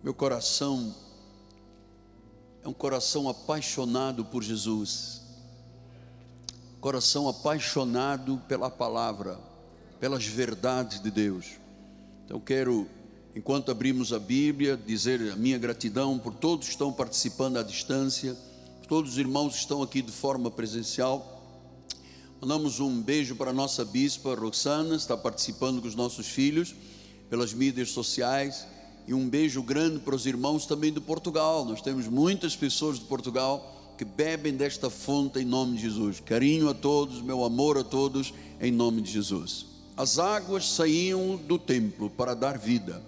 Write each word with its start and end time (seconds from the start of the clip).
Meu 0.00 0.14
coração 0.14 0.94
é 2.62 2.68
um 2.68 2.72
coração 2.72 3.28
apaixonado 3.28 4.24
por 4.24 4.44
Jesus, 4.44 5.22
coração 6.80 7.28
apaixonado 7.28 8.40
pela 8.46 8.70
palavra, 8.70 9.40
pelas 9.98 10.24
verdades 10.24 11.02
de 11.02 11.10
Deus. 11.10 11.46
Então 12.24 12.38
quero, 12.38 12.86
enquanto 13.34 13.72
abrimos 13.72 14.12
a 14.12 14.20
Bíblia, 14.20 14.76
dizer 14.76 15.32
a 15.32 15.36
minha 15.36 15.58
gratidão 15.58 16.16
por 16.16 16.32
todos 16.32 16.66
que 16.66 16.72
estão 16.72 16.92
participando 16.92 17.56
à 17.56 17.64
distância, 17.64 18.36
todos 18.86 19.12
os 19.12 19.18
irmãos 19.18 19.54
que 19.54 19.60
estão 19.60 19.82
aqui 19.82 20.00
de 20.00 20.12
forma 20.12 20.48
presencial. 20.48 21.42
Mandamos 22.40 22.78
um 22.78 23.02
beijo 23.02 23.34
para 23.34 23.50
a 23.50 23.54
nossa 23.54 23.84
bispa 23.84 24.32
Roxana, 24.36 24.94
está 24.94 25.16
participando 25.16 25.82
com 25.82 25.88
os 25.88 25.96
nossos 25.96 26.28
filhos 26.28 26.72
pelas 27.28 27.52
mídias 27.52 27.90
sociais. 27.90 28.64
E 29.08 29.14
um 29.14 29.26
beijo 29.26 29.62
grande 29.62 30.00
para 30.00 30.14
os 30.14 30.26
irmãos 30.26 30.66
também 30.66 30.92
de 30.92 31.00
Portugal. 31.00 31.64
Nós 31.64 31.80
temos 31.80 32.06
muitas 32.06 32.54
pessoas 32.54 32.98
de 32.98 33.06
Portugal 33.06 33.94
que 33.96 34.04
bebem 34.04 34.52
desta 34.52 34.90
fonte 34.90 35.38
em 35.38 35.46
nome 35.46 35.76
de 35.76 35.84
Jesus. 35.84 36.20
Carinho 36.20 36.68
a 36.68 36.74
todos, 36.74 37.22
meu 37.22 37.42
amor 37.42 37.78
a 37.78 37.82
todos, 37.82 38.34
em 38.60 38.70
nome 38.70 39.00
de 39.00 39.10
Jesus. 39.10 39.64
As 39.96 40.18
águas 40.18 40.68
saíam 40.68 41.36
do 41.36 41.58
templo 41.58 42.10
para 42.10 42.34
dar 42.34 42.58
vida. 42.58 43.02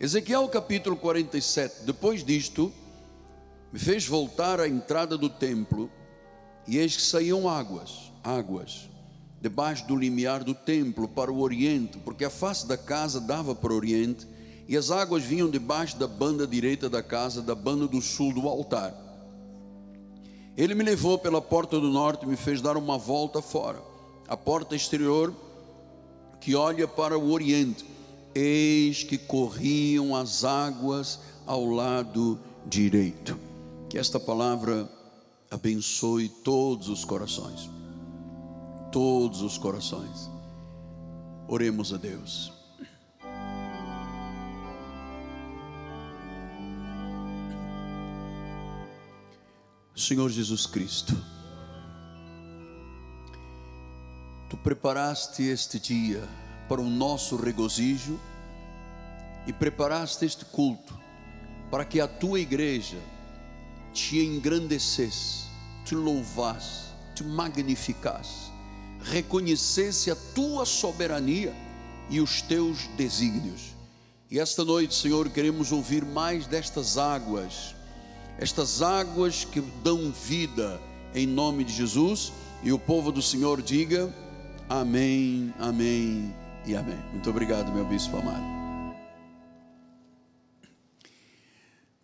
Ezequiel 0.00 0.48
capítulo 0.48 0.96
47. 0.96 1.84
Depois 1.84 2.24
disto, 2.24 2.72
me 3.70 3.78
fez 3.78 4.06
voltar 4.06 4.58
à 4.58 4.66
entrada 4.66 5.18
do 5.18 5.28
templo, 5.28 5.90
e 6.66 6.78
eis 6.78 6.96
que 6.96 7.02
saíam 7.02 7.46
águas, 7.46 8.10
águas, 8.24 8.88
debaixo 9.38 9.86
do 9.86 9.96
limiar 9.96 10.42
do 10.42 10.54
templo 10.54 11.06
para 11.06 11.30
o 11.30 11.40
oriente, 11.40 11.98
porque 11.98 12.24
a 12.24 12.30
face 12.30 12.66
da 12.66 12.78
casa 12.78 13.20
dava 13.20 13.54
para 13.54 13.74
o 13.74 13.76
oriente 13.76 14.26
e 14.68 14.76
as 14.76 14.90
águas 14.90 15.22
vinham 15.22 15.48
debaixo 15.48 15.96
da 15.96 16.06
banda 16.06 16.46
direita 16.46 16.88
da 16.88 17.02
casa, 17.02 17.40
da 17.40 17.54
banda 17.54 17.86
do 17.86 18.00
sul 18.00 18.32
do 18.32 18.48
altar. 18.48 18.94
Ele 20.56 20.74
me 20.74 20.82
levou 20.82 21.18
pela 21.18 21.40
porta 21.40 21.78
do 21.78 21.88
norte 21.88 22.24
e 22.24 22.28
me 22.28 22.36
fez 22.36 22.60
dar 22.60 22.76
uma 22.76 22.96
volta 22.96 23.42
fora, 23.42 23.80
a 24.26 24.36
porta 24.36 24.74
exterior 24.74 25.32
que 26.40 26.54
olha 26.54 26.88
para 26.88 27.18
o 27.18 27.30
oriente. 27.30 27.84
Eis 28.34 29.02
que 29.02 29.16
corriam 29.16 30.14
as 30.14 30.44
águas 30.44 31.20
ao 31.46 31.64
lado 31.64 32.38
direito. 32.66 33.38
Que 33.88 33.98
esta 33.98 34.20
palavra 34.20 34.88
abençoe 35.50 36.28
todos 36.28 36.88
os 36.88 37.04
corações. 37.04 37.70
Todos 38.92 39.42
os 39.42 39.56
corações. 39.56 40.30
Oremos 41.48 41.92
a 41.92 41.96
Deus. 41.96 42.55
Senhor 49.96 50.28
Jesus 50.30 50.66
Cristo, 50.66 51.16
Tu 54.48 54.56
preparaste 54.56 55.42
este 55.42 55.78
dia 55.80 56.22
para 56.68 56.80
o 56.80 56.88
nosso 56.88 57.36
regozijo 57.36 58.20
e 59.46 59.52
preparaste 59.52 60.24
este 60.24 60.44
culto 60.44 60.96
para 61.70 61.84
que 61.84 62.00
a 62.00 62.06
tua 62.06 62.40
igreja 62.40 62.98
te 63.92 64.18
engrandecesse, 64.18 65.46
te 65.84 65.94
louvasse, 65.94 66.92
te 67.14 67.24
magnificasse, 67.24 68.50
reconhecesse 69.00 70.10
a 70.10 70.16
tua 70.34 70.64
soberania 70.64 71.54
e 72.08 72.20
os 72.20 72.40
teus 72.42 72.86
desígnios. 72.96 73.74
E 74.30 74.38
esta 74.38 74.64
noite, 74.64 74.94
Senhor, 74.94 75.28
queremos 75.30 75.72
ouvir 75.72 76.04
mais 76.04 76.46
destas 76.46 76.98
águas 76.98 77.75
estas 78.38 78.82
águas 78.82 79.44
que 79.44 79.60
dão 79.60 80.10
vida 80.12 80.80
em 81.14 81.26
nome 81.26 81.64
de 81.64 81.72
Jesus. 81.72 82.32
E 82.62 82.72
o 82.72 82.78
povo 82.78 83.10
do 83.10 83.22
Senhor 83.22 83.62
diga: 83.62 84.14
Amém, 84.68 85.54
Amém 85.58 86.34
e 86.66 86.74
Amém. 86.74 86.98
Muito 87.12 87.30
obrigado, 87.30 87.72
meu 87.72 87.86
bispo 87.86 88.16
amado. 88.16 88.56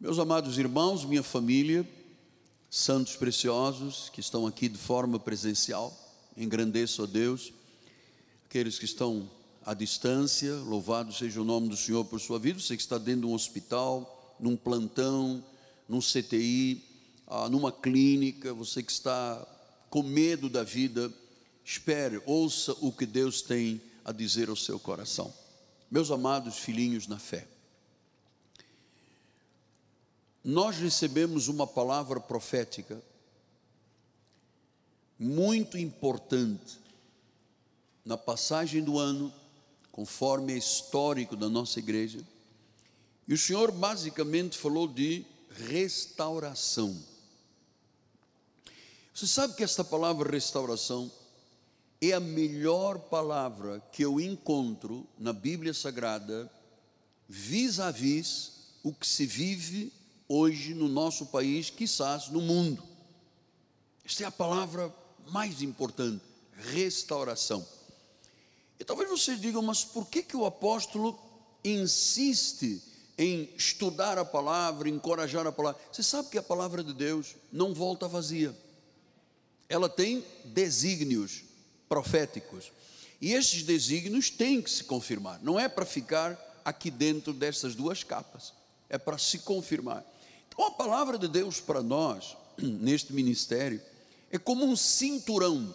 Meus 0.01 0.19
amados 0.19 0.59
irmãos, 0.59 1.05
minha 1.05 1.23
família, 1.23 1.89
santos 2.69 3.15
preciosos 3.15 4.11
que 4.11 4.21
estão 4.21 4.47
aqui 4.47 4.69
de 4.69 4.79
forma 4.79 5.19
presencial, 5.19 5.97
engrandeço 6.37 7.05
a 7.05 7.07
Deus. 7.07 7.53
Aqueles 8.47 8.79
que 8.79 8.85
estão 8.85 9.31
à 9.65 9.75
distância, 9.75 10.55
louvado 10.55 11.13
seja 11.13 11.41
o 11.41 11.45
nome 11.45 11.69
do 11.69 11.77
Senhor 11.77 12.05
por 12.05 12.21
sua 12.21 12.39
vida. 12.39 12.59
Você 12.59 12.75
que 12.75 12.83
está 12.83 12.99
dentro 12.99 13.23
de 13.23 13.27
um 13.29 13.35
hospital, 13.35 14.37
num 14.41 14.57
plantão, 14.57 15.43
num 15.93 16.01
CTI, 16.01 16.83
ah, 17.27 17.51
numa 17.51 17.71
clínica, 17.71 18.55
você 18.55 18.83
que 18.83 18.91
está 18.91 19.47
com 19.91 20.03
medo 20.03 20.49
da 20.49 20.65
vida, 20.65 21.13
espere, 21.63 22.23
ouça 22.25 22.73
o 22.81 22.91
que 22.91 23.05
Deus 23.05 23.43
tem 23.43 23.79
a 24.03 24.11
dizer 24.11 24.49
ao 24.49 24.57
seu 24.57 24.81
coração. 24.81 25.31
Meus 25.91 26.11
amados 26.11 26.57
filhinhos 26.57 27.07
na 27.07 27.19
fé, 27.19 27.47
nós 30.43 30.79
recebemos 30.79 31.49
uma 31.49 31.67
palavra 31.67 32.19
profética 32.19 32.99
muito 35.19 35.77
importante 35.77 36.79
na 38.03 38.17
passagem 38.17 38.83
do 38.83 38.99
ano, 38.99 39.31
conforme 39.93 40.55
é 40.55 40.57
histórico 40.57 41.37
da 41.37 41.51
nossa 41.51 41.79
igreja. 41.81 42.27
E 43.29 43.35
o 43.35 43.39
Senhor 43.39 43.71
basicamente 43.71 44.57
falou 44.57 44.89
de 44.89 45.27
restauração. 45.57 46.97
Você 49.15 49.27
sabe 49.27 49.55
que 49.55 49.63
esta 49.63 49.85
palavra 49.85 50.31
restauração 50.31 51.11
é 52.01 52.13
a 52.13 52.21
melhor 52.21 52.99
palavra 52.99 53.81
que 53.93 54.03
eu 54.05 54.21
encontro 54.21 55.07
na 55.19 55.33
Bíblia 55.33 55.73
Sagrada, 55.73 56.51
vis-à-vis 57.29 58.27
-vis 58.27 58.53
o 58.83 58.93
que 58.93 59.07
se 59.07 59.27
vive 59.27 59.93
hoje 60.29 60.75
no 60.75 60.89
nosso 60.89 61.27
país, 61.27 61.71
quizás 61.71 62.29
no 62.29 62.41
mundo. 62.41 62.83
Esta 64.05 64.25
é 64.25 64.27
a 64.27 64.33
palavra 64.33 64.93
mais 65.29 65.63
importante, 65.63 66.25
restauração. 66.73 67.67
E 68.81 68.85
talvez 68.85 69.09
vocês 69.09 69.41
digam, 69.41 69.63
mas 69.63 69.85
por 69.85 70.09
que, 70.09 70.23
que 70.23 70.37
o 70.37 70.45
apóstolo 70.45 71.17
insiste 71.65 72.83
em 73.17 73.51
estudar 73.57 74.19
a 74.19 74.25
palavra, 74.25 74.89
encorajar 74.89 75.47
a 75.47 75.53
palavra. 75.53 75.81
Você 75.91 76.03
sabe 76.03 76.31
que 76.31 76.39
a 76.39 76.43
palavra 76.43 76.83
de 76.83 76.93
Deus 76.93 77.37
não 77.53 77.75
volta 77.75 78.09
vazia. 78.09 78.57
Ela 79.69 79.89
tem 79.89 80.25
desígnios 80.45 81.45
proféticos. 81.89 82.73
E 83.21 83.33
esses 83.33 83.63
desígnios 83.63 84.31
têm 84.31 84.61
que 84.61 84.71
se 84.71 84.85
confirmar. 84.85 85.41
Não 85.43 85.59
é 85.59 85.69
para 85.69 85.85
ficar 85.85 86.39
aqui 86.65 86.91
dentro 86.91 87.33
dessas 87.33 87.75
duas 87.75 88.03
capas. 88.03 88.53
É 88.89 88.99
para 88.99 89.19
se 89.19 89.41
confirmar. 89.41 90.05
Então 90.49 90.67
a 90.67 90.71
palavra 90.73 91.19
de 91.19 91.29
Deus 91.29 91.61
para 91.61 91.83
nós, 91.83 92.37
neste 92.59 93.13
ministério, 93.13 93.81
é 94.31 94.39
como 94.39 94.65
um 94.65 94.75
cinturão. 94.75 95.73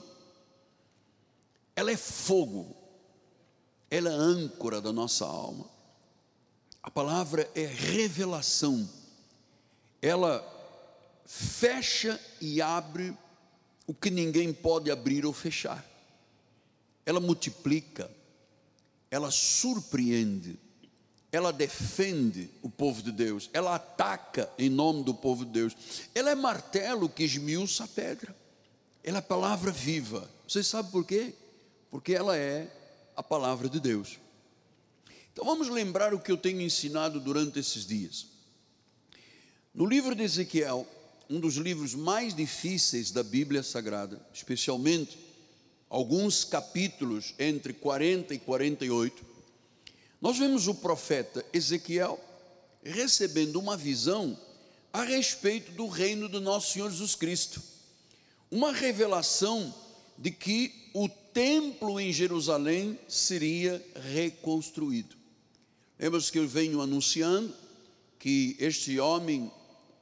Ela 1.75 1.91
é 1.91 1.97
fogo. 1.97 2.75
Ela 3.89 4.09
é 4.09 4.13
âncora 4.13 4.81
da 4.81 4.91
nossa 4.91 5.25
alma 5.25 5.76
a 6.87 6.89
palavra 6.89 7.51
é 7.53 7.65
revelação. 7.65 8.89
Ela 10.01 10.41
fecha 11.25 12.17
e 12.39 12.61
abre 12.61 13.13
o 13.85 13.93
que 13.93 14.09
ninguém 14.09 14.53
pode 14.53 14.89
abrir 14.89 15.25
ou 15.25 15.33
fechar. 15.33 15.85
Ela 17.05 17.19
multiplica, 17.19 18.09
ela 19.11 19.29
surpreende, 19.29 20.57
ela 21.29 21.51
defende 21.51 22.49
o 22.61 22.69
povo 22.69 23.03
de 23.03 23.11
Deus, 23.11 23.49
ela 23.51 23.75
ataca 23.75 24.49
em 24.57 24.69
nome 24.69 25.03
do 25.03 25.13
povo 25.13 25.43
de 25.43 25.51
Deus. 25.51 25.75
Ela 26.15 26.31
é 26.31 26.35
martelo 26.35 27.09
que 27.09 27.25
esmiuça 27.25 27.83
a 27.83 27.87
pedra. 27.89 28.33
Ela 29.03 29.17
é 29.17 29.21
palavra 29.21 29.71
viva. 29.71 30.31
Vocês 30.47 30.65
sabem 30.65 30.89
por 30.89 31.03
quê? 31.03 31.33
Porque 31.91 32.13
ela 32.13 32.37
é 32.37 32.65
a 33.13 33.21
palavra 33.21 33.67
de 33.67 33.81
Deus. 33.81 34.17
Então 35.37 35.45
vamos 35.45 35.69
lembrar 35.69 36.15
o 36.15 36.19
que 36.19 36.31
eu 36.31 36.35
tenho 36.35 36.59
ensinado 36.61 37.19
durante 37.19 37.59
esses 37.59 37.85
dias. 37.85 38.25
No 39.71 39.85
livro 39.85 40.15
de 40.15 40.23
Ezequiel, 40.23 40.83
um 41.29 41.39
dos 41.39 41.57
livros 41.57 41.93
mais 41.93 42.33
difíceis 42.33 43.11
da 43.11 43.21
Bíblia 43.21 43.61
Sagrada, 43.61 44.19
especialmente 44.33 45.15
alguns 45.91 46.43
capítulos 46.43 47.35
entre 47.37 47.71
40 47.71 48.33
e 48.33 48.39
48, 48.39 49.23
nós 50.19 50.39
vemos 50.39 50.67
o 50.67 50.73
profeta 50.73 51.45
Ezequiel 51.53 52.19
recebendo 52.83 53.57
uma 53.57 53.77
visão 53.77 54.35
a 54.91 55.03
respeito 55.03 55.71
do 55.73 55.85
reino 55.85 56.27
do 56.27 56.41
nosso 56.41 56.73
Senhor 56.73 56.89
Jesus 56.89 57.13
Cristo. 57.13 57.61
Uma 58.49 58.71
revelação 58.71 59.71
de 60.17 60.31
que 60.31 60.89
o 60.95 61.07
templo 61.07 61.99
em 61.99 62.11
Jerusalém 62.11 62.97
seria 63.07 63.85
reconstruído. 64.15 65.16
Lembra-se 65.99 66.31
que 66.31 66.39
eu 66.39 66.47
venho 66.47 66.81
anunciando 66.81 67.53
que 68.19 68.55
este 68.59 68.99
homem 68.99 69.51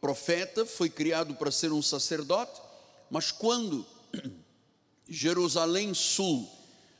profeta 0.02 0.66
foi 0.66 0.90
criado 0.90 1.36
para 1.36 1.52
ser 1.52 1.72
um 1.72 1.82
sacerdote, 1.82 2.62
mas 3.10 3.32
quando 3.32 3.86
Jerusalém 5.08 5.94
Sul 5.94 6.50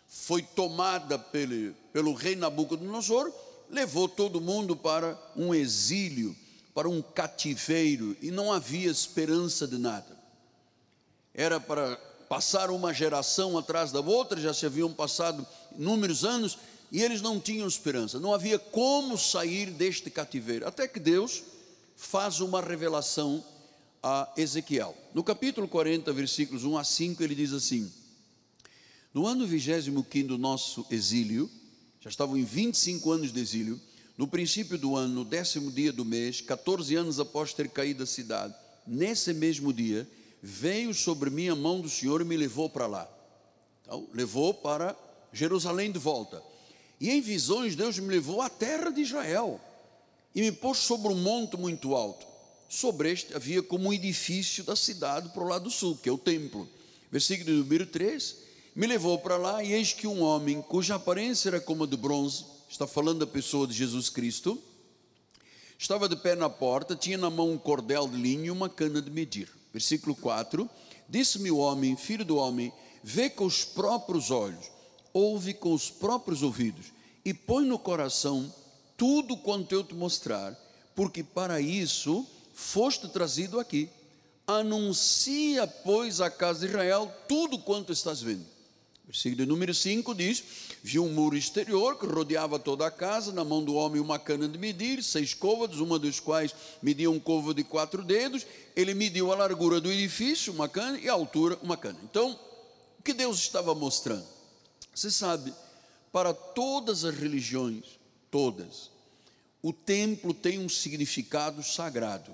foi 0.08 0.42
tomada 0.42 1.20
pelo, 1.20 1.74
pelo 1.92 2.14
rei 2.14 2.36
Nabucodonosor, 2.36 3.32
levou 3.70 4.08
todo 4.08 4.40
mundo 4.40 4.76
para 4.76 5.20
um 5.36 5.54
exílio, 5.54 6.36
para 6.74 6.88
um 6.88 7.02
cativeiro, 7.02 8.16
e 8.22 8.32
não 8.32 8.52
havia 8.52 8.90
esperança 8.90 9.68
de 9.68 9.78
nada. 9.78 10.18
Era 11.34 11.60
para 11.60 11.98
passar 12.30 12.70
uma 12.70 12.94
geração 12.94 13.58
atrás 13.58 13.92
da 13.92 14.00
outra, 14.00 14.40
já 14.40 14.54
se 14.54 14.66
haviam 14.66 14.92
passado 14.94 15.46
inúmeros 15.78 16.24
anos, 16.24 16.58
e 16.92 17.02
eles 17.02 17.22
não 17.22 17.40
tinham 17.40 17.68
esperança, 17.68 18.20
não 18.20 18.34
havia 18.34 18.60
como 18.60 19.18
sair 19.18 19.72
deste 19.72 20.10
cativeiro, 20.10 20.68
até 20.68 20.88
que 20.88 21.00
Deus 21.00 21.44
faz 21.96 22.40
uma 22.40 22.62
revelação 22.62 23.44
a 24.02 24.32
Ezequiel. 24.38 24.96
No 25.14 25.24
capítulo 25.24 25.68
40, 25.68 26.14
versículos 26.14 26.64
1 26.64 26.78
a 26.78 26.84
5, 26.84 27.24
ele 27.24 27.34
diz 27.34 27.54
assim: 27.54 27.92
No 29.14 29.26
ano 29.26 29.48
25 29.48 30.28
do 30.28 30.38
nosso 30.38 30.86
exílio, 30.92 31.50
já 32.00 32.10
estavam 32.10 32.38
em 32.38 32.44
25 32.44 33.12
anos 33.12 33.34
de 33.34 33.40
exílio, 33.40 33.82
no 34.18 34.28
princípio 34.28 34.78
do 34.78 34.96
ano, 34.96 35.14
no 35.14 35.26
décimo 35.26 35.72
dia 35.72 35.92
do 35.92 36.06
mês, 36.06 36.40
14 36.40 36.96
anos 36.96 37.20
após 37.20 37.54
ter 37.54 37.68
caído 37.70 38.04
a 38.04 38.06
cidade, 38.06 38.54
nesse 38.86 39.34
mesmo 39.34 39.74
dia, 39.74 40.08
veio 40.42 40.94
sobre 40.94 41.30
mim 41.30 41.50
a 41.50 41.56
mão 41.56 41.82
do 41.82 41.90
Senhor 41.90 42.22
e 42.22 42.26
me 42.26 42.38
levou 42.38 42.70
para 42.70 42.86
lá. 42.86 43.10
Então, 43.82 44.08
levou 44.14 44.54
para 44.54 44.96
Jerusalém 45.34 45.92
de 45.92 46.00
volta. 46.00 46.42
E 47.00 47.10
em 47.10 47.22
visões, 47.22 47.76
Deus 47.76 48.00
me 48.00 48.08
levou 48.08 48.42
à 48.42 48.50
terra 48.50 48.90
de 48.90 49.02
Israel 49.02 49.60
e 50.34 50.42
me 50.42 50.52
pôs 50.52 50.80
sobre 50.80 51.12
um 51.12 51.16
monte 51.16 51.58
muito 51.58 51.96
alto. 51.96 52.26
Sobre 52.68 53.12
este 53.12 53.34
havia 53.34 53.64
como 53.64 53.90
um 53.90 53.94
edifício 53.94 54.64
da 54.64 54.76
cidade 54.76 55.30
para 55.30 55.44
o 55.44 55.48
lado 55.48 55.70
sul, 55.70 55.98
que 56.02 56.10
é 56.10 56.12
o 56.12 56.18
templo. 56.18 56.68
Versículo 57.12 57.56
número 57.58 57.86
3: 57.86 58.38
Me 58.76 58.88
levou 58.88 59.18
para 59.20 59.38
lá, 59.38 59.64
e 59.64 59.72
eis 59.72 59.94
que 59.94 60.08
um 60.08 60.22
homem, 60.22 60.62
cuja 60.62 60.96
aparência 60.96 61.50
era 61.50 61.62
como 61.62 61.84
a 61.84 61.88
de 61.88 61.96
bronze, 61.96 62.44
está 62.70 62.86
falando 62.86 63.20
da 63.20 63.28
pessoa 63.28 63.66
de 63.66 63.74
Jesus 63.74 64.10
Cristo, 64.10 64.62
estava 65.78 66.10
de 66.10 66.16
pé 66.16 66.36
na 66.36 66.50
porta, 66.50 66.96
tinha 66.96 67.18
na 67.18 67.30
mão 67.30 67.52
um 67.52 67.58
cordel 67.58 68.08
de 68.08 68.18
linho 68.18 68.46
e 68.46 68.52
uma 68.52 68.68
cana 68.68 69.02
de 69.02 69.12
medir. 69.12 69.50
Versículo 69.72 70.16
4: 70.16 70.70
Disse-me 71.08 71.52
o 71.52 71.58
homem, 71.58 71.96
filho 71.96 72.26
do 72.26 72.36
homem, 72.36 72.74
vê 73.04 73.30
com 73.30 73.46
os 73.46 73.64
próprios 73.64 74.32
olhos, 74.32 74.66
ouve 75.16 75.54
com 75.54 75.74
os 75.74 75.90
próprios 75.90 76.44
ouvidos, 76.44 76.88
e 77.24 77.34
põe 77.34 77.66
no 77.66 77.80
coração 77.80 78.54
tudo 78.98 79.38
quanto 79.38 79.72
eu 79.74 79.82
te 79.82 79.96
mostrar, 79.96 80.54
porque 80.94 81.24
para 81.24 81.62
isso 81.62 82.28
foste 82.54 83.08
trazido 83.08 83.58
aqui. 83.58 83.90
Anuncia, 84.46 85.66
pois, 85.66 86.20
à 86.20 86.30
casa 86.30 86.60
de 86.60 86.66
Israel 86.68 87.10
tudo 87.30 87.58
quanto 87.58 87.94
estás 87.94 88.22
vendo. 88.22 88.46
Versículo 89.06 89.46
número 89.46 89.74
5 89.74 90.14
diz: 90.14 90.44
Viu 90.84 91.06
um 91.06 91.14
muro 91.14 91.38
exterior 91.38 91.98
que 91.98 92.06
rodeava 92.06 92.60
toda 92.60 92.86
a 92.86 92.92
casa, 92.92 93.32
na 93.32 93.46
mão 93.46 93.64
do 93.64 93.74
homem 93.76 94.02
uma 94.02 94.20
cana 94.20 94.50
de 94.50 94.58
medir, 94.58 95.02
seis 95.02 95.34
côvados, 95.34 95.80
uma 95.80 95.98
dos 95.98 96.20
quais 96.20 96.54
media 96.82 97.10
um 97.10 97.20
côvado 97.20 97.54
de 97.54 97.64
quatro 97.64 98.04
dedos. 98.04 98.46
Ele 98.76 98.94
mediu 98.94 99.32
a 99.32 99.36
largura 99.36 99.80
do 99.80 99.90
edifício, 99.90 100.52
uma 100.52 100.68
cana, 100.68 101.00
e 101.00 101.08
a 101.08 101.14
altura, 101.14 101.58
uma 101.64 101.78
cana. 101.78 101.98
Então, 102.04 102.38
o 103.00 103.04
que 103.04 103.14
Deus 103.14 103.40
estava 103.40 103.74
mostrando? 103.74 104.35
Você 104.96 105.12
sabe, 105.12 105.54
para 106.10 106.34
todas 106.34 107.04
as 107.04 107.14
religiões, 107.14 108.00
todas. 108.32 108.90
O 109.62 109.74
templo 109.74 110.34
tem 110.34 110.58
um 110.58 110.70
significado 110.70 111.62
sagrado. 111.62 112.34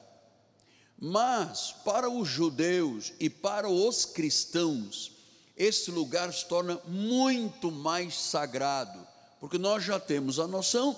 Mas 0.99 1.71
para 1.83 2.07
os 2.07 2.27
judeus 2.29 3.13
e 3.19 3.31
para 3.31 3.67
os 3.67 4.05
cristãos, 4.05 5.11
esse 5.57 5.89
lugar 5.89 6.31
se 6.31 6.45
torna 6.45 6.79
muito 6.85 7.71
mais 7.71 8.13
sagrado, 8.13 9.07
porque 9.39 9.57
nós 9.57 9.83
já 9.83 9.99
temos 9.99 10.37
a 10.37 10.47
noção 10.47 10.95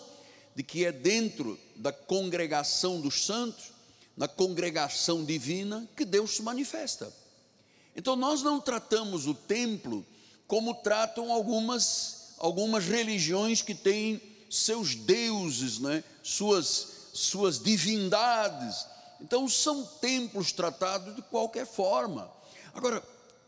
de 0.53 0.63
que 0.63 0.85
é 0.85 0.91
dentro 0.91 1.57
da 1.77 1.93
congregação 1.93 2.99
dos 2.99 3.25
santos, 3.25 3.71
na 4.17 4.27
congregação 4.27 5.23
divina, 5.23 5.89
que 5.95 6.03
Deus 6.03 6.35
se 6.35 6.41
manifesta. 6.41 7.13
Então 7.95 8.17
nós 8.17 8.43
não 8.43 8.59
tratamos 8.59 9.27
o 9.27 9.33
templo 9.33 10.05
como 10.47 10.75
tratam 10.75 11.31
algumas, 11.31 12.33
algumas 12.37 12.85
religiões 12.85 13.61
que 13.61 13.73
têm 13.73 14.21
seus 14.49 14.95
deuses, 14.95 15.79
né? 15.79 16.03
suas, 16.21 17.09
suas 17.13 17.59
divindades. 17.59 18.85
Então, 19.21 19.47
são 19.47 19.85
templos 20.01 20.51
tratados 20.51 21.15
de 21.15 21.21
qualquer 21.23 21.65
forma. 21.65 22.31
Agora, 22.73 23.03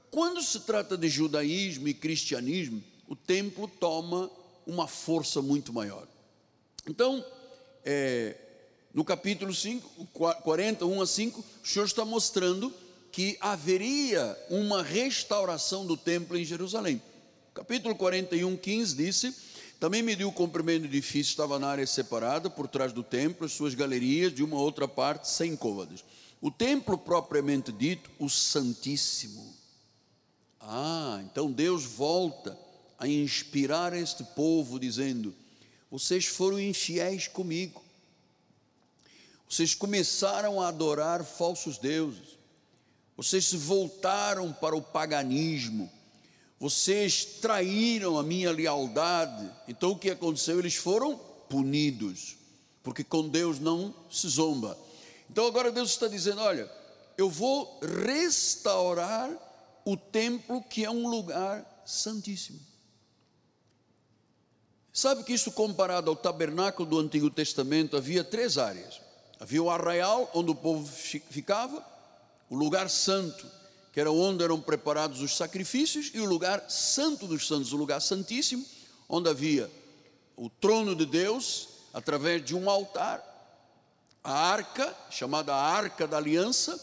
quando 0.09 0.42
se 0.42 0.62
trata 0.62 0.97
de 0.97 1.09
judaísmo 1.09 1.88
e 1.88 1.94
cristianismo, 1.94 2.81
o 3.07 3.15
templo 3.15 3.68
toma 3.68 4.31
uma 4.65 4.88
força 4.88 5.42
muito 5.42 5.74
maior. 5.74 6.07
Então, 6.88 7.24
é, 7.83 8.36
no 8.94 9.03
capítulo 9.03 9.53
5, 9.53 10.07
41 10.13 11.01
a 11.01 11.06
5, 11.06 11.44
o 11.63 11.68
Senhor 11.68 11.86
está 11.86 12.06
mostrando 12.06 12.74
que 13.15 13.38
haveria 13.39 14.38
uma 14.50 14.83
restauração 14.83 15.85
do 15.85 15.95
templo 15.95 16.38
em 16.38 16.44
Jerusalém. 16.44 17.01
Capítulo 17.53 17.95
41, 17.95 18.57
15 18.57 18.94
disse: 18.94 19.33
também 19.79 20.03
mediu 20.03 20.27
o 20.27 20.33
comprimento 20.33 20.81
do 20.81 20.88
edifício, 20.88 21.29
estava 21.29 21.57
na 21.57 21.69
área 21.69 21.88
separada, 21.88 22.50
por 22.50 22.67
trás 22.67 22.91
do 22.91 23.01
templo, 23.01 23.45
as 23.45 23.53
suas 23.53 23.73
galerias, 23.73 24.35
de 24.35 24.44
uma 24.44 24.57
outra 24.57 24.85
parte, 24.85 25.29
sem 25.29 25.56
côvados. 25.56 26.03
O 26.41 26.51
templo 26.51 26.97
propriamente 26.97 27.71
dito, 27.71 28.12
o 28.19 28.29
Santíssimo. 28.29 29.56
Ah, 30.59 31.21
então 31.23 31.50
Deus 31.50 31.85
volta 31.85 32.59
a 33.00 33.07
inspirar 33.07 33.94
este 33.94 34.25
povo, 34.25 34.77
dizendo: 34.77 35.33
Vocês 35.89 36.25
foram 36.25 36.59
infiéis 36.59 37.29
comigo, 37.29 37.81
vocês 39.50 39.73
começaram 39.73 40.59
a 40.59 40.68
adorar 40.68 41.23
falsos 41.23 41.77
deuses, 41.77 42.34
vocês 43.15 43.45
se 43.45 43.57
voltaram 43.57 44.51
para 44.51 44.75
o 44.75 44.81
paganismo, 44.81 45.91
vocês 46.59 47.25
traíram 47.41 48.17
a 48.17 48.23
minha 48.23 48.51
lealdade. 48.51 49.50
Então 49.67 49.91
o 49.91 50.00
que 50.00 50.09
aconteceu? 50.09 50.59
Eles 50.59 50.75
foram 50.75 51.17
punidos, 51.50 52.38
porque 52.83 53.03
com 53.03 53.27
Deus 53.27 53.59
não 53.59 53.94
se 54.09 54.27
zomba. 54.27 54.77
Então 55.29 55.45
agora 55.47 55.71
Deus 55.71 55.91
está 55.91 56.07
dizendo: 56.07 56.42
olha, 56.42 56.69
eu 57.18 57.30
vou 57.30 57.80
restaurar 58.06 59.30
o 59.85 59.95
templo 59.95 60.61
que 60.63 60.83
é 60.83 60.90
um 60.90 61.07
lugar 61.07 61.83
santíssimo. 61.85 62.59
Sabe 64.92 65.23
que 65.23 65.33
isso 65.33 65.51
comparado 65.51 66.09
ao 66.09 66.16
tabernáculo 66.16 66.90
do 66.90 66.99
Antigo 66.99 67.30
Testamento 67.30 67.97
havia 67.97 68.23
três 68.23 68.57
áreas. 68.57 69.01
Havia 69.40 69.61
o 69.61 69.69
arraial 69.69 70.31
onde 70.33 70.51
o 70.51 70.56
povo 70.56 70.90
ficava, 70.90 71.85
o 72.49 72.56
lugar 72.56 72.90
santo 72.90 73.45
que 73.95 74.02
era 74.02 74.11
onde 74.11 74.44
eram 74.44 74.59
preparados 74.59 75.21
os 75.21 75.37
sacrifícios, 75.37 76.11
e 76.14 76.19
o 76.19 76.25
lugar 76.25 76.69
santo 76.69 77.28
dos 77.28 77.47
santos, 77.47 77.71
o 77.71 77.78
lugar 77.78 78.02
santíssimo, 78.02 78.66
onde 79.07 79.30
havia 79.30 79.71
o 80.35 80.49
trono 80.49 80.94
de 80.94 81.06
Deus, 81.06 81.69
através 81.94 82.44
de 82.44 82.54
um 82.54 82.69
altar, 82.69 83.23
a 84.21 84.33
arca, 84.33 84.94
chamada 85.09 85.56
Arca 85.56 86.06
da 86.06 86.18
Aliança, 86.18 86.78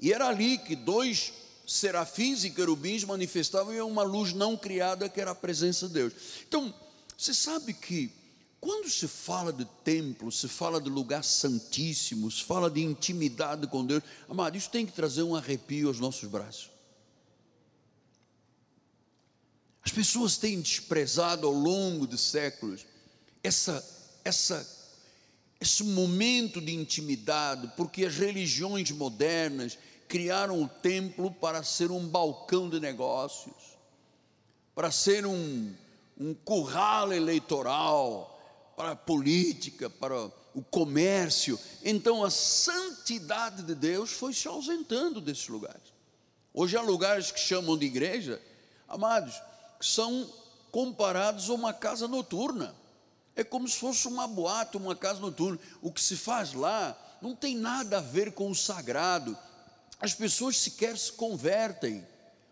e 0.00 0.12
era 0.12 0.26
ali 0.26 0.58
que 0.58 0.74
dois 0.74 1.32
serafins 1.64 2.42
e 2.42 2.50
querubins 2.50 3.04
manifestavam 3.04 3.86
uma 3.86 4.02
luz 4.02 4.32
não 4.32 4.56
criada, 4.56 5.08
que 5.08 5.20
era 5.20 5.30
a 5.30 5.36
presença 5.36 5.86
de 5.86 5.94
Deus. 5.94 6.12
Então, 6.48 6.74
você 7.16 7.32
sabe 7.32 7.74
que 7.74 8.10
quando 8.66 8.90
se 8.90 9.06
fala 9.06 9.52
de 9.52 9.64
templo, 9.84 10.32
se 10.32 10.48
fala 10.48 10.80
de 10.80 10.90
lugar 10.90 11.22
santíssimo, 11.22 12.28
se 12.28 12.42
fala 12.42 12.68
de 12.68 12.82
intimidade 12.82 13.68
com 13.68 13.86
Deus, 13.86 14.02
amado, 14.28 14.56
isso 14.56 14.68
tem 14.68 14.84
que 14.84 14.90
trazer 14.90 15.22
um 15.22 15.36
arrepio 15.36 15.86
aos 15.86 16.00
nossos 16.00 16.28
braços. 16.28 16.68
As 19.84 19.92
pessoas 19.92 20.36
têm 20.36 20.60
desprezado 20.60 21.46
ao 21.46 21.52
longo 21.52 22.08
de 22.08 22.18
séculos 22.18 22.84
essa, 23.40 23.88
essa, 24.24 24.90
esse 25.60 25.84
momento 25.84 26.60
de 26.60 26.74
intimidade, 26.74 27.72
porque 27.76 28.04
as 28.04 28.16
religiões 28.16 28.90
modernas 28.90 29.78
criaram 30.08 30.60
o 30.60 30.68
templo 30.68 31.30
para 31.30 31.62
ser 31.62 31.92
um 31.92 32.04
balcão 32.04 32.68
de 32.68 32.80
negócios, 32.80 33.78
para 34.74 34.90
ser 34.90 35.24
um, 35.24 35.72
um 36.18 36.34
curral 36.34 37.12
eleitoral, 37.12 38.35
para 38.76 38.90
a 38.90 38.96
política, 38.96 39.88
para 39.88 40.30
o 40.54 40.62
comércio. 40.70 41.58
Então 41.82 42.22
a 42.22 42.30
santidade 42.30 43.62
de 43.62 43.74
Deus 43.74 44.10
foi 44.10 44.34
se 44.34 44.46
ausentando 44.46 45.20
desses 45.20 45.48
lugares. 45.48 45.94
Hoje 46.52 46.76
há 46.76 46.82
lugares 46.82 47.30
que 47.30 47.40
chamam 47.40 47.76
de 47.76 47.86
igreja, 47.86 48.40
amados, 48.86 49.34
que 49.80 49.86
são 49.86 50.30
comparados 50.70 51.48
a 51.48 51.54
uma 51.54 51.72
casa 51.72 52.06
noturna. 52.06 52.74
É 53.34 53.44
como 53.44 53.68
se 53.68 53.76
fosse 53.76 54.06
uma 54.08 54.26
boate, 54.26 54.76
uma 54.76 54.96
casa 54.96 55.20
noturna. 55.20 55.58
O 55.82 55.92
que 55.92 56.00
se 56.00 56.16
faz 56.16 56.52
lá 56.52 56.96
não 57.20 57.34
tem 57.34 57.56
nada 57.56 57.98
a 57.98 58.00
ver 58.00 58.32
com 58.32 58.50
o 58.50 58.54
sagrado. 58.54 59.36
As 60.00 60.14
pessoas 60.14 60.58
sequer 60.58 60.96
se 60.96 61.12
convertem, 61.12 62.06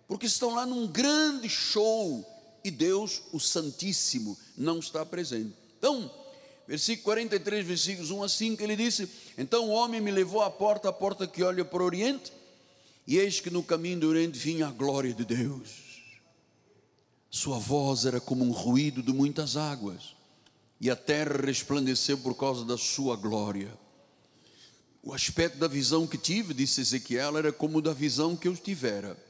porque 0.06 0.26
estão 0.26 0.54
lá 0.54 0.66
num 0.66 0.86
grande 0.86 1.48
show 1.48 2.24
e 2.62 2.70
Deus, 2.70 3.22
o 3.32 3.38
Santíssimo, 3.38 4.38
não 4.56 4.78
está 4.78 5.04
presente. 5.04 5.63
Então, 5.84 6.10
versículo 6.66 7.04
43, 7.04 7.66
versículos 7.66 8.10
1 8.10 8.22
a 8.22 8.28
5, 8.30 8.62
ele 8.62 8.74
disse: 8.74 9.06
Então 9.36 9.68
o 9.68 9.72
homem 9.72 10.00
me 10.00 10.10
levou 10.10 10.40
à 10.40 10.50
porta, 10.50 10.88
a 10.88 10.92
porta 10.94 11.26
que 11.26 11.42
olha 11.42 11.62
para 11.62 11.82
o 11.82 11.84
Oriente, 11.84 12.32
e 13.06 13.18
eis 13.18 13.38
que 13.38 13.50
no 13.50 13.62
caminho 13.62 14.00
do 14.00 14.08
Oriente 14.08 14.38
vinha 14.38 14.68
a 14.68 14.70
glória 14.70 15.12
de 15.12 15.26
Deus. 15.26 15.84
Sua 17.28 17.58
voz 17.58 18.06
era 18.06 18.18
como 18.18 18.46
um 18.46 18.50
ruído 18.50 19.02
de 19.02 19.12
muitas 19.12 19.58
águas, 19.58 20.16
e 20.80 20.88
a 20.88 20.96
terra 20.96 21.36
resplandeceu 21.44 22.16
por 22.16 22.34
causa 22.34 22.64
da 22.64 22.78
sua 22.78 23.14
glória. 23.14 23.70
O 25.02 25.12
aspecto 25.12 25.58
da 25.58 25.68
visão 25.68 26.06
que 26.06 26.16
tive, 26.16 26.54
disse 26.54 26.80
Ezequiel, 26.80 27.36
era 27.36 27.52
como 27.52 27.82
da 27.82 27.92
visão 27.92 28.34
que 28.34 28.48
eu 28.48 28.56
tivera, 28.56 29.22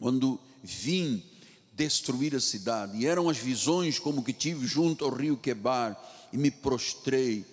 quando 0.00 0.40
vim 0.60 1.22
destruir 1.72 2.34
a 2.34 2.40
cidade. 2.40 2.98
E 2.98 3.06
eram 3.06 3.28
as 3.28 3.38
visões 3.38 3.98
como 3.98 4.22
que 4.22 4.32
tive 4.32 4.66
junto 4.66 5.04
ao 5.04 5.10
rio 5.10 5.36
Quebar, 5.36 6.00
e 6.32 6.36
me 6.36 6.50
prostrei, 6.50 7.44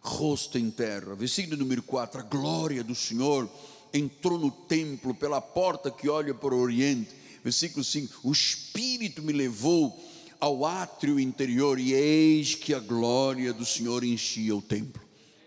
rosto 0.00 0.58
em 0.58 0.70
terra. 0.70 1.14
Versículo 1.14 1.56
número 1.56 1.82
4: 1.82 2.20
A 2.20 2.24
glória 2.24 2.82
do 2.84 2.94
Senhor 2.94 3.48
entrou 3.92 4.38
no 4.38 4.50
templo 4.50 5.14
pela 5.14 5.40
porta 5.40 5.90
que 5.90 6.08
olha 6.08 6.34
para 6.34 6.54
o 6.54 6.60
oriente. 6.60 7.10
Versículo 7.42 7.84
5: 7.84 8.20
O 8.22 8.32
Espírito 8.32 9.22
me 9.22 9.32
levou 9.32 9.98
ao 10.40 10.64
átrio 10.64 11.20
interior, 11.20 11.78
e 11.78 11.92
eis 11.92 12.54
que 12.54 12.74
a 12.74 12.80
glória 12.80 13.52
do 13.52 13.64
Senhor 13.64 14.02
enchia 14.02 14.56
o 14.56 14.62
templo. 14.62 15.00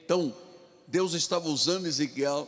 Então, 0.04 0.34
Deus 0.88 1.14
estava 1.14 1.50
usando 1.50 1.88
Ezequiel 1.88 2.48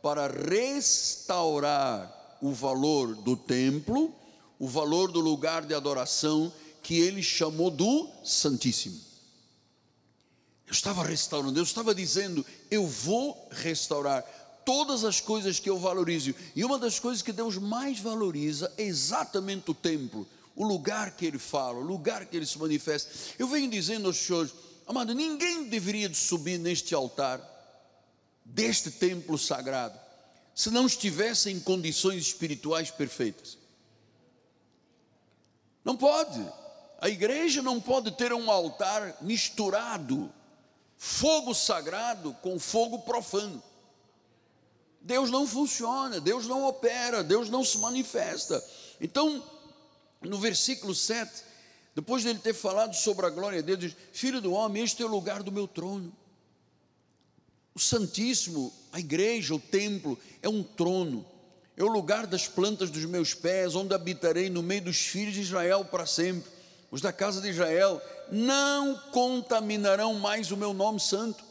para 0.00 0.28
restaurar 0.28 2.14
o 2.40 2.52
valor 2.52 3.16
do 3.16 3.36
templo 3.36 4.14
o 4.58 4.66
valor 4.66 5.12
do 5.12 5.20
lugar 5.20 5.64
de 5.64 5.74
adoração 5.74 6.52
que 6.82 6.98
ele 6.98 7.22
chamou 7.22 7.70
do 7.70 8.08
Santíssimo. 8.24 9.00
Eu 10.66 10.72
estava 10.72 11.02
restaurando, 11.02 11.58
eu 11.58 11.64
estava 11.64 11.94
dizendo, 11.94 12.44
eu 12.70 12.86
vou 12.86 13.48
restaurar 13.50 14.22
todas 14.64 15.02
as 15.02 15.20
coisas 15.20 15.58
que 15.58 15.70
eu 15.70 15.78
valorizo. 15.78 16.34
E 16.54 16.64
uma 16.64 16.78
das 16.78 16.98
coisas 16.98 17.22
que 17.22 17.32
Deus 17.32 17.56
mais 17.56 17.98
valoriza 18.00 18.70
é 18.76 18.82
exatamente 18.82 19.70
o 19.70 19.74
templo, 19.74 20.26
o 20.54 20.66
lugar 20.66 21.12
que 21.12 21.24
ele 21.24 21.38
fala, 21.38 21.78
o 21.78 21.82
lugar 21.82 22.26
que 22.26 22.36
ele 22.36 22.44
se 22.44 22.58
manifesta. 22.58 23.10
Eu 23.38 23.48
venho 23.48 23.70
dizendo 23.70 24.08
aos 24.08 24.18
senhores, 24.18 24.52
amado, 24.86 25.14
ninguém 25.14 25.64
deveria 25.64 26.12
subir 26.12 26.58
neste 26.58 26.94
altar 26.94 27.40
deste 28.44 28.90
templo 28.90 29.38
sagrado 29.38 29.98
se 30.54 30.70
não 30.70 30.86
estivesse 30.86 31.50
em 31.50 31.60
condições 31.60 32.20
espirituais 32.20 32.90
perfeitas. 32.90 33.56
Não 35.88 35.96
pode. 35.96 36.46
A 37.00 37.08
igreja 37.08 37.62
não 37.62 37.80
pode 37.80 38.10
ter 38.10 38.30
um 38.30 38.50
altar 38.50 39.16
misturado, 39.22 40.30
fogo 40.98 41.54
sagrado 41.54 42.36
com 42.42 42.58
fogo 42.58 42.98
profano. 42.98 43.62
Deus 45.00 45.30
não 45.30 45.46
funciona, 45.46 46.20
Deus 46.20 46.46
não 46.46 46.66
opera, 46.66 47.24
Deus 47.24 47.48
não 47.48 47.64
se 47.64 47.78
manifesta. 47.78 48.62
Então, 49.00 49.42
no 50.20 50.38
versículo 50.38 50.94
7, 50.94 51.42
depois 51.94 52.22
dele 52.22 52.38
ter 52.38 52.52
falado 52.52 52.94
sobre 52.94 53.24
a 53.24 53.30
glória 53.30 53.62
de 53.62 53.74
Deus, 53.74 53.78
diz: 53.78 53.96
Filho 54.12 54.42
do 54.42 54.52
homem, 54.52 54.84
este 54.84 55.02
é 55.02 55.06
o 55.06 55.08
lugar 55.08 55.42
do 55.42 55.50
meu 55.50 55.66
trono. 55.66 56.14
O 57.74 57.80
Santíssimo, 57.80 58.74
a 58.92 59.00
igreja, 59.00 59.54
o 59.54 59.58
templo, 59.58 60.18
é 60.42 60.50
um 60.50 60.62
trono 60.62 61.24
é 61.78 61.84
o 61.84 61.86
lugar 61.86 62.26
das 62.26 62.48
plantas 62.48 62.90
dos 62.90 63.04
meus 63.04 63.34
pés, 63.34 63.76
onde 63.76 63.94
habitarei 63.94 64.50
no 64.50 64.64
meio 64.64 64.82
dos 64.82 64.98
filhos 64.98 65.34
de 65.34 65.42
Israel 65.42 65.84
para 65.84 66.06
sempre. 66.06 66.50
Os 66.90 67.00
da 67.00 67.12
casa 67.12 67.40
de 67.40 67.48
Israel 67.48 68.02
não 68.32 68.98
contaminarão 69.12 70.14
mais 70.14 70.50
o 70.50 70.56
meu 70.56 70.74
nome 70.74 70.98
santo, 70.98 71.44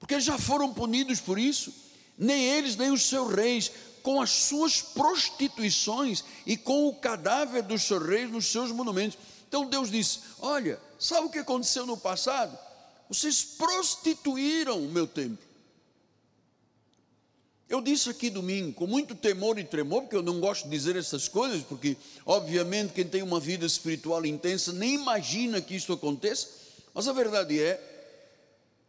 porque 0.00 0.18
já 0.18 0.36
foram 0.36 0.74
punidos 0.74 1.20
por 1.20 1.38
isso, 1.38 1.72
nem 2.18 2.44
eles, 2.44 2.74
nem 2.74 2.90
os 2.90 3.02
seus 3.08 3.32
reis, 3.32 3.70
com 4.02 4.20
as 4.20 4.30
suas 4.30 4.82
prostituições 4.82 6.24
e 6.44 6.56
com 6.56 6.88
o 6.88 6.94
cadáver 6.96 7.62
dos 7.62 7.82
seus 7.82 8.04
reis 8.04 8.28
nos 8.28 8.46
seus 8.46 8.72
monumentos. 8.72 9.16
Então 9.46 9.64
Deus 9.64 9.92
disse: 9.92 10.20
Olha, 10.40 10.80
sabe 10.98 11.28
o 11.28 11.30
que 11.30 11.38
aconteceu 11.38 11.86
no 11.86 11.96
passado? 11.96 12.58
Vocês 13.08 13.44
prostituíram 13.44 14.78
o 14.78 14.90
meu 14.90 15.06
templo. 15.06 15.49
Eu 17.70 17.80
disse 17.80 18.10
aqui 18.10 18.28
domingo, 18.28 18.72
com 18.72 18.84
muito 18.84 19.14
temor 19.14 19.56
e 19.56 19.62
tremor, 19.62 20.02
porque 20.02 20.16
eu 20.16 20.24
não 20.24 20.40
gosto 20.40 20.64
de 20.64 20.70
dizer 20.70 20.96
essas 20.96 21.28
coisas, 21.28 21.62
porque, 21.62 21.96
obviamente, 22.26 22.92
quem 22.92 23.04
tem 23.06 23.22
uma 23.22 23.38
vida 23.38 23.64
espiritual 23.64 24.26
intensa 24.26 24.72
nem 24.72 24.94
imagina 24.94 25.60
que 25.60 25.76
isso 25.76 25.92
aconteça, 25.92 26.48
mas 26.92 27.06
a 27.06 27.12
verdade 27.12 27.62
é 27.62 27.80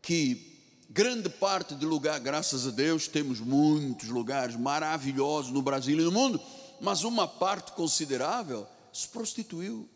que 0.01 0.57
grande 0.89 1.29
parte 1.29 1.75
de 1.75 1.85
lugar, 1.85 2.19
graças 2.19 2.65
a 2.65 2.71
Deus, 2.71 3.07
temos 3.07 3.39
muitos 3.39 4.09
lugares 4.09 4.55
maravilhosos 4.55 5.51
no 5.51 5.61
Brasil 5.61 6.00
e 6.00 6.03
no 6.03 6.11
mundo, 6.11 6.41
mas 6.81 7.03
uma 7.03 7.27
parte 7.27 7.73
considerável 7.73 8.65
se 8.91 9.07
prostituiu. 9.07 9.88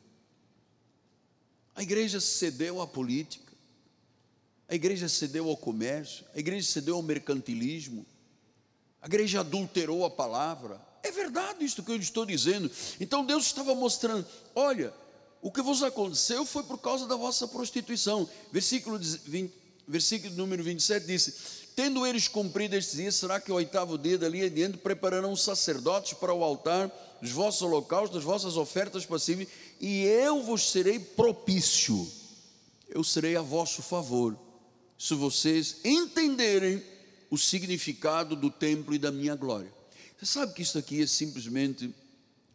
A 1.76 1.82
igreja 1.82 2.20
cedeu 2.20 2.80
à 2.80 2.86
política, 2.86 3.52
a 4.70 4.76
igreja 4.76 5.10
cedeu 5.10 5.50
ao 5.50 5.58
comércio, 5.58 6.24
a 6.36 6.40
igreja 6.40 6.72
cedeu 6.72 6.98
ao 6.98 7.02
mercantilismo, 7.02 8.06
a 9.06 9.08
igreja 9.08 9.42
adulterou 9.42 10.04
a 10.04 10.10
palavra. 10.10 10.82
É 11.04 11.12
verdade 11.12 11.64
isso 11.64 11.84
que 11.84 11.92
eu 11.92 11.96
estou 11.96 12.26
dizendo. 12.26 12.72
Então 13.00 13.24
Deus 13.24 13.46
estava 13.46 13.76
mostrando: 13.76 14.26
olha, 14.56 14.92
o 15.44 15.52
que 15.52 15.62
vos 15.62 15.84
aconteceu 15.84 16.44
foi 16.44 16.64
por 16.64 16.80
causa 16.80 17.06
da 17.06 17.16
vossa 17.16 17.48
prostituição. 17.48 18.28
Versículo, 18.52 18.98
20, 18.98 19.54
versículo 19.88 20.34
número 20.34 20.64
27 20.64 21.06
disse: 21.06 21.36
Tendo 21.76 22.04
eles 22.04 22.28
cumprido 22.28 22.76
estes 22.76 22.96
dias, 22.96 23.14
será 23.14 23.40
que 23.40 23.52
o 23.52 23.56
oitavo 23.56 23.96
dia 23.96 24.18
dali 24.18 24.44
adiante 24.44 24.80
prepararão 24.80 25.36
sacerdotes 25.36 26.14
para 26.14 26.34
o 26.34 26.44
altar 26.44 26.92
dos 27.22 27.30
vossos 27.30 27.62
holocaustos, 27.62 28.16
das 28.16 28.24
vossas 28.24 28.58
ofertas 28.58 29.06
passíveis, 29.06 29.48
e 29.80 30.04
eu 30.04 30.42
vos 30.42 30.72
serei 30.72 30.98
propício, 30.98 32.12
eu 32.90 33.04
serei 33.04 33.36
a 33.36 33.44
vosso 33.44 33.84
favor, 33.84 34.36
se 34.98 35.14
vocês 35.14 35.78
entenderem 35.84 36.95
o 37.30 37.38
significado 37.38 38.36
do 38.36 38.50
templo 38.50 38.94
e 38.94 39.00
da 39.00 39.12
minha 39.12 39.36
glória. 39.36 39.74
Você 40.18 40.26
sabe 40.26 40.54
que 40.54 40.62
isso 40.62 40.78
aqui 40.78 41.02
é 41.02 41.08
simplesmente 41.08 41.94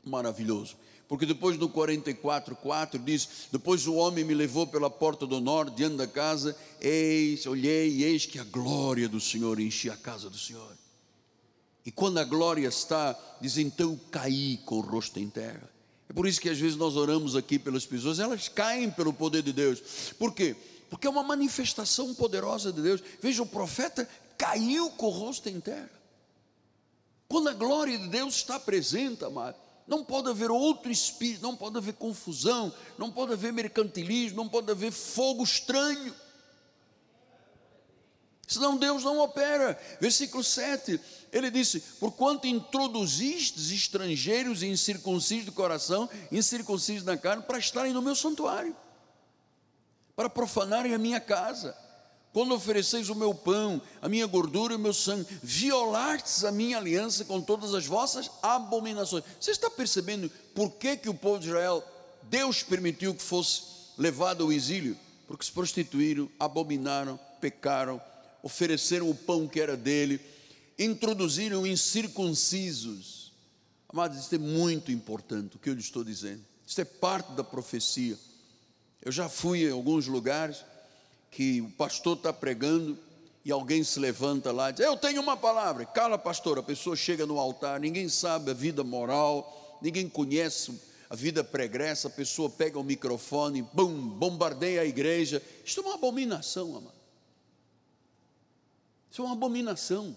maravilhoso. 0.05 0.77
Porque 1.11 1.27
depois 1.27 1.59
no 1.59 1.69
44, 1.69 2.55
4 2.55 3.01
diz: 3.01 3.29
Depois 3.51 3.87
o 3.89 3.95
homem 3.95 4.25
me 4.25 4.33
levou 4.33 4.65
pela 4.67 4.89
porta 4.89 5.27
do 5.27 5.41
norte, 5.41 5.75
diante 5.75 5.97
da 5.97 6.07
casa, 6.07 6.57
eis, 6.81 7.47
olhei, 7.47 7.91
e 7.91 8.05
eis 8.05 8.27
que 8.27 8.39
a 8.39 8.45
glória 8.45 9.09
do 9.09 9.21
Senhor 9.21 9.59
enchia 9.59 9.95
a 9.95 9.97
casa 9.97 10.31
do 10.31 10.39
Senhor. 10.39 10.79
E 11.85 11.91
quando 11.91 12.19
a 12.19 12.25
glória 12.25 12.69
está, 12.69 13.19
diz 13.41 13.59
então 13.59 13.99
caí 14.11 14.59
com 14.65 14.77
o 14.77 14.81
rosto 14.81 15.19
em 15.19 15.29
terra. 15.29 15.69
É 16.09 16.13
por 16.13 16.29
isso 16.29 16.41
que 16.41 16.49
às 16.49 16.59
vezes 16.59 16.77
nós 16.77 16.97
oramos 16.97 17.35
aqui 17.35 17.59
pelas 17.59 17.85
pessoas, 17.85 18.21
elas 18.21 18.49
caem 18.49 18.91
pelo 18.91 19.13
poder 19.13 19.43
de 19.43 19.53
Deus. 19.53 19.81
Por 20.19 20.33
quê? 20.33 20.55
Porque 20.89 21.07
é 21.07 21.11
uma 21.11 21.23
manifestação 21.23 22.15
poderosa 22.15 22.73
de 22.73 22.83
Deus. 22.83 23.03
Veja, 23.21 23.43
o 23.43 23.47
profeta 23.47 24.09
caiu 24.41 24.91
com 24.93 25.07
o 25.07 25.11
rosto 25.11 25.51
em 25.51 25.61
terra. 25.61 25.91
Quando 27.29 27.51
a 27.51 27.53
glória 27.53 27.99
de 27.99 28.09
Deus 28.09 28.37
está 28.37 28.59
presente, 28.59 29.23
amado, 29.23 29.55
não 29.87 30.03
pode 30.03 30.31
haver 30.31 30.51
outro 30.51 30.91
espírito, 30.91 31.43
não 31.43 31.55
pode 31.55 31.77
haver 31.77 31.93
confusão, 31.93 32.73
não 32.97 33.13
pode 33.13 33.35
haver 33.35 33.53
mercantilismo, 33.53 34.39
não 34.39 34.49
pode 34.49 34.71
haver 34.71 34.93
fogo 34.93 35.45
estranho. 35.45 36.15
Senão 38.49 38.79
Deus 38.79 39.05
não 39.05 39.19
opera. 39.19 39.79
Versículo 40.01 40.43
7, 40.43 40.99
ele 41.31 41.51
disse: 41.51 41.81
Porquanto 42.01 42.47
introduzistes 42.47 43.71
estrangeiros 43.71 44.63
incircuncisos 44.63 45.45
do 45.45 45.53
coração, 45.53 46.09
incircuncisos 46.33 47.05
na 47.05 47.17
carne, 47.17 47.43
para 47.43 47.59
estarem 47.59 47.93
no 47.93 48.01
meu 48.01 48.15
santuário, 48.15 48.75
para 50.17 50.31
profanarem 50.31 50.95
a 50.95 50.99
minha 50.99 51.21
casa 51.21 51.77
quando 52.33 52.55
ofereceis 52.55 53.09
o 53.09 53.15
meu 53.15 53.35
pão, 53.35 53.83
a 54.01 54.09
minha 54.09 54.27
gordura 54.27 54.73
e 54.73 54.77
o 54.77 54.81
meu 54.81 54.93
sangue, 54.93 55.27
violastes 55.43 56.45
a 56.45 56.53
minha 56.53 56.79
aliança 56.79 57.25
com 57.25 57.41
todas 57.41 57.75
as 57.75 57.87
vossas 57.87 58.31
abominações. 58.41 59.25
Você 59.41 59.51
está 59.51 59.69
percebendo 59.69 60.31
por 60.55 60.71
que, 60.73 60.97
que 60.97 61.09
o 61.09 61.15
povo 61.15 61.41
de 61.41 61.49
Israel, 61.49 61.83
Deus 62.25 62.63
permitiu 62.63 63.15
que 63.15 63.23
fosse 63.23 63.63
levado 63.99 64.45
ao 64.45 64.53
exílio? 64.53 64.97
Porque 65.27 65.45
se 65.45 65.51
prostituíram, 65.51 66.31
abominaram, 66.39 67.19
pecaram, 67.41 68.01
ofereceram 68.43 69.11
o 69.11 69.15
pão 69.15 69.49
que 69.49 69.61
era 69.61 69.77
dele, 69.77 70.21
introduziram 70.79 71.67
incircuncisos. 71.67 73.33
Amados, 73.89 74.19
isso 74.19 74.35
é 74.37 74.39
muito 74.39 74.93
importante 74.93 75.57
o 75.57 75.59
que 75.59 75.69
eu 75.69 75.75
lhe 75.75 75.81
estou 75.81 76.05
dizendo. 76.05 76.45
Isso 76.65 76.81
é 76.81 76.85
parte 76.85 77.33
da 77.33 77.43
profecia. 77.43 78.17
Eu 79.03 79.11
já 79.11 79.29
fui 79.29 79.65
em 79.65 79.73
alguns 79.73 80.07
lugares 80.07 80.65
que 81.31 81.61
o 81.61 81.71
pastor 81.71 82.17
está 82.17 82.33
pregando 82.33 82.99
e 83.45 83.51
alguém 83.53 83.83
se 83.83 83.99
levanta 83.99 84.53
lá 84.53 84.71
e 84.71 84.73
diz: 84.75 84.85
Eu 84.85 84.97
tenho 84.97 85.21
uma 85.21 85.37
palavra. 85.37 85.87
Cala, 85.87 86.19
pastor. 86.19 86.59
A 86.59 86.63
pessoa 86.63 86.97
chega 86.97 87.25
no 87.25 87.39
altar, 87.39 87.81
ninguém 87.81 88.09
sabe 88.09 88.51
a 88.51 88.55
vida 88.55 88.85
moral, 88.85 89.79
ninguém 89.81 90.09
conhece 90.09 90.79
a 91.09 91.15
vida 91.15 91.43
pregressa. 91.43 92.09
A 92.09 92.11
pessoa 92.11 92.51
pega 92.51 92.79
o 92.79 92.85
microfone, 92.85 93.63
bum, 93.63 94.09
bombardeia 94.09 94.83
a 94.83 94.85
igreja. 94.85 95.43
Isto 95.65 95.81
é 95.81 95.85
uma 95.85 95.95
abominação, 95.95 96.77
amado. 96.77 97.01
Isso 99.11 99.23
é 99.23 99.25
uma 99.25 99.35
abominação. 99.35 100.17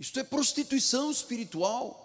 Isto 0.00 0.18
é 0.18 0.24
prostituição 0.24 1.10
espiritual. 1.10 2.02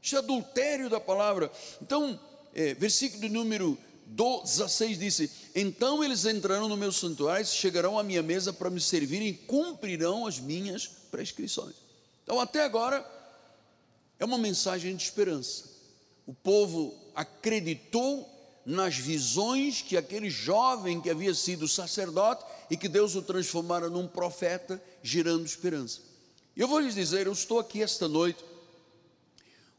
Isso 0.00 0.14
é 0.14 0.18
adultério 0.18 0.90
da 0.90 1.00
palavra. 1.00 1.50
Então, 1.80 2.18
é, 2.54 2.74
versículo 2.74 3.28
número 3.28 3.78
16 4.06 4.98
disse: 4.98 5.30
Então 5.54 6.02
eles 6.02 6.24
entrarão 6.24 6.68
no 6.68 6.76
meu 6.76 6.92
santuário, 6.92 7.46
chegarão 7.46 7.98
à 7.98 8.02
minha 8.02 8.22
mesa 8.22 8.52
para 8.52 8.70
me 8.70 8.80
servirem 8.80 9.28
e 9.28 9.34
cumprirão 9.34 10.26
as 10.26 10.38
minhas 10.38 10.86
prescrições. 11.10 11.74
Então, 12.22 12.40
até 12.40 12.62
agora, 12.62 13.04
é 14.18 14.24
uma 14.24 14.38
mensagem 14.38 14.94
de 14.94 15.02
esperança. 15.02 15.64
O 16.26 16.34
povo 16.34 16.94
acreditou 17.14 18.28
nas 18.64 18.96
visões 18.96 19.82
que 19.82 19.96
aquele 19.96 20.30
jovem 20.30 21.00
que 21.00 21.10
havia 21.10 21.34
sido 21.34 21.66
sacerdote 21.66 22.44
e 22.70 22.76
que 22.76 22.88
Deus 22.88 23.16
o 23.16 23.22
transformara 23.22 23.90
num 23.90 24.06
profeta, 24.06 24.80
gerando 25.02 25.44
esperança. 25.44 26.00
E 26.56 26.60
eu 26.60 26.68
vou 26.68 26.78
lhes 26.78 26.94
dizer: 26.94 27.26
eu 27.26 27.32
estou 27.32 27.58
aqui 27.58 27.82
esta 27.82 28.06
noite 28.06 28.44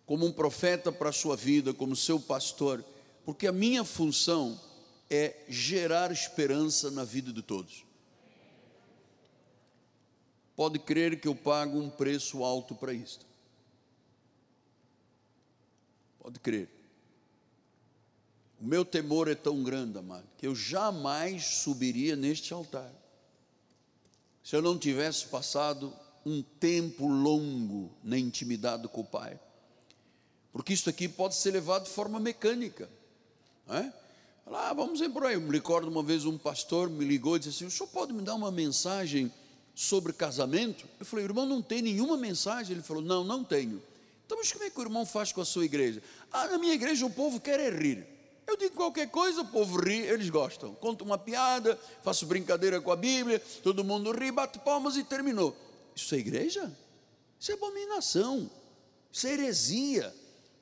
como 0.05 0.25
um 0.25 0.31
profeta 0.31 0.91
para 0.91 1.09
a 1.09 1.13
sua 1.13 1.35
vida, 1.35 1.73
como 1.73 1.95
seu 1.95 2.19
pastor 2.19 2.83
porque 3.25 3.47
a 3.47 3.51
minha 3.51 3.83
função 3.83 4.59
é 5.09 5.43
gerar 5.47 6.11
esperança 6.11 6.91
na 6.91 7.03
vida 7.03 7.31
de 7.31 7.41
todos. 7.41 7.85
Pode 10.55 10.79
crer 10.79 11.19
que 11.19 11.27
eu 11.27 11.35
pago 11.35 11.79
um 11.79 11.89
preço 11.89 12.43
alto 12.43 12.75
para 12.75 12.93
isto. 12.93 13.25
Pode 16.19 16.39
crer. 16.39 16.69
O 18.61 18.65
meu 18.65 18.85
temor 18.85 19.27
é 19.27 19.35
tão 19.35 19.63
grande, 19.63 19.97
amado, 19.97 20.27
que 20.37 20.47
eu 20.47 20.55
jamais 20.55 21.45
subiria 21.45 22.15
neste 22.15 22.53
altar 22.53 22.91
se 24.43 24.55
eu 24.55 24.61
não 24.61 24.77
tivesse 24.77 25.25
passado 25.27 25.93
um 26.25 26.41
tempo 26.41 27.07
longo 27.07 27.95
na 28.03 28.17
intimidade 28.17 28.87
com 28.89 29.01
o 29.01 29.05
Pai. 29.05 29.39
Porque 30.51 30.73
isso 30.73 30.89
aqui 30.89 31.07
pode 31.07 31.35
ser 31.35 31.51
levado 31.51 31.85
de 31.85 31.89
forma 31.89 32.19
mecânica. 32.19 32.89
É? 33.69 33.91
Ah, 34.47 34.73
vamos 34.73 35.01
por 35.07 35.25
aí. 35.25 35.35
Eu 35.35 35.41
me 35.41 35.51
recordo 35.51 35.87
uma 35.87 36.03
vez 36.03 36.25
um 36.25 36.37
pastor 36.37 36.89
me 36.89 37.05
ligou 37.05 37.35
e 37.35 37.39
disse 37.39 37.49
assim: 37.49 37.65
O 37.65 37.71
senhor 37.71 37.89
pode 37.89 38.13
me 38.13 38.21
dar 38.21 38.35
uma 38.35 38.51
mensagem 38.51 39.31
sobre 39.73 40.13
casamento? 40.13 40.85
Eu 40.99 41.05
falei, 41.05 41.25
irmão, 41.25 41.45
não 41.45 41.61
tem 41.61 41.81
nenhuma 41.81 42.17
mensagem. 42.17 42.75
Ele 42.75 42.83
falou, 42.83 43.01
não, 43.01 43.23
não 43.23 43.43
tenho. 43.43 43.81
Então, 44.25 44.37
mas 44.37 44.51
como 44.51 44.63
é 44.63 44.69
que 44.69 44.79
o 44.79 44.83
irmão 44.83 45.05
faz 45.05 45.31
com 45.31 45.41
a 45.41 45.45
sua 45.45 45.65
igreja? 45.65 46.01
Ah, 46.31 46.47
na 46.47 46.57
minha 46.57 46.73
igreja 46.73 47.05
o 47.05 47.09
povo 47.09 47.39
quer 47.39 47.59
é 47.59 47.69
rir. 47.69 48.05
Eu 48.45 48.57
digo 48.57 48.75
qualquer 48.75 49.09
coisa, 49.09 49.41
o 49.41 49.45
povo 49.45 49.79
ri, 49.79 49.99
eles 49.99 50.29
gostam. 50.29 50.73
Conto 50.75 51.03
uma 51.03 51.17
piada, 51.17 51.79
faço 52.03 52.25
brincadeira 52.25 52.81
com 52.81 52.91
a 52.91 52.95
Bíblia, 52.95 53.39
todo 53.63 53.83
mundo 53.83 54.11
ri, 54.11 54.31
bate 54.31 54.59
palmas 54.59 54.97
e 54.97 55.03
terminou. 55.03 55.55
Isso 55.95 56.13
é 56.13 56.17
igreja? 56.17 56.71
Isso 57.39 57.51
é 57.51 57.55
abominação, 57.55 58.49
isso 59.11 59.27
é 59.27 59.33
heresia. 59.33 60.13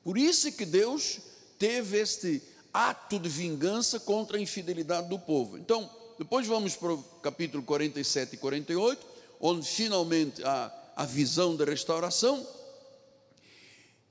Por 0.04 0.18
isso 0.18 0.52
que 0.52 0.66
Deus 0.66 1.20
teve 1.58 1.98
este 2.00 2.42
ato 2.74 3.20
de 3.20 3.30
vingança 3.30 4.00
contra 4.00 4.38
a 4.38 4.42
infidelidade 4.42 5.10
do 5.10 5.20
povo. 5.20 5.58
Então, 5.58 5.90
depois 6.18 6.46
vamos 6.48 6.76
para 6.76 6.94
o 6.94 7.04
capítulo 7.22 7.64
47 7.64 8.36
e 8.36 8.38
48, 8.38 9.06
onde 9.40 9.68
finalmente 9.68 10.44
há 10.44 10.72
a 10.96 11.06
visão 11.06 11.56
da 11.56 11.66
restauração. 11.66 12.46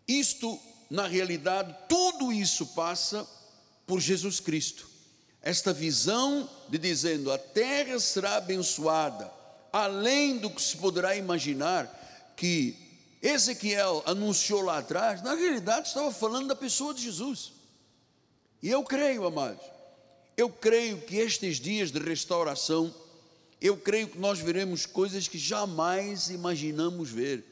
Isto, 0.07 0.59
na 0.91 1.07
realidade, 1.07 1.75
tudo 1.89 2.33
isso 2.33 2.67
passa 2.69 3.27
por 3.87 4.01
Jesus 4.01 4.41
Cristo. 4.41 4.89
Esta 5.41 5.73
visão 5.73 6.49
de 6.69 6.79
dizendo 6.79 7.33
a 7.33 7.39
terra 7.39 7.99
será 7.99 8.37
abençoada, 8.37 9.31
além 9.73 10.39
do 10.39 10.51
que 10.51 10.61
se 10.61 10.77
poderá 10.77 11.17
imaginar, 11.17 11.87
que 12.37 12.77
Ezequiel 13.23 14.03
anunciou 14.07 14.63
lá 14.63 14.79
atrás, 14.79 15.23
na 15.23 15.35
realidade 15.35 15.89
estava 15.89 16.13
falando 16.13 16.49
da 16.49 16.57
pessoa 16.57 16.93
de 16.93 17.03
Jesus. 17.03 17.60
E 18.63 18.69
eu 18.71 18.83
creio, 18.85 19.27
amados, 19.27 19.63
eu 20.37 20.49
creio 20.49 20.99
que 20.99 21.17
estes 21.17 21.59
dias 21.59 21.91
de 21.91 21.99
restauração, 21.99 22.95
eu 23.61 23.77
creio 23.77 24.09
que 24.09 24.19
nós 24.19 24.39
veremos 24.39 24.87
coisas 24.87 25.29
que 25.29 25.39
jamais 25.39 26.31
imaginamos 26.31 27.11
ver. 27.11 27.45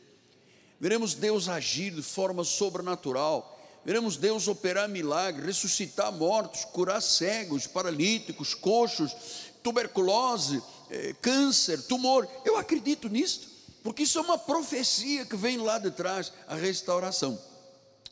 Veremos 0.80 1.14
Deus 1.14 1.48
agir 1.48 1.92
de 1.92 2.02
forma 2.02 2.44
sobrenatural, 2.44 3.58
veremos 3.84 4.16
Deus 4.16 4.48
operar 4.48 4.88
milagres, 4.88 5.44
ressuscitar 5.44 6.12
mortos, 6.12 6.64
curar 6.66 7.00
cegos, 7.00 7.66
paralíticos, 7.66 8.54
coxos, 8.54 9.14
tuberculose, 9.62 10.62
eh, 10.90 11.14
câncer, 11.20 11.82
tumor. 11.82 12.28
Eu 12.44 12.56
acredito 12.56 13.08
nisto, 13.08 13.48
porque 13.82 14.04
isso 14.04 14.18
é 14.18 14.22
uma 14.22 14.38
profecia 14.38 15.24
que 15.24 15.36
vem 15.36 15.58
lá 15.58 15.78
de 15.78 15.90
trás, 15.90 16.32
a 16.46 16.54
restauração. 16.54 17.38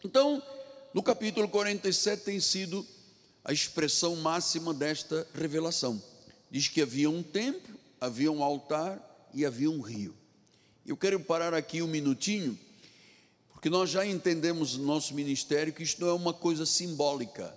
Então, 0.04 0.42
no 0.96 1.02
capítulo 1.02 1.46
47 1.46 2.24
tem 2.24 2.40
sido 2.40 2.82
a 3.44 3.52
expressão 3.52 4.16
máxima 4.16 4.72
desta 4.72 5.28
revelação. 5.34 6.02
Diz 6.50 6.68
que 6.68 6.80
havia 6.80 7.10
um 7.10 7.22
templo, 7.22 7.78
havia 8.00 8.32
um 8.32 8.42
altar 8.42 8.98
e 9.34 9.44
havia 9.44 9.70
um 9.70 9.82
rio. 9.82 10.14
Eu 10.86 10.96
quero 10.96 11.20
parar 11.20 11.52
aqui 11.52 11.82
um 11.82 11.86
minutinho, 11.86 12.58
porque 13.50 13.68
nós 13.68 13.90
já 13.90 14.06
entendemos 14.06 14.78
no 14.78 14.86
nosso 14.86 15.12
ministério 15.12 15.70
que 15.70 15.82
isto 15.82 16.00
não 16.00 16.08
é 16.08 16.14
uma 16.14 16.32
coisa 16.32 16.64
simbólica, 16.64 17.54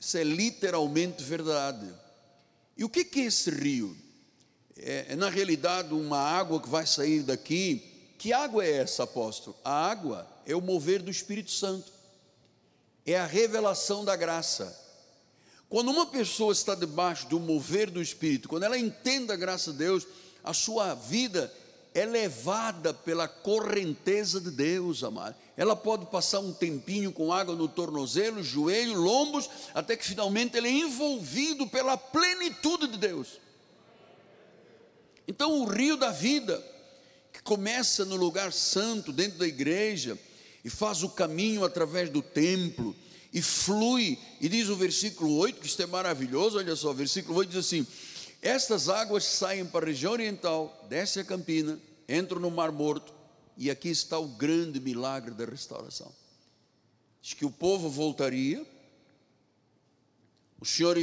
isso 0.00 0.18
é 0.18 0.24
literalmente 0.24 1.22
verdade. 1.22 1.88
E 2.76 2.82
o 2.82 2.88
que 2.88 3.06
é 3.20 3.22
esse 3.22 3.50
rio? 3.50 3.96
É, 4.76 5.06
é 5.10 5.14
na 5.14 5.30
realidade 5.30 5.94
uma 5.94 6.18
água 6.18 6.60
que 6.60 6.68
vai 6.68 6.88
sair 6.88 7.22
daqui. 7.22 7.84
Que 8.18 8.32
água 8.32 8.64
é 8.64 8.78
essa, 8.78 9.04
apóstolo? 9.04 9.56
A 9.62 9.88
água 9.88 10.26
é 10.44 10.56
o 10.56 10.60
mover 10.60 11.00
do 11.00 11.10
Espírito 11.10 11.52
Santo 11.52 11.94
é 13.06 13.18
a 13.18 13.26
revelação 13.26 14.04
da 14.04 14.16
graça. 14.16 14.84
Quando 15.68 15.90
uma 15.90 16.06
pessoa 16.06 16.52
está 16.52 16.74
debaixo 16.74 17.28
do 17.28 17.40
mover 17.40 17.90
do 17.90 18.02
Espírito, 18.02 18.48
quando 18.48 18.64
ela 18.64 18.78
entende 18.78 19.32
a 19.32 19.36
graça 19.36 19.72
de 19.72 19.78
Deus, 19.78 20.06
a 20.42 20.52
sua 20.52 20.94
vida 20.94 21.52
é 21.94 22.04
levada 22.04 22.92
pela 22.92 23.26
correnteza 23.26 24.40
de 24.40 24.50
Deus, 24.50 25.02
amado. 25.02 25.34
Ela 25.56 25.74
pode 25.74 26.06
passar 26.06 26.40
um 26.40 26.52
tempinho 26.52 27.10
com 27.10 27.32
água 27.32 27.54
no 27.54 27.66
tornozelo, 27.66 28.42
joelho, 28.42 28.94
lombos, 29.00 29.48
até 29.74 29.96
que 29.96 30.04
finalmente 30.04 30.56
ele 30.56 30.68
é 30.68 30.72
envolvido 30.72 31.66
pela 31.66 31.96
plenitude 31.96 32.88
de 32.88 32.98
Deus. 32.98 33.40
Então, 35.26 35.60
o 35.60 35.64
rio 35.64 35.96
da 35.96 36.10
vida, 36.10 36.62
que 37.32 37.42
começa 37.42 38.04
no 38.04 38.16
lugar 38.16 38.52
santo, 38.52 39.10
dentro 39.12 39.38
da 39.38 39.46
igreja, 39.46 40.18
e 40.66 40.68
faz 40.68 41.04
o 41.04 41.08
caminho 41.08 41.64
através 41.64 42.10
do 42.10 42.20
templo 42.20 42.92
e 43.32 43.40
flui. 43.40 44.18
E 44.40 44.48
diz 44.48 44.68
o 44.68 44.74
versículo 44.74 45.36
8, 45.36 45.60
que 45.60 45.66
isto 45.68 45.80
é 45.80 45.86
maravilhoso, 45.86 46.58
olha 46.58 46.74
só, 46.74 46.90
o 46.90 46.94
versículo 46.94 47.38
8 47.38 47.50
diz 47.50 47.58
assim: 47.64 47.86
Estas 48.42 48.88
águas 48.88 49.22
saem 49.22 49.64
para 49.64 49.84
a 49.84 49.88
região 49.90 50.10
oriental, 50.10 50.84
desce 50.88 51.20
a 51.20 51.24
campina, 51.24 51.78
entram 52.08 52.40
no 52.40 52.50
Mar 52.50 52.72
Morto, 52.72 53.14
e 53.56 53.70
aqui 53.70 53.90
está 53.90 54.18
o 54.18 54.26
grande 54.26 54.80
milagre 54.80 55.32
da 55.34 55.44
restauração. 55.44 56.12
Diz 57.22 57.32
que 57.32 57.46
o 57.46 57.50
povo 57.50 57.88
voltaria, 57.88 58.66
o 60.60 60.66
Senhor 60.66 60.96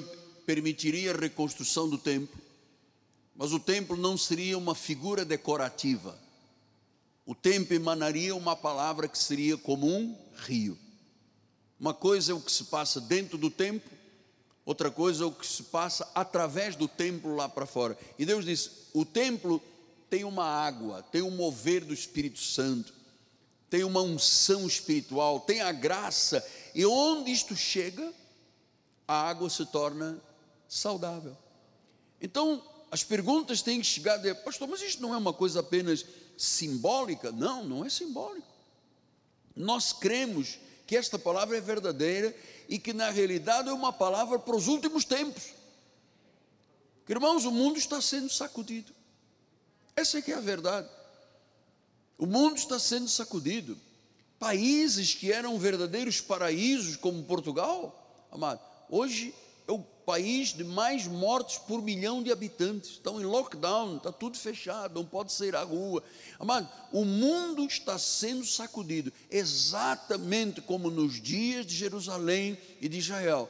permitiria 0.45 1.13
a 1.13 1.17
reconstrução 1.17 1.88
do 1.88 1.97
templo, 1.97 2.38
mas 3.34 3.54
o 3.54 3.60
templo 3.62 3.95
não 3.95 4.17
seria 4.17 4.58
uma 4.58 4.76
figura 4.76 5.23
decorativa 5.23 6.21
o 7.25 7.33
templo 7.33 7.75
emanaria 7.75 8.36
uma 8.36 8.55
palavra 8.55 9.07
que 9.07 9.17
seria 9.17 9.57
como 9.57 9.88
um 9.88 10.15
rio. 10.36 10.77
Uma 11.79 11.93
coisa 11.93 12.31
é 12.31 12.36
o 12.36 12.41
que 12.41 12.51
se 12.51 12.65
passa 12.65 12.99
dentro 12.99 13.38
do 13.38 13.49
templo, 13.49 13.91
outra 14.65 14.91
coisa 14.91 15.23
é 15.23 15.27
o 15.27 15.31
que 15.31 15.45
se 15.45 15.63
passa 15.63 16.09
através 16.13 16.75
do 16.75 16.88
templo 16.88 17.36
lá 17.36 17.47
para 17.47 17.65
fora. 17.65 17.97
E 18.17 18.25
Deus 18.25 18.45
diz: 18.45 18.89
o 18.93 19.05
templo 19.05 19.62
tem 20.09 20.23
uma 20.23 20.45
água, 20.45 21.01
tem 21.03 21.21
um 21.21 21.31
mover 21.31 21.83
do 21.83 21.93
Espírito 21.93 22.39
Santo, 22.39 22.93
tem 23.69 23.83
uma 23.83 24.01
unção 24.01 24.67
espiritual, 24.67 25.39
tem 25.39 25.62
a 25.62 25.71
graça, 25.71 26.45
e 26.75 26.86
onde 26.86 27.31
isto 27.31 27.55
chega, 27.55 28.13
a 29.07 29.29
água 29.29 29.49
se 29.49 29.65
torna 29.65 30.21
saudável. 30.67 31.36
Então, 32.21 32.63
as 32.91 33.03
perguntas 33.03 33.62
têm 33.62 33.79
que 33.79 33.88
chegar, 33.88 34.17
de, 34.17 34.33
pastor, 34.36 34.67
mas 34.67 34.81
isto 34.81 35.01
não 35.01 35.13
é 35.13 35.17
uma 35.17 35.33
coisa 35.33 35.62
apenas 35.62 36.05
simbólica? 36.43 37.32
Não, 37.32 37.63
não 37.63 37.86
é 37.86 37.89
simbólico. 37.89 38.47
Nós 39.56 39.93
cremos 39.93 40.60
que 40.86 40.97
esta 40.97 41.17
palavra 41.17 41.58
é 41.58 41.62
verdadeira 41.62 42.36
e 42.67 42.77
que 42.77 42.91
na 42.91 43.10
realidade 43.10 43.69
é 43.69 43.73
uma 43.73 43.93
palavra 43.93 44.38
para 44.38 44.56
os 44.56 44.67
últimos 44.67 45.06
tempos. 45.06 45.53
Irmãos, 47.08 47.45
o 47.45 47.51
mundo 47.51 47.77
está 47.77 48.01
sendo 48.01 48.29
sacudido. 48.29 48.93
Essa 49.95 50.17
é 50.17 50.21
que 50.21 50.32
é 50.32 50.36
a 50.36 50.41
verdade. 50.41 50.89
O 52.17 52.25
mundo 52.25 52.58
está 52.58 52.79
sendo 52.79 53.08
sacudido. 53.08 53.77
Países 54.39 55.13
que 55.13 55.32
eram 55.32 55.58
verdadeiros 55.58 56.19
paraísos, 56.19 56.97
como 56.97 57.23
Portugal, 57.23 58.27
amado, 58.32 58.60
hoje 58.89 59.34
país 60.05 60.49
de 60.49 60.63
mais 60.63 61.07
mortes 61.07 61.57
por 61.57 61.81
milhão 61.81 62.21
de 62.21 62.31
habitantes. 62.31 62.91
Estão 62.91 63.19
em 63.21 63.25
lockdown, 63.25 63.97
está 63.97 64.11
tudo 64.11 64.37
fechado, 64.37 64.95
não 64.95 65.05
pode 65.05 65.31
sair 65.31 65.55
à 65.55 65.63
rua. 65.63 66.03
Amado, 66.39 66.69
o 66.91 67.03
mundo 67.05 67.65
está 67.65 67.97
sendo 67.97 68.45
sacudido, 68.45 69.11
exatamente 69.29 70.61
como 70.61 70.89
nos 70.89 71.21
dias 71.21 71.65
de 71.65 71.75
Jerusalém 71.75 72.57
e 72.81 72.87
de 72.87 72.99
Israel. 72.99 73.49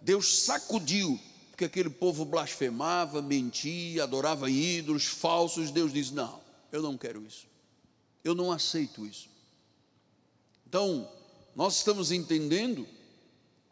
Deus 0.00 0.42
sacudiu, 0.42 1.18
porque 1.50 1.64
aquele 1.64 1.90
povo 1.90 2.24
blasfemava, 2.24 3.22
mentia, 3.22 4.02
adorava 4.02 4.50
ídolos 4.50 5.06
falsos. 5.06 5.70
Deus 5.70 5.92
diz: 5.92 6.10
Não, 6.10 6.40
eu 6.70 6.82
não 6.82 6.96
quero 6.96 7.24
isso, 7.24 7.46
eu 8.24 8.34
não 8.34 8.50
aceito 8.50 9.06
isso. 9.06 9.30
Então, 10.66 11.08
nós 11.54 11.76
estamos 11.76 12.10
entendendo 12.10 12.86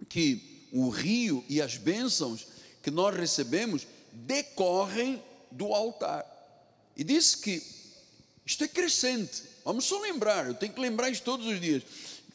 que 0.09 0.50
o 0.73 0.89
rio 0.89 1.45
e 1.49 1.61
as 1.61 1.77
bênçãos 1.77 2.47
que 2.83 2.91
nós 2.91 3.15
recebemos 3.17 3.87
decorrem 4.13 5.23
do 5.51 5.73
altar. 5.73 6.25
E 6.97 7.05
disse 7.05 7.39
que 7.39 7.63
isto 8.45 8.65
é 8.65 8.69
crescente. 8.69 9.43
Vamos 9.65 9.85
só 9.85 10.01
lembrar, 10.01 10.47
eu 10.47 10.55
tenho 10.55 10.73
que 10.73 10.81
lembrar 10.81 11.11
isso 11.11 11.23
todos 11.23 11.47
os 11.47 11.61
dias. 11.61 11.83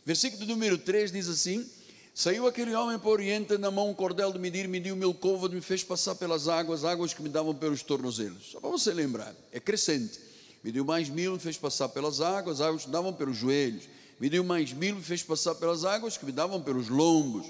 Versículo 0.06 0.46
número 0.46 0.78
3 0.78 1.12
diz 1.12 1.28
assim: 1.28 1.68
Saiu 2.14 2.48
aquele 2.48 2.74
homem 2.76 2.98
para 3.00 3.10
o 3.10 3.12
oriente, 3.12 3.58
na 3.58 3.72
mão 3.72 3.90
um 3.90 3.94
cordel 3.94 4.32
de 4.32 4.40
medir, 4.40 4.68
mediu 4.68 4.96
mil 4.96 5.14
côvados, 5.14 5.56
me 5.56 5.62
fez 5.62 5.84
passar 5.84 6.16
pelas 6.16 6.48
águas, 6.48 6.86
águas 6.86 7.14
que 7.14 7.22
me 7.22 7.30
davam 7.30 7.54
pelos 7.56 7.82
tornozelos. 7.82 8.52
Só 8.52 8.60
para 8.60 8.70
você 8.70 8.94
lembrar, 8.94 9.36
é 9.52 9.60
crescente. 9.60 10.20
Mediu 10.64 10.86
mais 10.86 11.10
mil, 11.10 11.34
me 11.34 11.40
fez 11.40 11.58
passar 11.58 11.90
pelas 11.90 12.22
águas, 12.22 12.62
águas 12.62 12.84
que 12.84 12.88
me 12.88 12.94
davam 12.94 13.14
pelos 13.14 13.38
joelhos 13.38 13.84
me 14.20 14.30
deu 14.30 14.44
mais 14.44 14.72
mil, 14.72 14.96
me 14.96 15.02
fez 15.02 15.24
passar 15.24 15.56
pelas 15.56 15.84
águas 15.84 16.18
que 16.18 16.26
me 16.26 16.32
davam 16.32 16.62
pelos 16.62 16.88
lombos. 16.88 17.46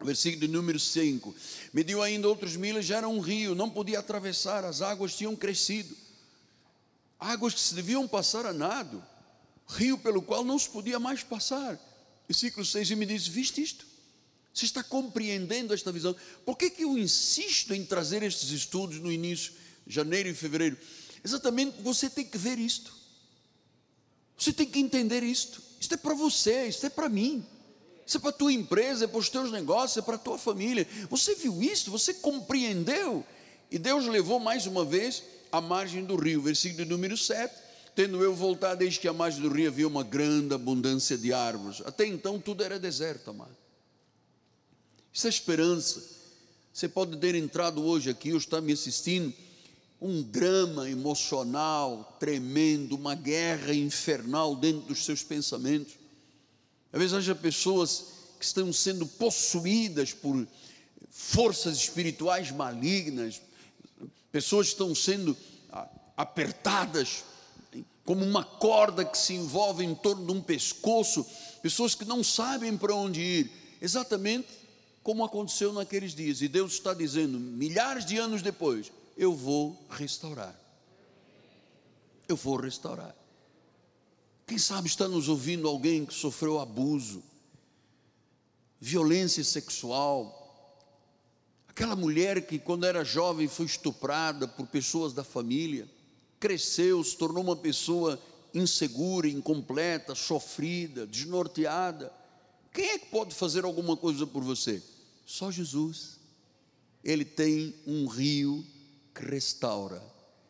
Versículo 0.00 0.50
número 0.50 0.78
5. 0.78 1.34
Me 1.72 1.82
deu 1.82 2.02
ainda 2.02 2.28
outros 2.28 2.56
mil, 2.56 2.80
já 2.80 2.98
era 2.98 3.08
um 3.08 3.20
rio, 3.20 3.54
não 3.54 3.68
podia 3.68 3.98
atravessar, 3.98 4.64
as 4.64 4.80
águas 4.80 5.16
tinham 5.16 5.34
crescido. 5.34 5.96
Águas 7.18 7.52
que 7.54 7.60
se 7.60 7.74
deviam 7.74 8.06
passar 8.06 8.46
a 8.46 8.52
nado, 8.52 9.04
rio 9.66 9.98
pelo 9.98 10.22
qual 10.22 10.44
não 10.44 10.58
se 10.58 10.68
podia 10.68 11.00
mais 11.00 11.22
passar. 11.22 11.78
Versículo 12.28 12.64
6, 12.64 12.90
e 12.90 12.96
me 12.96 13.06
disse: 13.06 13.28
Viste 13.30 13.60
isto? 13.60 13.86
Você 14.54 14.64
está 14.64 14.82
compreendendo 14.82 15.74
esta 15.74 15.90
visão? 15.90 16.14
Por 16.44 16.56
que, 16.56 16.70
que 16.70 16.84
eu 16.84 16.96
insisto 16.96 17.74
em 17.74 17.84
trazer 17.84 18.22
estes 18.22 18.50
estudos 18.50 18.98
no 19.00 19.10
início, 19.10 19.52
janeiro 19.86 20.28
e 20.28 20.34
fevereiro? 20.34 20.76
Exatamente, 21.24 21.80
você 21.82 22.08
tem 22.08 22.24
que 22.24 22.38
ver 22.38 22.58
isto. 22.58 22.92
Você 24.36 24.52
tem 24.52 24.66
que 24.66 24.78
entender 24.78 25.22
isto. 25.22 25.60
Isto 25.80 25.94
é 25.94 25.96
para 25.96 26.14
você, 26.14 26.68
isto 26.68 26.86
é 26.86 26.90
para 26.90 27.08
mim. 27.08 27.44
Isso 28.08 28.16
é 28.16 28.20
para 28.20 28.30
a 28.30 28.32
tua 28.32 28.50
empresa, 28.50 29.04
é 29.04 29.06
para 29.06 29.18
os 29.18 29.28
teus 29.28 29.52
negócios, 29.52 29.98
é 29.98 30.00
para 30.00 30.14
a 30.14 30.18
tua 30.18 30.38
família. 30.38 30.88
Você 31.10 31.34
viu 31.34 31.62
isso? 31.62 31.90
Você 31.90 32.14
compreendeu? 32.14 33.22
E 33.70 33.78
Deus 33.78 34.06
levou 34.06 34.40
mais 34.40 34.66
uma 34.66 34.82
vez 34.82 35.22
à 35.52 35.60
margem 35.60 36.02
do 36.02 36.16
rio. 36.16 36.40
Versículo 36.40 36.86
número 36.86 37.18
7. 37.18 37.54
Tendo 37.94 38.24
eu 38.24 38.34
voltado, 38.34 38.78
desde 38.78 38.98
que 38.98 39.08
a 39.08 39.12
margem 39.12 39.42
do 39.42 39.50
rio 39.50 39.68
havia 39.68 39.86
uma 39.86 40.02
grande 40.02 40.54
abundância 40.54 41.18
de 41.18 41.34
árvores. 41.34 41.82
Até 41.84 42.06
então 42.06 42.40
tudo 42.40 42.64
era 42.64 42.78
deserto, 42.78 43.28
amado. 43.28 43.54
Isso 45.12 45.26
é 45.26 45.30
esperança. 45.30 46.02
Você 46.72 46.88
pode 46.88 47.14
ter 47.18 47.34
entrado 47.34 47.84
hoje 47.84 48.08
aqui, 48.08 48.32
ou 48.32 48.38
está 48.38 48.58
me 48.58 48.72
assistindo 48.72 49.34
um 50.00 50.22
drama 50.22 50.88
emocional 50.88 52.16
tremendo, 52.18 52.94
uma 52.94 53.14
guerra 53.14 53.74
infernal 53.74 54.56
dentro 54.56 54.80
dos 54.88 55.04
seus 55.04 55.22
pensamentos. 55.22 55.97
Vezes 56.92 57.14
haja 57.14 57.34
pessoas 57.34 58.04
que 58.38 58.44
estão 58.44 58.72
sendo 58.72 59.06
possuídas 59.06 60.12
por 60.12 60.46
forças 61.10 61.76
espirituais 61.76 62.50
malignas, 62.50 63.40
pessoas 64.30 64.68
que 64.68 64.72
estão 64.72 64.94
sendo 64.94 65.36
apertadas 66.16 67.24
como 68.04 68.24
uma 68.24 68.42
corda 68.42 69.04
que 69.04 69.18
se 69.18 69.34
envolve 69.34 69.84
em 69.84 69.94
torno 69.94 70.24
de 70.24 70.32
um 70.32 70.40
pescoço, 70.40 71.26
pessoas 71.62 71.94
que 71.94 72.04
não 72.06 72.24
sabem 72.24 72.76
para 72.76 72.94
onde 72.94 73.20
ir, 73.20 73.52
exatamente 73.82 74.48
como 75.02 75.24
aconteceu 75.24 75.72
naqueles 75.72 76.14
dias. 76.14 76.40
E 76.40 76.48
Deus 76.48 76.72
está 76.72 76.94
dizendo, 76.94 77.38
milhares 77.38 78.06
de 78.06 78.16
anos 78.16 78.40
depois, 78.40 78.90
eu 79.16 79.34
vou 79.34 79.78
restaurar. 79.90 80.58
Eu 82.26 82.36
vou 82.36 82.56
restaurar. 82.56 83.14
Quem 84.48 84.56
sabe 84.56 84.88
está 84.88 85.06
nos 85.06 85.28
ouvindo 85.28 85.68
alguém 85.68 86.06
que 86.06 86.14
sofreu 86.14 86.58
abuso, 86.58 87.22
violência 88.80 89.44
sexual, 89.44 90.74
aquela 91.68 91.94
mulher 91.94 92.46
que 92.46 92.58
quando 92.58 92.86
era 92.86 93.04
jovem 93.04 93.46
foi 93.46 93.66
estuprada 93.66 94.48
por 94.48 94.66
pessoas 94.66 95.12
da 95.12 95.22
família, 95.22 95.86
cresceu, 96.40 97.04
se 97.04 97.14
tornou 97.14 97.44
uma 97.44 97.56
pessoa 97.56 98.18
insegura, 98.54 99.28
incompleta, 99.28 100.14
sofrida, 100.14 101.06
desnorteada. 101.06 102.10
Quem 102.72 102.88
é 102.88 102.98
que 102.98 103.10
pode 103.10 103.34
fazer 103.34 103.66
alguma 103.66 103.98
coisa 103.98 104.26
por 104.26 104.42
você? 104.42 104.82
Só 105.26 105.50
Jesus. 105.50 106.18
Ele 107.04 107.26
tem 107.26 107.74
um 107.86 108.06
rio 108.06 108.64
que 109.14 109.26
restaura, 109.26 110.02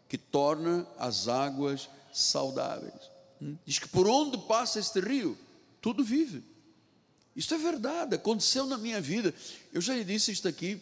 que 0.09 0.17
torna 0.17 0.87
as 0.97 1.27
águas 1.27 1.91
saudáveis. 2.13 3.18
Hum? 3.41 3.57
Diz 3.65 3.79
que 3.79 3.89
por 3.89 4.07
onde 4.09 4.39
passa 4.47 4.79
este 4.79 5.01
rio, 5.01 5.37
tudo 5.81 6.05
vive. 6.05 6.43
Isso 7.35 7.55
é 7.55 7.59
verdade, 7.59 8.17
aconteceu 8.17 8.67
na 8.67 8.77
minha 8.77 9.01
vida. 9.01 9.33
Eu 9.73 9.81
já 9.81 9.95
lhe 9.95 10.05
disse 10.05 10.33
isto 10.33 10.49
aqui. 10.49 10.81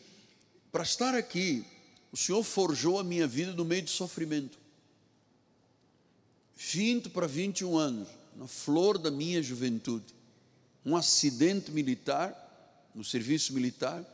Para 0.72 0.82
estar 0.82 1.14
aqui, 1.14 1.64
o 2.10 2.16
Senhor 2.16 2.42
forjou 2.42 2.98
a 2.98 3.04
minha 3.04 3.26
vida 3.26 3.52
no 3.52 3.64
meio 3.64 3.82
de 3.82 3.90
sofrimento. 3.90 4.58
20 6.56 7.10
para 7.10 7.26
21 7.26 7.76
anos, 7.76 8.08
na 8.34 8.46
flor 8.46 8.96
da 8.96 9.10
minha 9.10 9.42
juventude. 9.42 10.06
Um 10.84 10.96
acidente 10.96 11.70
militar, 11.70 12.90
no 12.94 13.04
serviço 13.04 13.52
militar, 13.52 14.04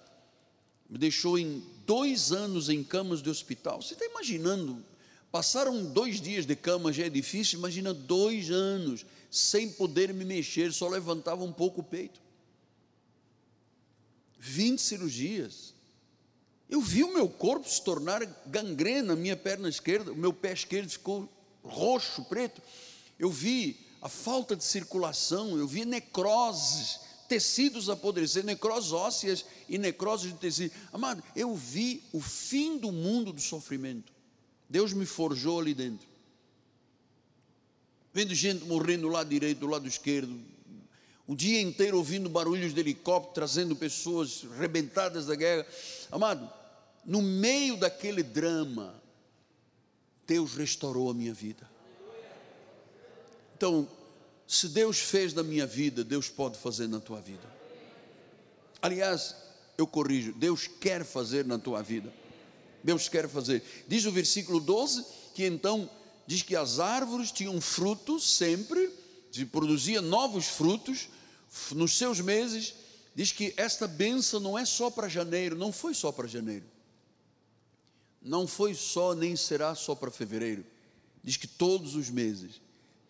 me 0.90 0.98
deixou 0.98 1.38
em 1.38 1.64
dois 1.86 2.32
anos 2.32 2.68
em 2.68 2.82
camas 2.82 3.22
de 3.22 3.30
hospital. 3.30 3.80
Você 3.80 3.94
está 3.94 4.04
imaginando? 4.04 4.84
Passaram 5.32 5.82
dois 5.86 6.20
dias 6.20 6.44
de 6.44 6.54
cama, 6.54 6.92
já 6.92 7.06
é 7.06 7.08
difícil, 7.08 7.58
imagina 7.58 7.94
dois 7.94 8.50
anos 8.50 9.06
sem 9.30 9.70
poder 9.70 10.12
me 10.12 10.26
mexer, 10.26 10.70
só 10.74 10.86
levantava 10.86 11.42
um 11.42 11.52
pouco 11.52 11.80
o 11.80 11.84
peito. 11.84 12.20
20 14.38 14.78
cirurgias. 14.78 15.72
Eu 16.68 16.82
vi 16.82 17.02
o 17.02 17.14
meu 17.14 17.30
corpo 17.30 17.66
se 17.66 17.82
tornar 17.82 18.22
gangrena, 18.46 19.16
minha 19.16 19.36
perna 19.36 19.70
esquerda, 19.70 20.12
o 20.12 20.16
meu 20.16 20.34
pé 20.34 20.52
esquerdo 20.52 20.90
ficou 20.90 21.26
roxo, 21.64 22.24
preto. 22.24 22.60
Eu 23.18 23.30
vi 23.30 23.86
a 24.02 24.10
falta 24.10 24.54
de 24.54 24.64
circulação, 24.64 25.56
eu 25.56 25.66
vi 25.66 25.86
necroses 25.86 27.00
tecidos 27.26 27.88
apodrecer, 27.88 28.44
necroses 28.44 28.92
ósseas 28.92 29.46
e 29.66 29.78
necroses 29.78 30.30
de 30.30 30.38
tecido. 30.38 30.74
Amado, 30.92 31.24
eu 31.34 31.54
vi 31.56 32.02
o 32.12 32.20
fim 32.20 32.76
do 32.76 32.92
mundo 32.92 33.32
do 33.32 33.40
sofrimento. 33.40 34.11
Deus 34.72 34.94
me 34.94 35.04
forjou 35.04 35.60
ali 35.60 35.74
dentro. 35.74 36.08
Vendo 38.10 38.34
gente 38.34 38.64
morrendo 38.64 39.02
do 39.02 39.08
lado 39.08 39.28
direito, 39.28 39.58
do 39.58 39.66
lado 39.66 39.86
esquerdo, 39.86 40.40
o 41.26 41.36
dia 41.36 41.60
inteiro 41.60 41.98
ouvindo 41.98 42.26
barulhos 42.30 42.72
de 42.72 42.80
helicóptero, 42.80 43.34
trazendo 43.34 43.76
pessoas 43.76 44.46
rebentadas 44.58 45.26
da 45.26 45.34
guerra. 45.34 45.66
Amado, 46.10 46.50
no 47.04 47.20
meio 47.20 47.76
daquele 47.76 48.22
drama, 48.22 48.98
Deus 50.26 50.54
restaurou 50.54 51.10
a 51.10 51.14
minha 51.14 51.34
vida. 51.34 51.70
Então, 53.54 53.86
se 54.46 54.70
Deus 54.70 54.98
fez 54.98 55.34
na 55.34 55.42
minha 55.42 55.66
vida, 55.66 56.02
Deus 56.02 56.30
pode 56.30 56.56
fazer 56.56 56.88
na 56.88 56.98
tua 56.98 57.20
vida. 57.20 57.46
Aliás, 58.80 59.36
eu 59.76 59.86
corrijo, 59.86 60.32
Deus 60.32 60.66
quer 60.66 61.04
fazer 61.04 61.44
na 61.44 61.58
tua 61.58 61.82
vida. 61.82 62.21
Deus 62.82 63.08
quer 63.08 63.28
fazer. 63.28 63.62
Diz 63.86 64.04
o 64.04 64.12
versículo 64.12 64.60
12 64.60 65.04
que 65.34 65.44
então 65.46 65.88
diz 66.26 66.42
que 66.42 66.54
as 66.54 66.78
árvores 66.78 67.32
tinham 67.32 67.60
frutos 67.60 68.36
sempre, 68.36 68.90
produzia 69.50 70.02
novos 70.02 70.46
frutos 70.46 71.08
nos 71.72 71.96
seus 71.96 72.20
meses. 72.20 72.74
Diz 73.14 73.32
que 73.32 73.52
esta 73.56 73.86
benção 73.86 74.40
não 74.40 74.58
é 74.58 74.64
só 74.64 74.90
para 74.90 75.08
janeiro, 75.08 75.56
não 75.56 75.72
foi 75.72 75.94
só 75.94 76.10
para 76.12 76.26
janeiro. 76.26 76.64
Não 78.20 78.46
foi 78.46 78.74
só, 78.74 79.14
nem 79.14 79.34
será 79.36 79.74
só 79.74 79.94
para 79.94 80.10
fevereiro. 80.10 80.64
Diz 81.24 81.36
que 81.36 81.46
todos 81.46 81.94
os 81.94 82.08
meses 82.08 82.60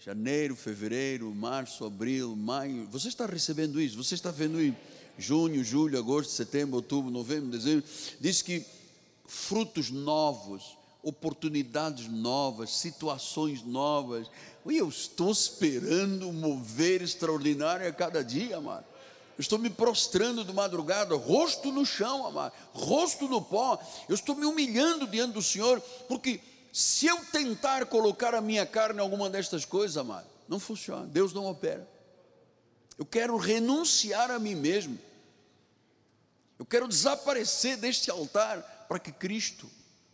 Janeiro, 0.04 0.56
fevereiro, 0.56 1.32
março, 1.32 1.84
abril, 1.84 2.34
maio. 2.34 2.88
Você 2.90 3.06
está 3.06 3.24
recebendo 3.24 3.80
isso, 3.80 3.96
você 3.96 4.16
está 4.16 4.32
vendo 4.32 4.60
isso. 4.60 4.76
Junho, 5.16 5.62
julho, 5.62 5.96
agosto, 5.96 6.30
setembro, 6.30 6.74
outubro, 6.74 7.08
novembro, 7.08 7.50
dezembro. 7.50 7.84
Diz 8.20 8.42
que 8.42 8.66
frutos 9.32 9.90
novos, 9.90 10.76
oportunidades 11.02 12.06
novas, 12.06 12.70
situações 12.70 13.62
novas. 13.62 14.30
E 14.66 14.76
eu 14.76 14.88
estou 14.88 15.32
esperando 15.32 16.28
um 16.28 16.32
mover 16.32 17.00
extraordinário 17.00 17.88
a 17.88 17.92
cada 17.92 18.22
dia, 18.22 18.58
amado. 18.58 18.84
Estou 19.38 19.58
me 19.58 19.70
prostrando 19.70 20.44
de 20.44 20.52
madrugada, 20.52 21.16
rosto 21.16 21.72
no 21.72 21.86
chão, 21.86 22.26
amado, 22.26 22.52
rosto 22.74 23.26
no 23.26 23.40
pó. 23.40 23.80
Eu 24.06 24.14
estou 24.14 24.36
me 24.36 24.44
humilhando 24.44 25.06
diante 25.06 25.32
do 25.32 25.42
Senhor, 25.42 25.80
porque 26.06 26.38
se 26.70 27.06
eu 27.06 27.24
tentar 27.32 27.86
colocar 27.86 28.34
a 28.34 28.40
minha 28.42 28.66
carne 28.66 28.98
em 28.98 29.02
alguma 29.02 29.30
destas 29.30 29.64
coisas, 29.64 29.96
amado, 29.96 30.26
não 30.46 30.60
funciona. 30.60 31.06
Deus 31.06 31.32
não 31.32 31.46
opera. 31.46 31.88
Eu 32.98 33.06
quero 33.06 33.38
renunciar 33.38 34.30
a 34.30 34.38
mim 34.38 34.54
mesmo. 34.54 34.98
Eu 36.58 36.66
quero 36.66 36.86
desaparecer 36.86 37.78
deste 37.78 38.10
altar 38.10 38.81
para 38.92 38.98
que 38.98 39.10
Cristo 39.10 39.66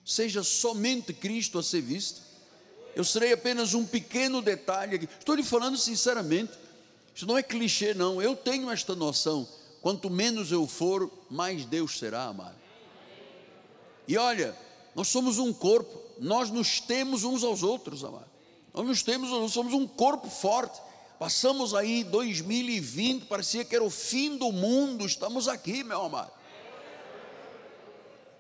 seja 0.05 0.45
somente 0.45 1.13
Cristo 1.13 1.59
a 1.59 1.65
ser 1.65 1.81
visto. 1.81 2.23
Eu 2.95 3.03
serei 3.03 3.33
apenas 3.33 3.75
um 3.75 3.85
pequeno 3.85 4.41
detalhe 4.41 4.95
aqui. 4.95 5.09
Estou 5.19 5.35
lhe 5.35 5.43
falando 5.43 5.77
sinceramente. 5.77 6.53
Isso 7.13 7.27
não 7.27 7.37
é 7.37 7.43
clichê, 7.43 7.93
não. 7.93 8.23
Eu 8.23 8.37
tenho 8.37 8.71
esta 8.71 8.95
noção. 8.95 9.49
Quanto 9.83 10.09
menos 10.09 10.53
eu 10.53 10.65
for, 10.65 11.11
mais 11.29 11.65
Deus 11.65 11.99
será, 11.99 12.27
amado. 12.27 12.55
E 14.07 14.17
olha, 14.17 14.57
nós 14.95 15.09
somos 15.09 15.39
um 15.39 15.53
corpo, 15.53 16.01
nós 16.21 16.49
nos 16.49 16.79
temos 16.79 17.25
uns 17.25 17.43
aos 17.43 17.65
outros, 17.65 18.05
amado. 18.05 18.31
Nós 18.73 18.87
nos 18.87 19.03
temos, 19.03 19.29
nós 19.31 19.51
somos 19.51 19.73
um 19.73 19.89
corpo 19.89 20.31
forte. 20.31 20.81
Passamos 21.19 21.75
aí 21.75 22.05
2020, 22.05 23.25
parecia 23.25 23.65
que 23.65 23.75
era 23.75 23.83
o 23.83 23.91
fim 23.91 24.37
do 24.37 24.53
mundo. 24.53 25.05
Estamos 25.05 25.49
aqui, 25.49 25.83
meu 25.83 26.01
amado 26.01 26.38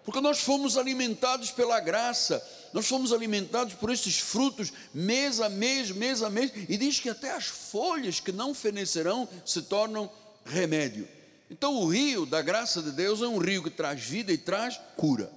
porque 0.08 0.22
nós 0.22 0.40
fomos 0.40 0.78
alimentados 0.78 1.50
pela 1.50 1.78
graça, 1.80 2.42
nós 2.72 2.88
fomos 2.88 3.12
alimentados 3.12 3.74
por 3.74 3.90
esses 3.90 4.18
frutos 4.18 4.72
mês 4.94 5.38
a 5.38 5.50
mês, 5.50 5.90
mês 5.90 6.22
a 6.22 6.30
mês, 6.30 6.50
e 6.66 6.78
diz 6.78 6.98
que 6.98 7.10
até 7.10 7.30
as 7.30 7.44
folhas 7.44 8.18
que 8.18 8.32
não 8.32 8.54
fenecerão 8.54 9.28
se 9.44 9.60
tornam 9.60 10.10
remédio. 10.46 11.06
Então, 11.50 11.74
o 11.74 11.90
rio 11.90 12.24
da 12.24 12.40
graça 12.40 12.80
de 12.80 12.90
Deus 12.90 13.20
é 13.20 13.26
um 13.26 13.36
rio 13.36 13.62
que 13.62 13.68
traz 13.68 14.02
vida 14.02 14.32
e 14.32 14.38
traz 14.38 14.80
cura. 14.96 15.30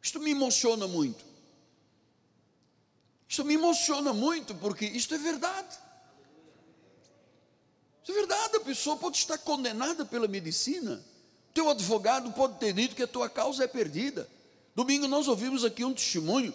Isto 0.00 0.18
me 0.18 0.30
emociona 0.30 0.88
muito. 0.88 1.22
Isto 3.28 3.44
me 3.44 3.52
emociona 3.52 4.14
muito 4.14 4.54
porque 4.54 4.86
isto 4.86 5.14
é 5.14 5.18
verdade. 5.18 5.78
Isto 8.02 8.12
é 8.12 8.14
verdade, 8.14 8.56
a 8.56 8.60
pessoa 8.60 8.96
pode 8.96 9.18
estar 9.18 9.36
condenada 9.36 10.06
pela 10.06 10.26
medicina 10.26 11.04
teu 11.54 11.68
advogado 11.68 12.30
pode 12.32 12.58
ter 12.58 12.72
dito 12.72 12.94
que 12.94 13.02
a 13.02 13.06
tua 13.06 13.28
causa 13.28 13.64
é 13.64 13.66
perdida. 13.66 14.28
Domingo 14.74 15.08
nós 15.08 15.28
ouvimos 15.28 15.64
aqui 15.64 15.84
um 15.84 15.92
testemunho 15.92 16.54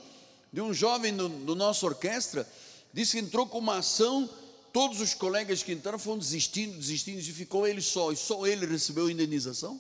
de 0.51 0.61
um 0.61 0.73
jovem 0.73 1.15
do, 1.15 1.27
do 1.27 1.55
nossa 1.55 1.85
orquestra, 1.85 2.47
disse 2.93 3.17
que 3.17 3.25
entrou 3.25 3.47
com 3.47 3.57
uma 3.57 3.79
ação, 3.79 4.29
todos 4.71 5.01
os 5.01 5.13
colegas 5.13 5.63
que 5.63 5.73
entraram 5.73 5.99
foram 5.99 6.19
desistindo, 6.19 6.77
desistindo, 6.77 7.19
e 7.19 7.23
ficou 7.23 7.67
ele 7.67 7.81
só, 7.81 8.11
e 8.11 8.15
só 8.15 8.45
ele 8.45 8.65
recebeu 8.65 9.09
indenização. 9.09 9.79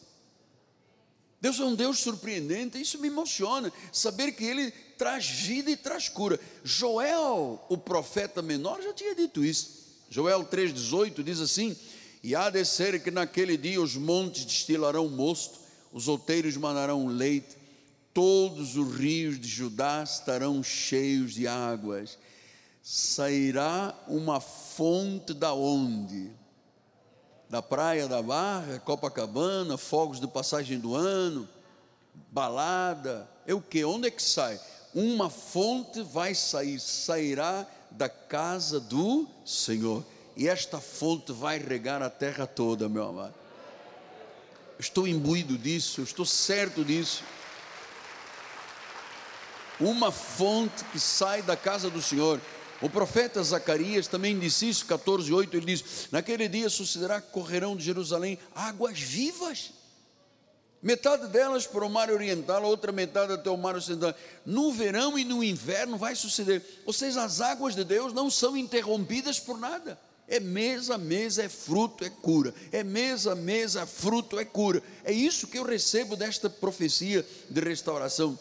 Deus 1.43 1.59
é 1.59 1.65
um 1.65 1.75
Deus 1.75 1.99
surpreendente, 1.99 2.79
isso 2.79 2.97
me 2.99 3.09
emociona, 3.09 3.69
saber 3.91 4.31
que 4.31 4.45
Ele 4.45 4.71
traz 4.97 5.27
vida 5.27 5.69
e 5.69 5.75
traz 5.75 6.07
cura. 6.07 6.39
Joel, 6.63 7.61
o 7.67 7.77
profeta 7.77 8.41
menor, 8.41 8.81
já 8.81 8.93
tinha 8.93 9.13
dito 9.13 9.43
isso. 9.43 9.83
Joel 10.09 10.45
3,18 10.45 11.21
diz 11.21 11.41
assim: 11.41 11.75
e 12.23 12.33
há 12.35 12.49
de 12.49 12.63
ser 12.63 13.03
que 13.03 13.11
naquele 13.11 13.57
dia 13.57 13.81
os 13.81 13.97
montes 13.97 14.45
destilarão 14.45 15.09
mosto, 15.09 15.59
os 15.91 16.07
outeiros 16.07 16.55
mandarão 16.55 17.05
leite, 17.05 17.57
todos 18.13 18.77
os 18.77 18.95
rios 18.95 19.37
de 19.37 19.47
Judá 19.47 20.01
estarão 20.01 20.63
cheios 20.63 21.33
de 21.33 21.45
águas. 21.49 22.17
Sairá 22.81 23.93
uma 24.07 24.39
fonte 24.39 25.33
da 25.33 25.53
onde? 25.53 26.31
Da 27.49 27.61
praia 27.61 28.07
da 28.07 28.21
Barra, 28.21 28.79
Copacabana, 28.79 29.77
fogos 29.77 30.21
de 30.21 30.27
passagem 30.27 30.79
do 30.79 30.95
ano, 30.95 31.47
balada. 32.31 33.29
É 33.45 33.53
o 33.53 33.61
que? 33.61 33.83
Onde 33.83 34.07
é 34.07 34.11
que 34.11 34.23
sai? 34.23 34.59
Uma 34.95 35.29
fonte 35.29 36.01
vai 36.01 36.33
sair, 36.33 36.79
sairá 36.79 37.67
da 37.91 38.07
casa 38.07 38.79
do 38.79 39.27
Senhor 39.45 40.05
e 40.35 40.47
esta 40.47 40.79
fonte 40.79 41.31
vai 41.31 41.57
regar 41.59 42.01
a 42.01 42.09
terra 42.09 42.47
toda, 42.47 42.89
meu 42.89 43.07
amado. 43.07 43.33
Estou 44.79 45.07
imbuído 45.07 45.57
disso, 45.57 46.01
estou 46.01 46.25
certo 46.25 46.83
disso. 46.83 47.23
Uma 49.79 50.11
fonte 50.11 50.83
que 50.85 50.99
sai 50.99 51.41
da 51.41 51.55
casa 51.55 51.89
do 51.89 52.01
Senhor. 52.01 52.39
O 52.81 52.89
profeta 52.89 53.41
Zacarias 53.41 54.07
também 54.07 54.37
disse 54.37 54.67
isso, 54.67 54.85
14, 54.85 55.31
8, 55.31 55.55
ele 55.55 55.67
diz: 55.67 56.09
Naquele 56.11 56.47
dia 56.47 56.69
sucederá 56.69 57.21
que 57.21 57.31
correrão 57.31 57.75
de 57.75 57.83
Jerusalém 57.83 58.37
águas 58.53 58.99
vivas, 58.99 59.71
metade 60.81 61.27
delas 61.27 61.65
para 61.65 61.85
o 61.85 61.89
mar 61.89 62.11
oriental, 62.11 62.63
a 62.63 62.67
outra 62.67 62.91
metade 62.91 63.33
até 63.33 63.49
o 63.49 63.57
mar 63.57 63.75
ocidental. 63.75 64.13
No 64.45 64.71
verão 64.71 65.17
e 65.17 65.23
no 65.23 65.43
inverno 65.43 65.97
vai 65.97 66.15
suceder. 66.15 66.61
Ou 66.85 66.91
seja, 66.91 67.23
as 67.23 67.39
águas 67.39 67.75
de 67.75 67.83
Deus 67.83 68.11
não 68.11 68.29
são 68.29 68.57
interrompidas 68.57 69.39
por 69.39 69.57
nada. 69.57 69.97
É 70.27 70.39
mês 70.39 70.89
a 70.89 70.97
mês, 70.97 71.37
é 71.37 71.49
fruto, 71.49 72.03
é 72.03 72.09
cura. 72.09 72.53
É 72.71 72.83
mês 72.83 73.27
a 73.27 73.35
mês, 73.35 73.75
é 73.75 73.85
fruto, 73.85 74.39
é 74.39 74.45
cura. 74.45 74.81
É 75.03 75.11
isso 75.11 75.47
que 75.47 75.57
eu 75.57 75.63
recebo 75.63 76.15
desta 76.15 76.49
profecia 76.49 77.25
de 77.49 77.59
restauração. 77.59 78.37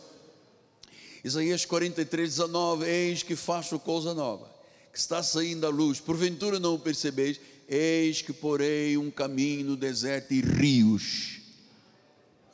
Isaías 1.25 1.65
43, 1.65 2.29
19: 2.29 2.85
Eis 2.87 3.23
que 3.23 3.37
faço 3.37 3.79
coisa 3.79 4.15
nova, 4.15 4.51
que 4.93 4.99
está 4.99 5.23
saindo 5.23 5.67
à 5.67 5.71
luz, 5.71 6.01
porventura 6.01 6.59
não 6.59 6.75
o 6.75 6.79
percebeis. 6.79 7.41
Eis 7.69 8.23
que 8.23 8.33
porei 8.33 8.97
um 8.97 9.11
caminho 9.11 9.67
no 9.67 9.77
deserto 9.77 10.35
e 10.35 10.41
rios, 10.41 11.41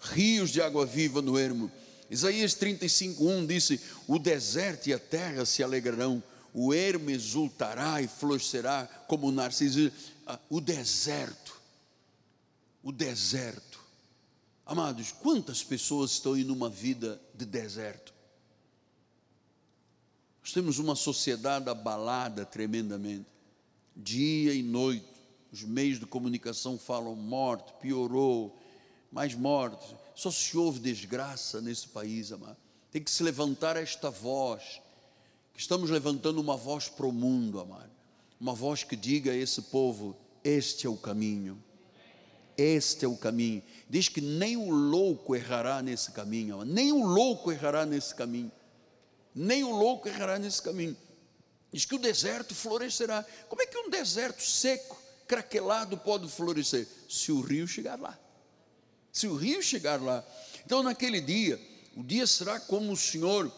rios 0.01 0.51
de 0.51 0.61
água 0.61 0.87
viva 0.87 1.21
no 1.21 1.39
ermo. 1.39 1.71
Isaías 2.11 2.55
35, 2.55 3.27
1 3.27 3.47
disse: 3.47 3.81
O 4.07 4.19
deserto 4.19 4.87
e 4.89 4.93
a 4.93 4.99
terra 4.99 5.45
se 5.45 5.63
alegrarão 5.63 6.23
o 6.61 6.75
ermo 6.75 7.09
exultará 7.09 8.03
e 8.03 8.09
florescerá 8.09 8.85
como 9.07 9.29
o 9.29 9.33
narciso. 9.33 9.93
Ah, 10.27 10.41
o 10.51 10.61
deserto, 10.61 11.57
o 12.83 12.91
deserto. 12.91 13.79
Amados, 14.67 15.13
quantas 15.13 15.63
pessoas 15.63 16.11
estão 16.11 16.37
em 16.37 16.51
uma 16.51 16.69
vida 16.69 17.23
de 17.33 17.47
deserto? 17.47 18.13
Nós 20.43 20.53
temos 20.53 20.81
uma 20.81 20.97
sociedade 20.97 21.71
abalada 21.71 22.45
tremendamente, 22.45 23.29
dia 23.95 24.53
e 24.53 24.61
noite. 24.61 25.07
Os 25.53 25.63
meios 25.63 26.01
de 26.01 26.07
comunicação 26.07 26.77
falam 26.77 27.15
morte, 27.15 27.73
piorou, 27.81 28.61
mais 29.13 29.33
mortes. 29.33 29.95
Só 30.13 30.29
se 30.33 30.59
ouve 30.59 30.81
desgraça 30.81 31.61
nesse 31.61 31.87
país, 31.87 32.33
amado. 32.33 32.57
Tem 32.91 33.01
que 33.01 33.13
se 33.13 33.23
levantar 33.23 33.77
esta 33.77 34.11
voz 34.11 34.81
Estamos 35.59 35.91
levantando 35.91 36.41
uma 36.41 36.57
voz 36.57 36.89
para 36.89 37.05
o 37.05 37.11
mundo, 37.11 37.59
amado. 37.59 37.91
Uma 38.41 38.55
voz 38.55 38.85
que 38.85 38.95
diga 38.95 39.33
a 39.33 39.37
esse 39.37 39.61
povo: 39.63 40.17
Este 40.45 40.87
é 40.87 40.89
o 40.89 40.97
caminho. 40.97 41.61
Este 42.57 43.05
é 43.05 43.09
o 43.09 43.17
caminho. 43.17 43.61
Diz 43.91 44.09
que 44.09 44.21
nem 44.21 44.57
o 44.57 44.71
louco 44.71 45.35
errará 45.35 45.83
nesse 45.83 46.13
caminho, 46.13 46.55
amado. 46.55 46.71
nem 46.73 46.93
o 46.93 47.05
louco 47.05 47.51
errará 47.51 47.85
nesse 47.85 48.15
caminho. 48.15 48.53
Nem 49.35 49.65
o 49.65 49.71
louco 49.71 50.07
errará 50.07 50.39
nesse 50.39 50.63
caminho. 50.63 50.97
Diz 51.73 51.85
que 51.85 51.97
o 51.97 51.99
deserto 51.99 52.55
florescerá. 52.55 53.27
Como 53.49 53.61
é 53.61 53.67
que 53.67 53.77
um 53.79 53.91
deserto 53.91 54.43
seco, 54.43 54.97
craquelado 55.27 55.99
pode 55.99 56.29
florescer? 56.29 56.87
Se 57.09 57.33
o 57.33 57.41
rio 57.41 57.67
chegar 57.67 57.99
lá. 57.99 58.17
Se 59.13 59.27
o 59.27 59.35
rio 59.35 59.61
chegar 59.61 60.01
lá. 60.01 60.25
Então, 60.65 60.85
naquele 60.85 61.21
dia, 61.21 61.61
o 61.97 62.03
dia 62.05 62.29
será 62.29 62.61
como 62.61 62.93
o 62.93 62.97
Senhor 62.97 63.53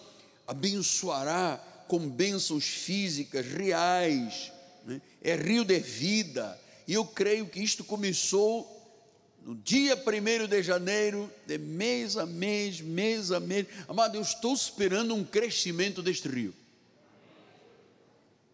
abençoará 0.46 1.66
com 1.90 2.08
bênçãos 2.08 2.62
físicas 2.62 3.44
reais, 3.44 4.52
né? 4.86 5.02
é 5.20 5.34
rio 5.34 5.64
de 5.64 5.80
vida, 5.80 6.56
e 6.86 6.94
eu 6.94 7.04
creio 7.04 7.48
que 7.48 7.60
isto 7.60 7.82
começou 7.82 8.64
no 9.44 9.56
dia 9.56 9.96
1 9.96 10.46
de 10.46 10.62
janeiro, 10.62 11.28
de 11.48 11.58
mês 11.58 12.16
a 12.16 12.24
mês, 12.24 12.80
mês 12.80 13.32
a 13.32 13.40
mês. 13.40 13.66
Amado, 13.88 14.14
eu 14.14 14.22
estou 14.22 14.54
esperando 14.54 15.16
um 15.16 15.24
crescimento 15.24 16.00
deste 16.00 16.28
rio. 16.28 16.54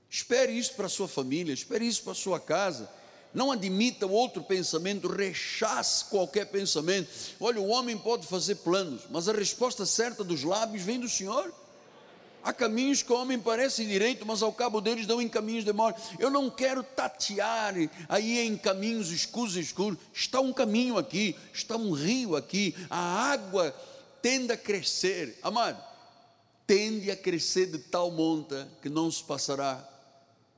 Espere 0.09 0.53
isso 0.53 0.73
para 0.73 0.87
a 0.87 0.89
sua 0.89 1.07
família, 1.07 1.53
espere 1.53 1.87
isso 1.87 2.05
para 2.05 2.13
a 2.13 2.15
sua 2.15 2.41
casa. 2.41 2.89
Não 3.35 3.53
admita 3.53 4.07
outro 4.07 4.43
pensamento, 4.43 5.09
rechace 5.09 6.07
qualquer 6.07 6.47
pensamento. 6.47 7.11
Olha, 7.39 7.61
o 7.61 7.69
homem 7.69 7.99
pode 7.99 8.27
fazer 8.27 8.55
planos, 8.55 9.03
mas 9.11 9.29
a 9.29 9.35
resposta 9.35 9.85
certa 9.85 10.25
dos 10.25 10.43
lábios 10.43 10.83
vem 10.83 10.99
do 10.99 11.09
Senhor. 11.09 11.53
Há 12.47 12.53
caminhos 12.53 13.03
que 13.03 13.13
o 13.13 13.17
homem 13.17 13.41
parece 13.41 13.85
direito, 13.85 14.25
mas 14.25 14.41
ao 14.41 14.53
cabo 14.53 14.81
deles 14.81 15.05
dão 15.05 15.21
em 15.21 15.29
caminhos 15.29 15.65
de 15.65 15.73
morte. 15.73 16.01
Eu 16.17 16.31
não 16.31 16.49
quero 16.49 16.85
tatear 16.85 17.75
aí 18.09 18.39
em 18.39 18.57
caminhos 18.57 19.11
escuros, 19.11 19.57
escuros. 19.57 19.99
Está 20.15 20.41
um 20.41 20.53
caminho 20.53 20.97
aqui, 20.97 21.35
está 21.53 21.77
um 21.77 21.91
rio 21.91 22.37
aqui, 22.37 22.73
a 22.89 23.33
água 23.33 23.75
tende 24.23 24.53
a 24.53 24.57
crescer. 24.57 25.37
Amado, 25.43 25.83
tende 26.65 27.11
a 27.11 27.17
crescer 27.17 27.67
de 27.67 27.79
tal 27.79 28.13
monta 28.13 28.69
que 28.81 28.89
não 28.89 29.11
se 29.11 29.25
passará 29.25 29.85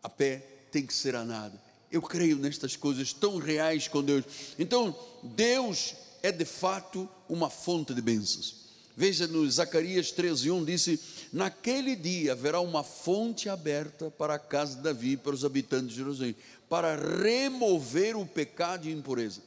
a 0.03 0.11
pé, 0.11 0.45
tem 0.71 0.85
que 0.85 0.93
ser 0.93 1.17
a 1.17 1.25
nada. 1.25 1.59
Eu 1.91 2.03
creio 2.03 2.37
nestas 2.37 2.77
coisas 2.77 3.15
tão 3.15 3.39
reais 3.39 3.89
com 3.89 4.03
Deus. 4.03 4.27
Então, 4.59 4.95
Deus 5.23 5.95
é 6.23 6.31
de 6.31 6.45
fato 6.45 7.09
uma 7.27 7.49
fonte 7.49 7.95
de 7.95 8.03
bênçãos. 8.03 8.69
Veja 8.99 9.29
no 9.29 9.49
Zacarias 9.49 10.13
13:1 10.13 10.65
disse: 10.65 11.01
Naquele 11.33 11.95
dia 11.95 12.33
haverá 12.33 12.61
uma 12.61 12.83
fonte 12.83 13.49
aberta 13.49 14.11
para 14.11 14.35
a 14.35 14.39
casa 14.39 14.77
de 14.77 14.83
Davi, 14.83 15.17
para 15.17 15.35
os 15.35 15.45
habitantes 15.45 15.91
de 15.91 15.97
Jerusalém, 15.97 16.37
para 16.69 16.97
remover 16.97 18.17
o 18.17 18.27
pecado 18.27 18.89
e 18.89 18.93
impureza. 18.93 19.43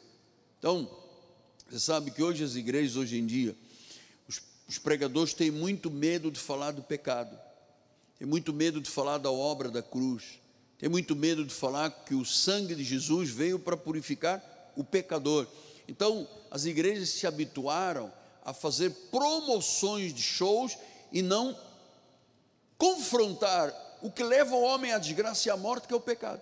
Então, 0.60 0.90
você 1.70 1.80
sabe 1.80 2.12
que 2.12 2.22
hoje 2.22 2.44
as 2.44 2.56
igrejas 2.56 2.96
hoje 2.96 3.18
em 3.18 3.26
dia, 3.26 3.56
os, 4.28 4.42
os 4.68 4.78
pregadores 4.78 5.34
têm 5.34 5.50
muito 5.50 5.90
medo 5.90 6.30
de 6.30 6.40
falar 6.40 6.72
do 6.72 6.82
pecado. 6.82 7.38
Tem 8.20 8.28
muito 8.28 8.54
medo 8.54 8.80
de 8.80 8.90
falar 8.90 9.18
da 9.18 9.32
obra 9.32 9.70
da 9.70 9.82
cruz 9.82 10.42
tem 10.82 10.90
muito 10.90 11.16
medo 11.16 11.46
de 11.46 11.54
falar 11.54 11.92
que 11.92 12.16
o 12.16 12.26
sangue 12.26 12.74
de 12.74 12.84
Jesus 12.84 13.30
veio 13.30 13.60
para 13.60 13.78
purificar 13.78 14.44
o 14.76 14.84
pecador. 14.84 15.46
Então, 15.88 16.28
as 16.50 16.66
igrejas 16.66 17.10
se 17.10 17.28
habituaram 17.28 18.12
a 18.44 18.52
fazer 18.52 18.90
promoções 19.12 20.12
de 20.12 20.24
shows 20.24 20.76
e 21.12 21.22
não 21.22 21.56
confrontar 22.82 23.72
o 24.02 24.10
que 24.10 24.24
leva 24.24 24.56
o 24.56 24.64
homem 24.64 24.92
à 24.92 24.98
desgraça 24.98 25.48
e 25.48 25.52
à 25.52 25.56
morte, 25.56 25.88
que 25.88 25.94
é 25.94 25.96
o 25.96 26.02
pecado. 26.02 26.42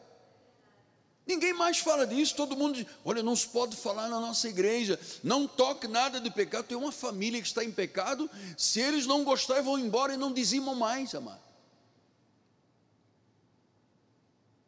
Ninguém 1.28 1.52
mais 1.52 1.80
fala 1.80 2.08
disso, 2.08 2.34
todo 2.34 2.56
mundo 2.56 2.76
diz: 2.76 2.88
olha, 3.04 3.22
não 3.22 3.36
se 3.36 3.46
pode 3.46 3.76
falar 3.76 4.08
na 4.08 4.22
nossa 4.22 4.48
igreja, 4.48 4.98
não 5.22 5.46
toque 5.46 5.86
nada 5.86 6.18
de 6.18 6.32
pecado. 6.32 6.64
Tem 6.64 6.78
uma 6.78 6.94
família 6.94 7.42
que 7.42 7.48
está 7.48 7.62
em 7.62 7.70
pecado, 7.70 8.30
se 8.58 8.80
eles 8.80 9.06
não 9.06 9.26
gostarem, 9.26 9.62
vão 9.62 9.78
embora 9.78 10.14
e 10.14 10.18
não 10.18 10.32
dizimam 10.32 10.76
mais, 10.76 11.14
amado. 11.14 11.42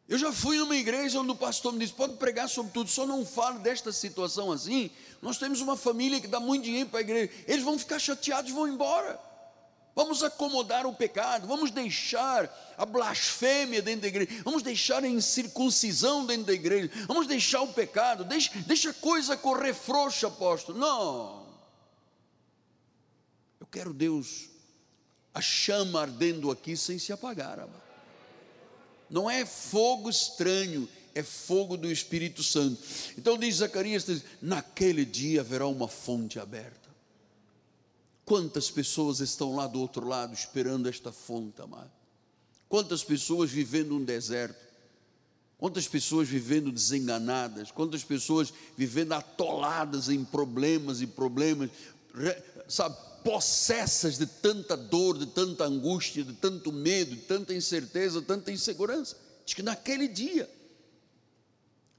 Eu 0.06 0.18
já 0.18 0.30
fui 0.30 0.58
numa 0.58 0.76
igreja 0.76 1.20
onde 1.20 1.30
o 1.30 1.36
pastor 1.36 1.72
me 1.72 1.78
disse: 1.78 1.94
pode 1.94 2.16
pregar 2.16 2.50
sobre 2.50 2.70
tudo, 2.72 2.90
só 2.90 3.06
não 3.06 3.24
fale 3.24 3.60
desta 3.60 3.90
situação 3.92 4.52
assim. 4.52 4.90
Nós 5.22 5.38
temos 5.38 5.62
uma 5.62 5.76
família 5.76 6.20
que 6.20 6.28
dá 6.28 6.38
muito 6.38 6.64
dinheiro 6.64 6.90
para 6.90 6.98
a 6.98 7.02
igreja, 7.02 7.32
eles 7.48 7.64
vão 7.64 7.78
ficar 7.78 7.98
chateados 7.98 8.50
e 8.50 8.54
vão 8.54 8.68
embora. 8.68 9.31
Vamos 9.94 10.22
acomodar 10.22 10.86
o 10.86 10.94
pecado, 10.94 11.46
vamos 11.46 11.70
deixar 11.70 12.50
a 12.78 12.86
blasfêmia 12.86 13.82
dentro 13.82 14.02
da 14.02 14.08
igreja, 14.08 14.42
vamos 14.42 14.62
deixar 14.62 15.04
a 15.04 15.08
incircuncisão 15.08 16.24
dentro 16.24 16.46
da 16.46 16.54
igreja, 16.54 16.90
vamos 17.06 17.26
deixar 17.26 17.60
o 17.60 17.72
pecado, 17.72 18.24
deixa, 18.24 18.50
deixa 18.66 18.90
a 18.90 18.94
coisa 18.94 19.36
correr 19.36 19.74
frouxa, 19.74 20.28
apóstolo. 20.28 20.78
Não. 20.78 21.46
Eu 23.60 23.66
quero 23.66 23.92
Deus, 23.92 24.48
a 25.34 25.42
chama 25.42 26.00
ardendo 26.00 26.50
aqui 26.50 26.74
sem 26.74 26.98
se 26.98 27.12
apagar. 27.12 27.68
Não 29.10 29.30
é 29.30 29.44
fogo 29.44 30.08
estranho, 30.08 30.88
é 31.14 31.22
fogo 31.22 31.76
do 31.76 31.90
Espírito 31.90 32.42
Santo. 32.42 32.82
Então 33.18 33.36
diz 33.36 33.56
Zacarias: 33.56 34.06
naquele 34.40 35.04
dia 35.04 35.42
haverá 35.42 35.66
uma 35.66 35.86
fonte 35.86 36.40
aberta. 36.40 36.81
Quantas 38.32 38.70
pessoas 38.70 39.20
estão 39.20 39.54
lá 39.54 39.66
do 39.66 39.78
outro 39.78 40.08
lado 40.08 40.32
esperando 40.32 40.88
esta 40.88 41.12
fonte, 41.12 41.60
amado? 41.60 41.90
Quantas 42.66 43.04
pessoas 43.04 43.50
vivendo 43.50 43.94
um 43.94 44.02
deserto? 44.02 44.56
Quantas 45.58 45.86
pessoas 45.86 46.30
vivendo 46.30 46.72
desenganadas? 46.72 47.70
Quantas 47.70 48.02
pessoas 48.02 48.50
vivendo 48.74 49.12
atoladas 49.12 50.08
em 50.08 50.24
problemas 50.24 51.02
e 51.02 51.06
problemas? 51.06 51.68
Sabe, 52.66 52.96
possessas 53.22 54.16
de 54.16 54.24
tanta 54.24 54.78
dor, 54.78 55.18
de 55.18 55.26
tanta 55.26 55.64
angústia, 55.64 56.24
de 56.24 56.32
tanto 56.32 56.72
medo, 56.72 57.14
de 57.14 57.20
tanta 57.24 57.52
incerteza, 57.52 58.22
tanta 58.22 58.50
insegurança. 58.50 59.14
Diz 59.44 59.52
que 59.52 59.62
naquele 59.62 60.08
dia, 60.08 60.48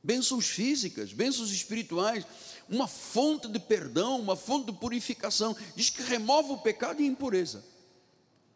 bênçãos 0.01 0.47
físicas, 0.47 1.13
bênçãos 1.13 1.51
espirituais, 1.51 2.25
uma 2.73 2.88
fonte 2.88 3.47
de 3.47 3.59
perdão, 3.59 4.19
uma 4.19 4.36
fonte 4.36 4.71
de 4.71 4.77
purificação, 4.77 5.55
diz 5.75 5.91
que 5.91 6.01
remove 6.01 6.51
o 6.51 6.57
pecado 6.57 7.01
e 7.01 7.05
a 7.05 7.07
impureza. 7.07 7.63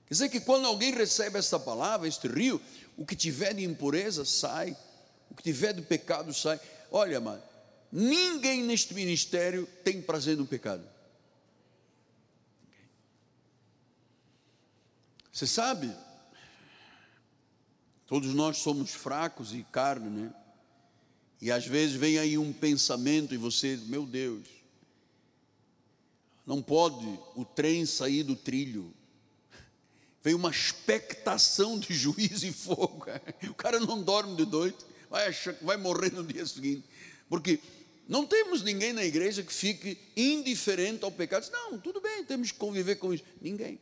Quer 0.07 0.13
dizer 0.13 0.29
que 0.29 0.39
quando 0.39 0.65
alguém 0.65 0.91
recebe 0.91 1.37
esta 1.37 1.59
palavra, 1.59 2.07
este 2.07 2.27
rio, 2.27 2.59
o 2.97 3.05
que 3.05 3.15
tiver 3.15 3.53
de 3.53 3.63
impureza 3.63 4.25
sai, 4.25 4.75
o 5.29 5.35
que 5.35 5.43
tiver 5.43 5.71
de 5.73 5.83
pecado 5.83 6.33
sai. 6.33 6.59
Olha, 6.91 7.19
mano, 7.19 7.43
ninguém 7.91 8.63
neste 8.63 8.93
ministério 8.95 9.67
tem 9.83 10.01
prazer 10.01 10.35
no 10.35 10.47
pecado. 10.47 10.83
Você 15.31 15.45
sabe, 15.45 15.95
todos 18.07 18.33
nós 18.33 18.57
somos 18.57 18.91
fracos 18.91 19.53
e 19.53 19.61
carne, 19.71 20.09
né? 20.09 20.33
E 21.41 21.51
às 21.51 21.65
vezes 21.65 21.95
vem 21.95 22.17
aí 22.17 22.37
um 22.37 22.51
pensamento 22.51 23.33
e 23.33 23.37
você, 23.37 23.79
meu 23.85 24.05
Deus, 24.05 24.47
não 26.45 26.61
pode 26.61 27.05
o 27.35 27.45
trem 27.45 27.85
sair 27.85 28.23
do 28.23 28.35
trilho. 28.35 28.93
Vem 30.23 30.33
uma 30.33 30.49
expectação 30.49 31.77
de 31.77 31.93
juízo 31.93 32.47
e 32.47 32.51
fogo. 32.51 33.05
O 33.49 33.53
cara 33.53 33.79
não 33.79 34.01
dorme 34.01 34.35
de 34.35 34.45
noite, 34.45 34.85
vai, 35.09 35.27
achar, 35.27 35.53
vai 35.61 35.77
morrer 35.77 36.11
no 36.11 36.23
dia 36.23 36.45
seguinte. 36.45 36.83
Porque 37.29 37.59
não 38.07 38.25
temos 38.25 38.63
ninguém 38.63 38.93
na 38.93 39.03
igreja 39.03 39.43
que 39.43 39.53
fique 39.53 39.97
indiferente 40.15 41.03
ao 41.03 41.11
pecado. 41.11 41.47
Não, 41.51 41.77
tudo 41.77 42.01
bem, 42.01 42.23
temos 42.23 42.51
que 42.51 42.57
conviver 42.57 42.95
com 42.95 43.13
isso. 43.13 43.23
Ninguém. 43.41 43.79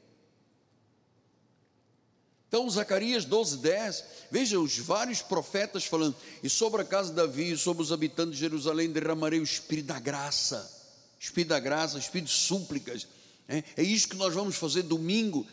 Então, 2.48 2.70
Zacarias 2.70 3.26
12, 3.26 3.58
10, 3.58 4.04
veja 4.32 4.60
os 4.60 4.78
vários 4.78 5.22
profetas 5.22 5.86
falando, 5.86 6.16
e 6.44 6.50
sobre 6.50 6.82
a 6.82 6.86
casa 6.86 7.10
de 7.10 7.16
Davi, 7.16 7.52
e 7.52 7.58
sobre 7.58 7.82
os 7.84 7.92
habitantes 7.92 8.36
de 8.36 8.40
Jerusalém, 8.40 8.90
derramarei 8.90 9.40
o 9.40 9.44
espírito 9.44 9.88
da 9.88 10.00
graça, 10.00 10.72
espírito 11.20 11.50
da 11.50 11.60
graça, 11.60 11.98
espírito 11.98 12.28
de 12.28 12.34
súplicas. 12.34 13.08
É, 13.48 13.64
é 13.78 13.84
isso 13.84 14.08
que 14.08 14.16
nós 14.16 14.34
vamos 14.34 14.56
fazer 14.56 14.84
domingo. 14.84 15.46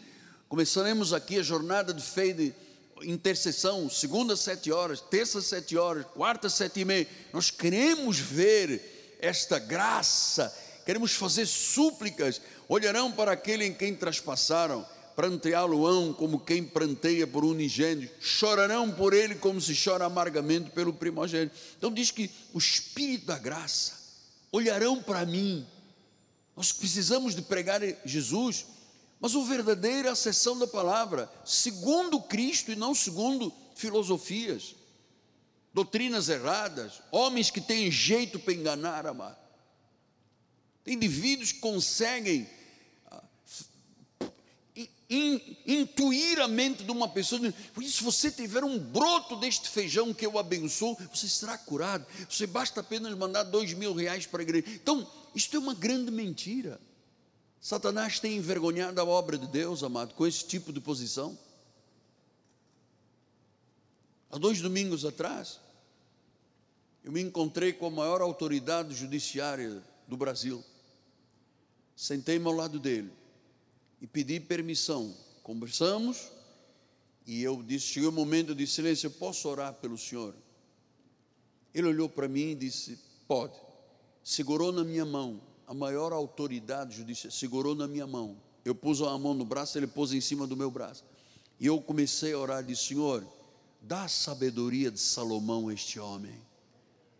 Começaremos 0.48 1.12
aqui 1.12 1.38
a 1.38 1.42
jornada 1.42 1.94
de 1.94 2.02
fé 2.02 2.33
de 2.33 2.55
intercessão, 3.02 3.88
segunda, 3.90 4.37
sete 4.37 4.70
horas, 4.70 5.00
terça, 5.00 5.40
sete 5.40 5.76
horas, 5.76 6.07
quarta, 6.14 6.48
sete 6.48 6.81
e 6.81 6.85
meia. 6.85 7.09
Nós 7.33 7.50
queremos 7.50 8.18
ver 8.18 9.18
esta 9.18 9.59
graça, 9.59 10.55
queremos 10.85 11.12
fazer 11.12 11.46
súplicas, 11.46 12.40
olharão 12.68 13.11
para 13.11 13.33
aquele 13.33 13.64
em 13.64 13.74
quem 13.74 13.94
traspassaram 13.94 14.87
pranteá-lo-ão 15.14 16.12
como 16.12 16.40
quem 16.40 16.64
pranteia 16.64 17.27
por 17.27 17.44
unigênito, 17.44 18.12
chorarão 18.20 18.90
por 18.90 19.12
ele 19.12 19.35
como 19.35 19.61
se 19.61 19.75
chora 19.75 20.05
amargamente 20.05 20.70
pelo 20.70 20.92
primogênito. 20.92 21.55
Então 21.77 21.92
diz 21.92 22.11
que 22.11 22.31
o 22.53 22.59
Espírito 22.59 23.27
da 23.27 23.38
graça 23.38 24.01
olharão 24.51 25.03
para 25.03 25.25
mim. 25.25 25.66
Nós 26.57 26.72
precisamos 26.72 27.35
de 27.35 27.42
pregar 27.42 27.81
Jesus, 28.05 28.66
mas 29.18 29.35
o 29.35 29.44
verdadeiro 29.44 30.09
é 30.09 30.11
a 30.11 30.16
sessão 30.16 30.59
da 30.59 30.66
palavra, 30.66 31.31
segundo 31.44 32.20
Cristo 32.20 32.70
e 32.70 32.77
não 32.77 32.94
segundo 32.94 33.53
filosofias, 33.75 34.75
doutrinas 35.72 36.29
erradas, 36.29 37.01
homens 37.11 37.51
que 37.51 37.61
têm 37.61 37.90
jeito 37.90 38.38
para 38.38 38.53
enganar, 38.53 39.07
amar. 39.07 39.38
Tem 40.85 40.94
indivíduos 40.94 41.53
que 41.53 41.61
conseguem 41.61 42.48
in, 45.12 45.57
intuir 45.66 46.40
a 46.40 46.48
mente 46.48 46.83
de 46.83 46.90
uma 46.90 47.07
pessoa. 47.07 47.40
Por 47.75 47.83
isso, 47.83 47.98
se 47.98 48.05
você 48.05 48.31
tiver 48.31 48.64
um 48.64 48.79
broto 48.79 49.37
deste 49.37 49.68
feijão 49.68 50.14
que 50.14 50.25
eu 50.25 50.38
abençoo, 50.38 50.96
você 51.12 51.29
será 51.29 51.59
curado. 51.59 52.07
Você 52.29 52.46
basta 52.46 52.81
apenas 52.81 53.16
mandar 53.16 53.43
dois 53.43 53.74
mil 53.74 53.93
reais 53.93 54.26
para 54.26 54.41
a 54.41 54.43
igreja. 54.43 54.64
Então, 54.68 55.07
isto 55.34 55.57
é 55.57 55.61
uma 55.61 55.74
grande 55.74 56.11
mentira. 56.11 56.80
Satanás 57.61 58.18
tem 58.18 58.37
envergonhado 58.37 59.01
a 59.01 59.05
obra 59.05 59.37
de 59.37 59.47
Deus, 59.47 59.82
amado, 59.82 60.14
com 60.14 60.26
esse 60.26 60.45
tipo 60.45 60.72
de 60.72 60.80
posição. 60.80 61.39
Há 64.30 64.39
dois 64.39 64.61
domingos 64.62 65.05
atrás, 65.05 65.61
eu 67.05 67.12
me 67.12 67.20
encontrei 67.20 67.72
com 67.72 67.87
a 67.87 67.91
maior 67.91 68.22
autoridade 68.22 68.95
judiciária 68.95 69.82
do 70.09 70.16
Brasil. 70.16 70.64
Sentei-me 71.95 72.47
ao 72.47 72.53
lado 72.53 72.80
dele 72.80 73.12
e 74.03 74.07
pedi 74.09 74.40
permissão. 74.40 75.14
Conversamos 75.44 76.28
e 77.24 77.40
eu 77.40 77.62
disse: 77.62 77.86
chegou 77.86 78.11
o 78.11 78.12
um 78.12 78.16
momento 78.16 78.53
de 78.53 78.66
silêncio, 78.66 79.07
eu 79.07 79.12
posso 79.12 79.48
orar 79.48 79.72
pelo 79.74 79.96
senhor? 79.96 80.34
Ele 81.72 81.86
olhou 81.86 82.09
para 82.09 82.26
mim 82.26 82.50
e 82.50 82.55
disse: 82.57 82.98
pode. 83.28 83.55
Segurou 84.24 84.72
na 84.72 84.84
minha 84.84 85.05
mão, 85.05 85.40
a 85.66 85.74
maior 85.74 86.12
autoridade 86.12 86.96
judicial 86.96 87.30
segurou 87.30 87.74
na 87.74 87.88
minha 87.88 88.07
mão. 88.07 88.36
Eu 88.64 88.74
pus 88.74 89.00
a 89.00 89.16
mão 89.18 89.34
no 89.34 89.44
braço, 89.44 89.78
ele 89.78 89.86
pôs 89.86 90.12
em 90.12 90.20
cima 90.20 90.46
do 90.46 90.57
meu 90.57 90.70
braço. 90.70 91.05
E 91.59 91.66
eu 91.66 91.80
comecei 91.80 92.32
a 92.32 92.38
orar 92.38 92.64
disse: 92.64 92.88
Senhor, 92.88 93.24
dá 93.80 94.05
a 94.05 94.09
sabedoria 94.09 94.90
de 94.90 94.98
Salomão 94.98 95.68
a 95.68 95.74
este 95.74 96.00
homem, 96.00 96.34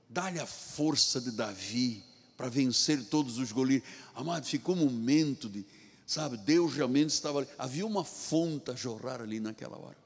dá-lhe 0.09 0.41
a 0.41 0.47
força 0.47 1.21
de 1.21 1.31
Davi 1.31 2.05
para 2.37 2.49
vencer 2.49 3.05
todos 3.05 3.39
os 3.39 3.53
Golias. 3.53 3.85
Amado, 4.15 4.45
ficou 4.47 4.75
um 4.75 4.79
momento 4.85 5.49
de, 5.49 5.65
sabe, 6.13 6.37
Deus 6.37 6.75
realmente 6.75 7.11
estava 7.11 7.39
ali. 7.39 7.49
Havia 7.57 7.87
uma 7.87 8.05
fonte 8.05 8.71
a 8.71 8.75
jorrar 8.75 9.23
ali 9.23 9.41
naquela 9.41 9.79
hora. 9.79 9.97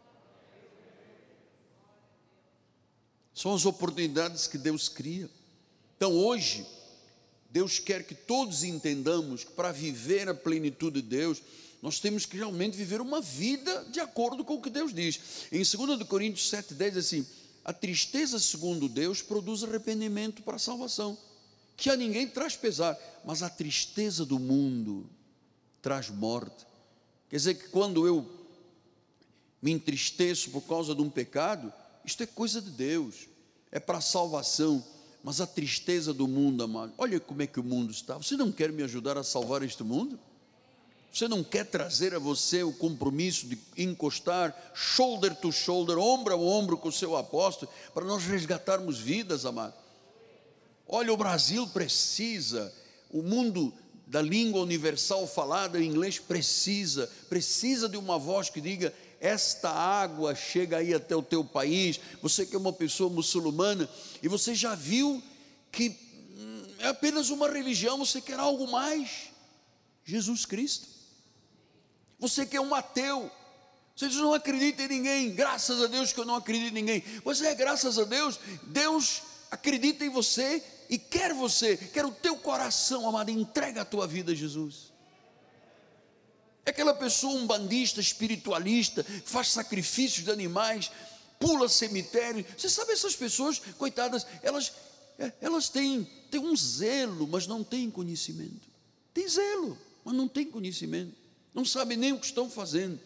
São 3.34 3.52
as 3.52 3.66
oportunidades 3.66 4.46
que 4.46 4.56
Deus 4.56 4.88
cria. 4.88 5.28
Então 5.96 6.12
hoje, 6.12 6.64
Deus 7.50 7.78
quer 7.78 8.04
que 8.06 8.14
todos 8.14 8.62
entendamos 8.62 9.44
que 9.44 9.52
para 9.52 9.72
viver 9.72 10.28
a 10.28 10.34
plenitude 10.34 11.02
de 11.02 11.08
Deus, 11.08 11.42
nós 11.82 11.98
temos 11.98 12.24
que 12.24 12.36
realmente 12.36 12.76
viver 12.76 13.00
uma 13.00 13.20
vida 13.20 13.84
de 13.90 13.98
acordo 13.98 14.44
com 14.44 14.54
o 14.54 14.62
que 14.62 14.70
Deus 14.70 14.94
diz. 14.94 15.20
Em 15.50 15.62
2 15.62 16.02
Coríntios 16.04 16.48
7,10 16.50 16.98
assim: 16.98 17.26
a 17.64 17.72
tristeza 17.72 18.38
segundo 18.38 18.88
Deus 18.88 19.22
produz 19.22 19.64
arrependimento 19.64 20.42
para 20.42 20.56
a 20.56 20.60
salvação, 20.60 21.18
que 21.76 21.90
a 21.90 21.96
ninguém 21.96 22.28
traz 22.28 22.56
pesar, 22.56 22.96
mas 23.24 23.42
a 23.42 23.50
tristeza 23.50 24.24
do 24.24 24.38
mundo 24.38 25.10
traz 25.86 26.10
morte. 26.10 26.66
Quer 27.30 27.36
dizer 27.36 27.54
que 27.54 27.68
quando 27.68 28.08
eu 28.08 28.28
me 29.62 29.70
entristeço 29.70 30.50
por 30.50 30.62
causa 30.62 30.96
de 30.96 31.00
um 31.00 31.08
pecado, 31.08 31.72
isto 32.04 32.24
é 32.24 32.26
coisa 32.26 32.60
de 32.60 32.70
Deus, 32.70 33.28
é 33.70 33.78
para 33.78 34.00
salvação. 34.00 34.84
Mas 35.22 35.40
a 35.40 35.46
tristeza 35.46 36.12
do 36.12 36.26
mundo, 36.26 36.64
amado, 36.64 36.92
olha 36.98 37.20
como 37.20 37.40
é 37.40 37.46
que 37.46 37.60
o 37.60 37.62
mundo 37.62 37.92
está. 37.92 38.16
Você 38.16 38.36
não 38.36 38.50
quer 38.50 38.72
me 38.72 38.82
ajudar 38.82 39.16
a 39.16 39.22
salvar 39.22 39.62
este 39.62 39.84
mundo? 39.84 40.18
Você 41.12 41.28
não 41.28 41.44
quer 41.44 41.64
trazer 41.64 42.16
a 42.16 42.18
você 42.18 42.64
o 42.64 42.72
compromisso 42.72 43.46
de 43.46 43.56
encostar 43.78 44.72
shoulder 44.74 45.36
to 45.36 45.52
shoulder, 45.52 45.98
ombro 45.98 46.34
a 46.34 46.36
ombro 46.36 46.76
com 46.76 46.88
o 46.88 46.92
seu 46.92 47.16
apóstolo, 47.16 47.70
para 47.94 48.04
nós 48.04 48.24
resgatarmos 48.24 48.98
vidas, 48.98 49.46
amado? 49.46 49.74
Olha, 50.88 51.12
o 51.12 51.16
Brasil 51.16 51.64
precisa, 51.68 52.74
o 53.08 53.22
mundo 53.22 53.72
da 54.06 54.22
língua 54.22 54.62
universal 54.62 55.26
falada 55.26 55.80
em 55.80 55.88
inglês 55.88 56.18
precisa, 56.18 57.10
precisa 57.28 57.88
de 57.88 57.96
uma 57.96 58.18
voz 58.18 58.48
que 58.48 58.60
diga: 58.60 58.94
esta 59.20 59.68
água 59.70 60.34
chega 60.34 60.78
aí 60.78 60.94
até 60.94 61.16
o 61.16 61.22
teu 61.22 61.44
país. 61.44 61.98
Você 62.22 62.46
que 62.46 62.54
é 62.54 62.58
uma 62.58 62.72
pessoa 62.72 63.10
muçulmana 63.10 63.88
e 64.22 64.28
você 64.28 64.54
já 64.54 64.74
viu 64.74 65.22
que 65.72 65.88
hum, 66.36 66.62
é 66.78 66.88
apenas 66.88 67.30
uma 67.30 67.50
religião, 67.50 67.98
você 67.98 68.20
quer 68.20 68.38
algo 68.38 68.70
mais? 68.70 69.30
Jesus 70.04 70.46
Cristo. 70.46 70.86
Você 72.18 72.46
que 72.46 72.56
é 72.56 72.60
um 72.60 72.74
ateu, 72.74 73.30
você 73.94 74.08
diz, 74.08 74.18
não 74.18 74.32
acredita 74.32 74.82
em 74.82 74.88
ninguém, 74.88 75.34
graças 75.34 75.82
a 75.82 75.86
Deus 75.86 76.12
que 76.12 76.20
eu 76.20 76.24
não 76.24 76.36
acredito 76.36 76.70
em 76.70 76.74
ninguém. 76.74 77.02
Pois 77.24 77.42
é, 77.42 77.54
graças 77.54 77.98
a 77.98 78.04
Deus, 78.04 78.38
Deus 78.62 79.22
acredita 79.50 80.04
em 80.04 80.08
você 80.08 80.62
e 80.88 80.98
quer 80.98 81.32
você, 81.34 81.76
quer 81.76 82.04
o 82.04 82.10
teu 82.10 82.36
coração, 82.36 83.08
amado, 83.08 83.30
entrega 83.30 83.82
a 83.82 83.84
tua 83.84 84.06
vida 84.06 84.32
a 84.32 84.34
Jesus. 84.34 84.92
É 86.64 86.70
aquela 86.70 86.94
pessoa 86.94 87.34
um 87.34 87.46
bandista, 87.46 88.00
espiritualista, 88.00 89.04
faz 89.24 89.52
sacrifícios 89.52 90.24
de 90.24 90.30
animais, 90.30 90.90
pula 91.38 91.68
cemitério. 91.68 92.44
Você 92.56 92.68
sabe 92.68 92.92
essas 92.92 93.14
pessoas, 93.14 93.60
coitadas, 93.78 94.26
elas 94.42 94.72
é, 95.18 95.32
elas 95.40 95.68
têm, 95.68 96.06
têm 96.30 96.40
um 96.40 96.54
zelo, 96.54 97.26
mas 97.26 97.46
não 97.46 97.64
têm 97.64 97.90
conhecimento. 97.90 98.68
Tem 99.14 99.26
zelo, 99.28 99.78
mas 100.04 100.14
não 100.14 100.28
tem 100.28 100.46
conhecimento. 100.46 101.14
Não 101.54 101.64
sabem 101.64 101.96
nem 101.96 102.12
o 102.12 102.18
que 102.18 102.26
estão 102.26 102.50
fazendo. 102.50 103.00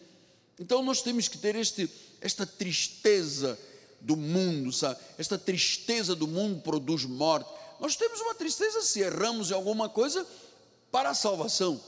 Então 0.59 0.83
nós 0.83 1.01
temos 1.01 1.27
que 1.27 1.37
ter 1.37 1.55
este, 1.55 1.89
esta 2.19 2.45
tristeza 2.45 3.57
do 4.01 4.17
mundo, 4.17 4.71
sabe? 4.71 4.99
Esta 5.17 5.37
tristeza 5.37 6.15
do 6.15 6.27
mundo 6.27 6.61
produz 6.61 7.05
morte. 7.05 7.49
Nós 7.81 7.95
temos 7.95 8.21
uma 8.21 8.35
tristeza 8.35 8.79
se 8.83 8.99
erramos 8.99 9.49
em 9.49 9.55
alguma 9.55 9.89
coisa 9.89 10.25
para 10.91 11.09
a 11.09 11.15
salvação. 11.15 11.81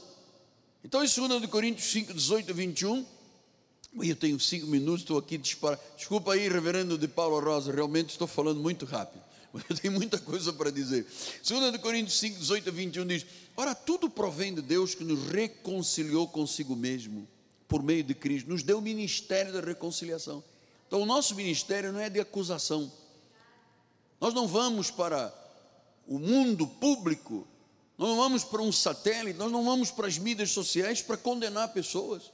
Então, 0.82 1.04
em 1.04 1.08
2 1.08 1.46
Coríntios 1.46 1.88
5, 1.92 2.12
18 2.12 2.50
a 2.50 2.54
21, 2.54 3.06
eu 4.02 4.16
tenho 4.16 4.40
cinco 4.40 4.66
minutos, 4.66 5.02
estou 5.02 5.16
aqui 5.16 5.38
disparar. 5.38 5.78
Desculpa 5.96 6.32
aí, 6.32 6.48
reverendo 6.48 6.98
de 6.98 7.06
Paulo 7.06 7.38
Rosa, 7.38 7.72
realmente 7.72 8.10
estou 8.10 8.26
falando 8.26 8.58
muito 8.58 8.84
rápido. 8.84 9.22
Eu 9.70 9.76
tenho 9.76 9.94
muita 9.94 10.18
coisa 10.18 10.52
para 10.52 10.68
dizer. 10.68 11.06
2 11.48 11.76
Coríntios 11.76 12.18
5, 12.18 12.40
18 12.40 12.68
a 12.68 12.72
21 12.72 13.06
diz: 13.06 13.24
Ora, 13.56 13.72
tudo 13.72 14.10
provém 14.10 14.52
de 14.52 14.60
Deus 14.60 14.96
que 14.96 15.04
nos 15.04 15.30
reconciliou 15.30 16.26
consigo 16.26 16.74
mesmo, 16.74 17.28
por 17.68 17.80
meio 17.80 18.02
de 18.02 18.16
Cristo, 18.16 18.50
nos 18.50 18.64
deu 18.64 18.78
o 18.78 18.82
ministério 18.82 19.52
da 19.52 19.60
reconciliação. 19.60 20.42
Então, 20.88 21.00
o 21.00 21.06
nosso 21.06 21.36
ministério 21.36 21.92
não 21.92 22.00
é 22.00 22.10
de 22.10 22.18
acusação. 22.18 22.92
Nós 24.20 24.34
não 24.34 24.48
vamos 24.48 24.90
para 24.90 25.43
o 26.06 26.18
mundo 26.18 26.66
público 26.66 27.46
nós 27.96 28.08
não 28.08 28.16
vamos 28.16 28.44
para 28.44 28.60
um 28.60 28.72
satélite, 28.72 29.38
nós 29.38 29.52
não 29.52 29.64
vamos 29.64 29.90
para 29.90 30.08
as 30.08 30.18
mídias 30.18 30.50
sociais 30.50 31.00
para 31.00 31.16
condenar 31.16 31.72
pessoas. 31.72 32.32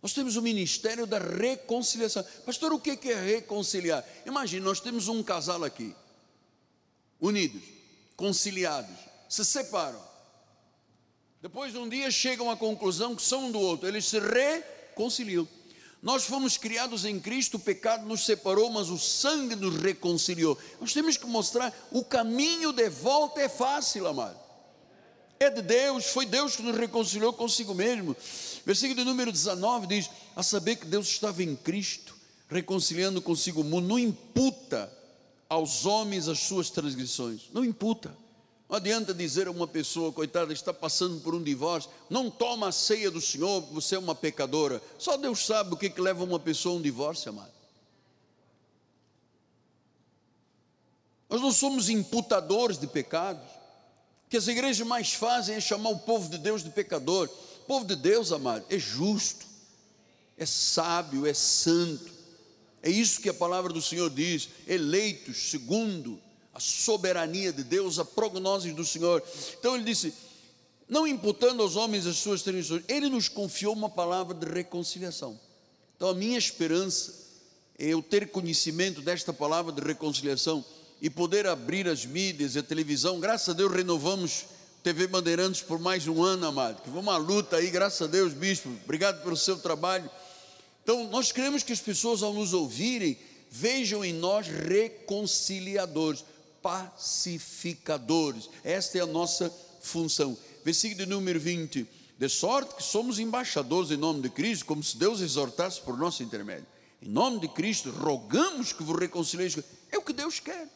Nós 0.00 0.14
temos 0.14 0.36
o 0.36 0.42
ministério 0.42 1.06
da 1.06 1.18
reconciliação. 1.18 2.24
Pastor, 2.46 2.72
o 2.72 2.80
que 2.80 3.10
é 3.10 3.14
reconciliar? 3.20 4.04
Imagine, 4.24 4.64
nós 4.64 4.80
temos 4.80 5.08
um 5.08 5.22
casal 5.22 5.62
aqui, 5.64 5.94
unidos, 7.20 7.62
conciliados, 8.16 8.96
se 9.28 9.44
separam. 9.44 10.00
Depois 11.42 11.72
de 11.72 11.78
um 11.78 11.88
dia 11.88 12.10
chegam 12.10 12.50
à 12.50 12.56
conclusão 12.56 13.16
que 13.16 13.22
são 13.22 13.46
um 13.46 13.52
do 13.52 13.58
outro, 13.58 13.88
eles 13.88 14.06
se 14.06 14.18
reconciliam. 14.18 15.46
Nós 16.02 16.24
fomos 16.24 16.56
criados 16.56 17.04
em 17.04 17.20
Cristo, 17.20 17.58
o 17.58 17.60
pecado 17.60 18.06
nos 18.06 18.24
separou, 18.24 18.70
mas 18.70 18.88
o 18.88 18.98
sangue 18.98 19.54
nos 19.54 19.76
reconciliou. 19.76 20.56
Nós 20.80 20.94
temos 20.94 21.18
que 21.18 21.26
mostrar 21.26 21.74
o 21.90 22.02
caminho 22.02 22.72
de 22.72 22.88
volta 22.88 23.40
é 23.40 23.48
fácil, 23.48 24.06
amado. 24.06 24.38
É 25.38 25.50
de 25.50 25.60
Deus, 25.60 26.06
foi 26.06 26.24
Deus 26.24 26.56
que 26.56 26.62
nos 26.62 26.76
reconciliou 26.76 27.32
consigo 27.32 27.74
mesmo. 27.74 28.16
Versículo 28.64 29.04
número 29.04 29.30
19 29.30 29.86
diz: 29.86 30.10
A 30.34 30.42
saber 30.42 30.76
que 30.76 30.86
Deus 30.86 31.08
estava 31.08 31.42
em 31.42 31.54
Cristo, 31.54 32.14
reconciliando 32.48 33.20
consigo 33.20 33.60
o 33.60 33.64
mundo, 33.64 33.88
não 33.88 33.98
imputa 33.98 34.90
aos 35.48 35.84
homens 35.84 36.28
as 36.28 36.40
suas 36.40 36.70
transgressões, 36.70 37.48
não 37.52 37.64
imputa. 37.64 38.16
Não 38.70 38.76
adianta 38.76 39.12
dizer 39.12 39.48
a 39.48 39.50
uma 39.50 39.66
pessoa, 39.66 40.12
coitada, 40.12 40.52
está 40.52 40.72
passando 40.72 41.20
por 41.22 41.34
um 41.34 41.42
divórcio, 41.42 41.90
não 42.08 42.30
toma 42.30 42.68
a 42.68 42.72
ceia 42.72 43.10
do 43.10 43.20
Senhor, 43.20 43.62
você 43.62 43.96
é 43.96 43.98
uma 43.98 44.14
pecadora. 44.14 44.80
Só 44.96 45.16
Deus 45.16 45.44
sabe 45.44 45.74
o 45.74 45.76
que, 45.76 45.90
que 45.90 46.00
leva 46.00 46.22
uma 46.22 46.38
pessoa 46.38 46.76
a 46.76 46.78
um 46.78 46.80
divórcio, 46.80 47.30
amado. 47.30 47.50
Nós 51.28 51.40
não 51.40 51.50
somos 51.50 51.88
imputadores 51.88 52.78
de 52.78 52.86
pecados. 52.86 53.42
O 54.26 54.30
que 54.30 54.36
as 54.36 54.46
igrejas 54.46 54.86
mais 54.86 55.12
fazem 55.12 55.56
é 55.56 55.60
chamar 55.60 55.90
o 55.90 55.98
povo 55.98 56.30
de 56.30 56.38
Deus 56.38 56.62
de 56.62 56.70
pecador. 56.70 57.28
O 57.62 57.66
povo 57.66 57.84
de 57.84 57.96
Deus, 57.96 58.30
amado, 58.30 58.64
é 58.70 58.78
justo, 58.78 59.46
é 60.38 60.46
sábio, 60.46 61.26
é 61.26 61.34
santo. 61.34 62.12
É 62.84 62.88
isso 62.88 63.20
que 63.20 63.28
a 63.28 63.34
palavra 63.34 63.72
do 63.72 63.82
Senhor 63.82 64.10
diz: 64.10 64.48
eleitos 64.68 65.50
segundo 65.50 66.22
a 66.52 66.60
soberania 66.60 67.52
de 67.52 67.62
Deus, 67.62 67.98
a 67.98 68.04
prognose 68.04 68.72
do 68.72 68.84
Senhor. 68.84 69.22
Então 69.58 69.74
ele 69.74 69.84
disse: 69.84 70.12
não 70.88 71.06
imputando 71.06 71.62
aos 71.62 71.76
homens 71.76 72.06
as 72.06 72.16
suas 72.16 72.42
transgressões, 72.42 72.82
ele 72.88 73.08
nos 73.08 73.28
confiou 73.28 73.74
uma 73.74 73.88
palavra 73.88 74.34
de 74.34 74.46
reconciliação. 74.46 75.38
Então 75.96 76.08
a 76.08 76.14
minha 76.14 76.38
esperança 76.38 77.14
é 77.78 77.86
eu 77.86 78.02
ter 78.02 78.28
conhecimento 78.30 79.00
desta 79.00 79.32
palavra 79.32 79.72
de 79.72 79.80
reconciliação 79.80 80.64
e 81.00 81.08
poder 81.08 81.46
abrir 81.46 81.88
as 81.88 82.04
mídias 82.04 82.54
e 82.54 82.58
a 82.58 82.62
televisão. 82.62 83.20
Graças 83.20 83.48
a 83.48 83.52
Deus 83.52 83.72
renovamos 83.72 84.46
TV 84.82 85.06
Bandeirantes 85.06 85.62
por 85.62 85.78
mais 85.78 86.08
um 86.08 86.22
ano, 86.22 86.46
amado. 86.46 86.82
Que 86.82 86.90
foi 86.90 87.00
uma 87.00 87.16
luta 87.16 87.56
aí, 87.56 87.70
graças 87.70 88.02
a 88.02 88.06
Deus, 88.10 88.32
bispo. 88.32 88.68
Obrigado 88.84 89.22
pelo 89.22 89.36
seu 89.36 89.58
trabalho. 89.58 90.10
Então, 90.82 91.08
nós 91.08 91.30
queremos 91.30 91.62
que 91.62 91.72
as 91.72 91.80
pessoas, 91.80 92.22
ao 92.22 92.32
nos 92.32 92.54
ouvirem, 92.54 93.18
vejam 93.50 94.04
em 94.04 94.12
nós 94.12 94.46
reconciliadores 94.48 96.24
pacificadores. 96.62 98.48
Esta 98.64 98.98
é 98.98 99.00
a 99.00 99.06
nossa 99.06 99.52
função. 99.80 100.36
Versículo 100.64 101.06
número 101.06 101.40
20. 101.40 101.86
De 102.18 102.28
sorte 102.28 102.74
que 102.74 102.82
somos 102.82 103.18
embaixadores 103.18 103.90
em 103.90 103.96
nome 103.96 104.20
de 104.20 104.28
Cristo, 104.28 104.66
como 104.66 104.82
se 104.82 104.96
Deus 104.96 105.20
exortasse 105.20 105.80
por 105.80 105.96
nosso 105.96 106.22
intermédio. 106.22 106.66
Em 107.02 107.08
nome 107.08 107.40
de 107.40 107.48
Cristo, 107.48 107.90
rogamos 107.90 108.72
que 108.74 108.82
vos 108.82 108.98
reconcilieis. 108.98 109.56
É 109.90 109.96
o 109.96 110.02
que 110.02 110.12
Deus 110.12 110.38
quer. 110.38 110.68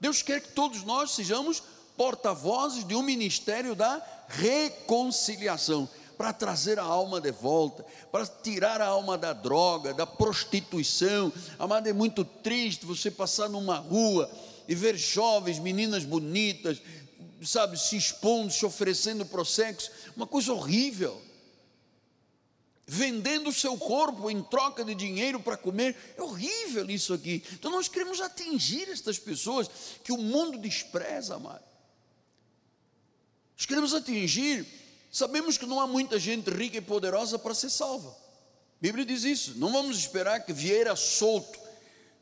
Deus 0.00 0.22
quer 0.22 0.40
que 0.40 0.52
todos 0.52 0.84
nós 0.84 1.10
sejamos 1.10 1.62
porta-vozes 1.96 2.86
de 2.86 2.94
um 2.94 3.02
ministério 3.02 3.74
da 3.74 4.02
reconciliação 4.28 5.88
para 6.16 6.32
trazer 6.32 6.78
a 6.78 6.82
alma 6.82 7.20
de 7.20 7.30
volta, 7.30 7.84
para 8.10 8.26
tirar 8.26 8.80
a 8.80 8.86
alma 8.86 9.18
da 9.18 9.32
droga, 9.32 9.92
da 9.92 10.06
prostituição. 10.06 11.32
Amado, 11.58 11.86
é 11.88 11.92
muito 11.92 12.24
triste 12.24 12.86
você 12.86 13.10
passar 13.10 13.48
numa 13.48 13.76
rua 13.76 14.30
e 14.68 14.74
ver 14.74 14.96
jovens, 14.96 15.58
meninas 15.58 16.04
bonitas, 16.04 16.80
sabe, 17.42 17.78
se 17.78 17.96
expondo, 17.96 18.52
se 18.52 18.64
oferecendo 18.66 19.24
para 19.24 19.40
o 19.40 19.44
sexo, 19.44 19.90
uma 20.16 20.26
coisa 20.26 20.52
horrível. 20.52 21.22
vendendo 22.86 23.50
o 23.50 23.52
seu 23.52 23.76
corpo 23.76 24.30
em 24.30 24.40
troca 24.42 24.84
de 24.84 24.94
dinheiro 24.94 25.40
para 25.40 25.56
comer. 25.56 25.96
É 26.16 26.22
horrível 26.22 26.88
isso 26.88 27.12
aqui. 27.12 27.42
Então 27.54 27.70
nós 27.70 27.88
queremos 27.88 28.20
atingir 28.20 28.88
estas 28.88 29.18
pessoas 29.18 29.68
que 30.04 30.12
o 30.12 30.18
mundo 30.18 30.56
despreza, 30.56 31.34
amado. 31.34 31.64
Nós 33.56 33.66
queremos 33.66 33.92
atingir. 33.92 34.64
Sabemos 35.10 35.58
que 35.58 35.66
não 35.66 35.80
há 35.80 35.86
muita 35.86 36.18
gente 36.18 36.50
rica 36.50 36.76
e 36.76 36.80
poderosa 36.80 37.38
para 37.38 37.54
ser 37.54 37.70
salva. 37.70 38.10
A 38.10 38.80
Bíblia 38.80 39.04
diz 39.04 39.24
isso. 39.24 39.54
Não 39.56 39.72
vamos 39.72 39.98
esperar 39.98 40.44
que 40.44 40.52
Vieira 40.52 40.94
Solto, 40.94 41.58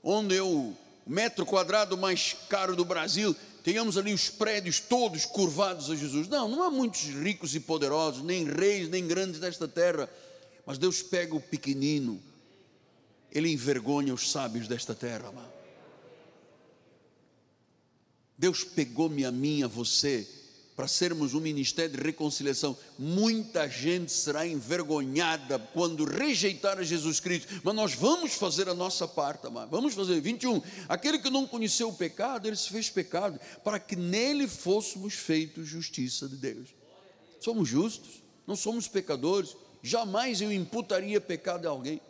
onde 0.03 0.40
o 0.40 0.74
metro 1.07 1.44
quadrado 1.44 1.96
mais 1.96 2.36
caro 2.48 2.74
do 2.74 2.84
Brasil, 2.84 3.34
tenhamos 3.62 3.96
ali 3.96 4.12
os 4.12 4.28
prédios 4.28 4.80
todos 4.80 5.24
curvados 5.24 5.90
a 5.90 5.96
Jesus. 5.96 6.28
Não, 6.28 6.48
não 6.48 6.62
há 6.62 6.70
muitos 6.70 7.02
ricos 7.02 7.55
e 7.55 7.61
poderosos, 7.61 8.22
nem 8.22 8.44
reis, 8.44 8.88
nem 8.88 9.07
grandes 9.07 9.40
desta 9.40 9.68
terra 9.68 10.09
mas 10.66 10.78
Deus 10.78 11.02
pega 11.02 11.34
o 11.34 11.40
pequenino, 11.40 12.22
Ele 13.30 13.50
envergonha 13.52 14.14
os 14.14 14.30
sábios 14.30 14.66
desta 14.66 14.94
terra. 14.94 15.32
Deus 18.36 18.64
pegou-me 18.64 19.24
a 19.24 19.30
mim, 19.30 19.62
a 19.62 19.68
você, 19.68 20.26
para 20.76 20.88
sermos 20.88 21.34
um 21.34 21.40
ministério 21.40 21.96
de 21.96 22.02
reconciliação. 22.02 22.76
Muita 22.98 23.68
gente 23.68 24.12
será 24.12 24.46
envergonhada 24.46 25.58
quando 25.72 26.04
rejeitar 26.04 26.78
a 26.78 26.82
Jesus 26.82 27.20
Cristo, 27.20 27.60
mas 27.62 27.74
nós 27.74 27.94
vamos 27.94 28.34
fazer 28.34 28.68
a 28.68 28.74
nossa 28.74 29.06
parte, 29.06 29.46
amado. 29.46 29.70
Vamos 29.70 29.94
fazer. 29.94 30.20
21. 30.20 30.62
Aquele 30.88 31.18
que 31.18 31.30
não 31.30 31.46
conheceu 31.46 31.88
o 31.88 31.94
pecado, 31.94 32.46
ele 32.46 32.56
se 32.56 32.70
fez 32.70 32.90
pecado, 32.90 33.38
para 33.62 33.78
que 33.78 33.96
nele 33.96 34.48
fôssemos 34.48 35.14
feitos 35.14 35.66
justiça 35.66 36.28
de 36.28 36.36
Deus. 36.36 36.68
Somos 37.40 37.68
justos, 37.68 38.22
não 38.46 38.56
somos 38.56 38.88
pecadores 38.88 39.56
jamais 39.84 40.40
eu 40.40 40.50
imputaria 40.50 41.20
pecado 41.20 41.68
a 41.68 41.70
alguém. 41.70 42.00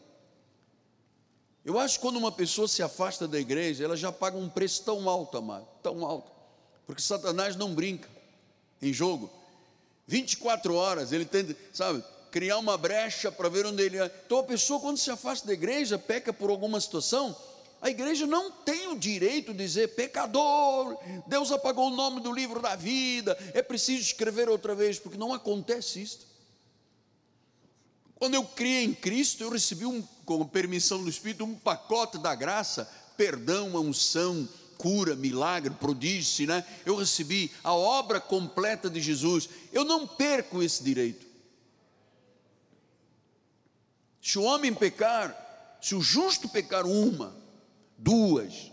Eu 1.65 1.77
acho 1.77 1.97
que 1.97 2.03
quando 2.03 2.17
uma 2.17 2.31
pessoa 2.31 2.69
se 2.69 2.83
afasta 2.83 3.27
da 3.27 3.41
igreja, 3.41 3.85
ela 3.85 3.97
já 3.97 4.13
paga 4.13 4.37
um 4.37 4.49
preço 4.49 4.85
tão 4.85 5.09
alto, 5.09 5.37
amado, 5.37 5.67
tão 5.83 6.07
alto, 6.07 6.31
porque 6.87 7.03
Satanás 7.03 7.57
não 7.57 7.75
brinca 7.75 8.09
em 8.89 8.93
jogo. 8.93 9.31
24 10.07 10.75
horas 10.75 11.13
ele 11.13 11.25
tenta, 11.25 11.57
sabe, 11.73 12.05
criar 12.31 12.59
uma 12.59 12.77
brecha 12.77 13.31
para 13.31 13.49
ver 13.49 13.65
onde 13.67 13.83
ele 13.83 13.99
é. 13.99 14.11
Então 14.27 14.39
a 14.39 14.45
pessoa, 14.45 14.81
quando 14.81 14.99
se 14.99 15.11
afasta 15.11 15.47
da 15.47 15.53
igreja, 15.53 15.99
peca 15.99 16.33
por 16.33 16.51
alguma 16.51 16.81
situação, 16.81 17.37
a 17.81 17.91
igreja 17.91 18.27
não 18.27 18.51
tem 18.51 18.89
o 18.89 18.99
direito 18.99 19.53
de 19.53 19.59
dizer 19.59 19.95
pecador, 19.95 20.97
Deus 21.27 21.53
apagou 21.53 21.89
o 21.89 21.95
nome 21.95 22.21
do 22.21 22.33
livro 22.33 22.61
da 22.61 22.75
vida, 22.75 23.37
é 23.53 23.63
preciso 23.63 24.03
escrever 24.03 24.49
outra 24.49 24.75
vez, 24.75 24.99
porque 24.99 25.19
não 25.19 25.33
acontece 25.33 26.03
isso. 26.03 26.27
Quando 28.17 28.35
eu 28.35 28.45
criei 28.45 28.85
em 28.85 28.95
Cristo, 28.95 29.45
eu 29.45 29.51
recebi, 29.51 29.85
um, 29.85 30.01
com 30.25 30.47
permissão 30.47 31.03
do 31.03 31.11
Espírito, 31.11 31.45
um 31.45 31.55
pacote 31.55 32.17
da 32.17 32.35
graça, 32.35 32.89
perdão, 33.17 33.77
unção, 33.77 34.49
cura, 34.79 35.15
milagre, 35.15 35.73
prodígio, 35.75 36.47
né? 36.47 36.65
Eu 36.85 36.97
recebi 36.97 37.51
a 37.63 37.75
obra 37.75 38.21
completa 38.21 38.91
de 38.91 39.01
Jesus. 39.01 39.49
Eu 39.73 39.85
não 39.85 40.07
perco 40.07 40.63
esse 40.63 40.83
direito. 40.83 41.27
Se 44.21 44.39
o 44.39 44.43
homem 44.43 44.73
pecar, 44.73 45.79
se 45.83 45.95
o 45.95 46.01
justo 46.01 46.49
pecar 46.49 46.87
uma, 46.87 47.37
duas, 47.99 48.73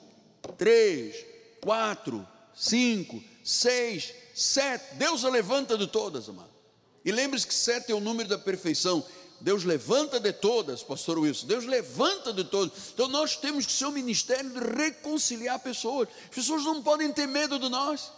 três, 0.58 1.26
quatro, 1.62 2.26
cinco, 2.56 3.22
seis, 3.44 4.14
sete, 4.34 4.96
Deus 4.96 5.26
a 5.26 5.30
levanta 5.30 5.78
de 5.78 5.88
todas, 5.88 6.30
amado. 6.30 6.52
E 7.04 7.12
lembre-se 7.12 7.48
que 7.48 7.54
sete 7.54 7.92
é 7.92 7.96
o 7.96 8.00
número 8.00 8.30
da 8.30 8.38
perfeição. 8.38 9.06
Deus 9.42 9.64
levanta 9.64 10.20
de 10.20 10.32
todas, 10.32 10.84
pastor 10.84 11.18
Wilson, 11.18 11.48
Deus 11.48 11.66
levanta 11.66 12.32
de 12.32 12.44
todas. 12.44 12.92
Então 12.94 13.08
nós 13.08 13.36
temos 13.36 13.66
que 13.66 13.72
ser 13.72 13.86
um 13.86 13.92
ministério 13.92 14.50
de 14.52 14.60
reconciliar 14.60 15.58
pessoas. 15.60 16.08
As 16.30 16.36
pessoas 16.36 16.64
não 16.64 16.84
podem 16.84 17.12
ter 17.12 17.28
medo 17.28 17.58
de 17.58 17.68
nós. 17.68 18.12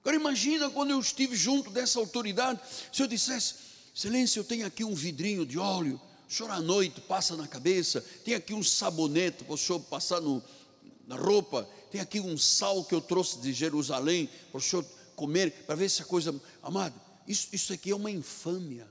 Agora 0.00 0.16
imagina 0.16 0.68
quando 0.68 0.90
eu 0.90 0.98
estive 0.98 1.36
junto 1.36 1.70
dessa 1.70 2.00
autoridade, 2.00 2.60
se 2.92 3.00
eu 3.00 3.06
dissesse, 3.06 3.54
excelência, 3.94 4.40
eu 4.40 4.44
tenho 4.44 4.66
aqui 4.66 4.82
um 4.82 4.94
vidrinho 4.94 5.46
de 5.46 5.56
óleo, 5.56 6.00
o 6.28 6.32
senhor 6.32 6.50
à 6.50 6.60
noite 6.60 7.00
passa 7.02 7.36
na 7.36 7.46
cabeça, 7.46 8.00
tem 8.24 8.34
aqui 8.34 8.52
um 8.52 8.64
sabonete 8.64 9.44
para 9.44 9.54
o 9.54 9.58
senhor 9.58 9.78
passar 9.78 10.20
no, 10.20 10.42
na 11.06 11.14
roupa, 11.14 11.68
tem 11.88 12.00
aqui 12.00 12.18
um 12.18 12.36
sal 12.36 12.82
que 12.82 12.96
eu 12.96 13.00
trouxe 13.00 13.38
de 13.38 13.52
Jerusalém 13.52 14.28
para 14.50 14.58
o 14.58 14.60
senhor 14.60 14.84
comer, 15.14 15.52
para 15.66 15.76
ver 15.76 15.88
se 15.88 16.02
a 16.02 16.04
coisa. 16.04 16.34
Amado, 16.64 17.00
isso, 17.26 17.48
isso 17.52 17.72
aqui 17.72 17.90
é 17.90 17.96
uma 17.96 18.10
infâmia. 18.10 18.86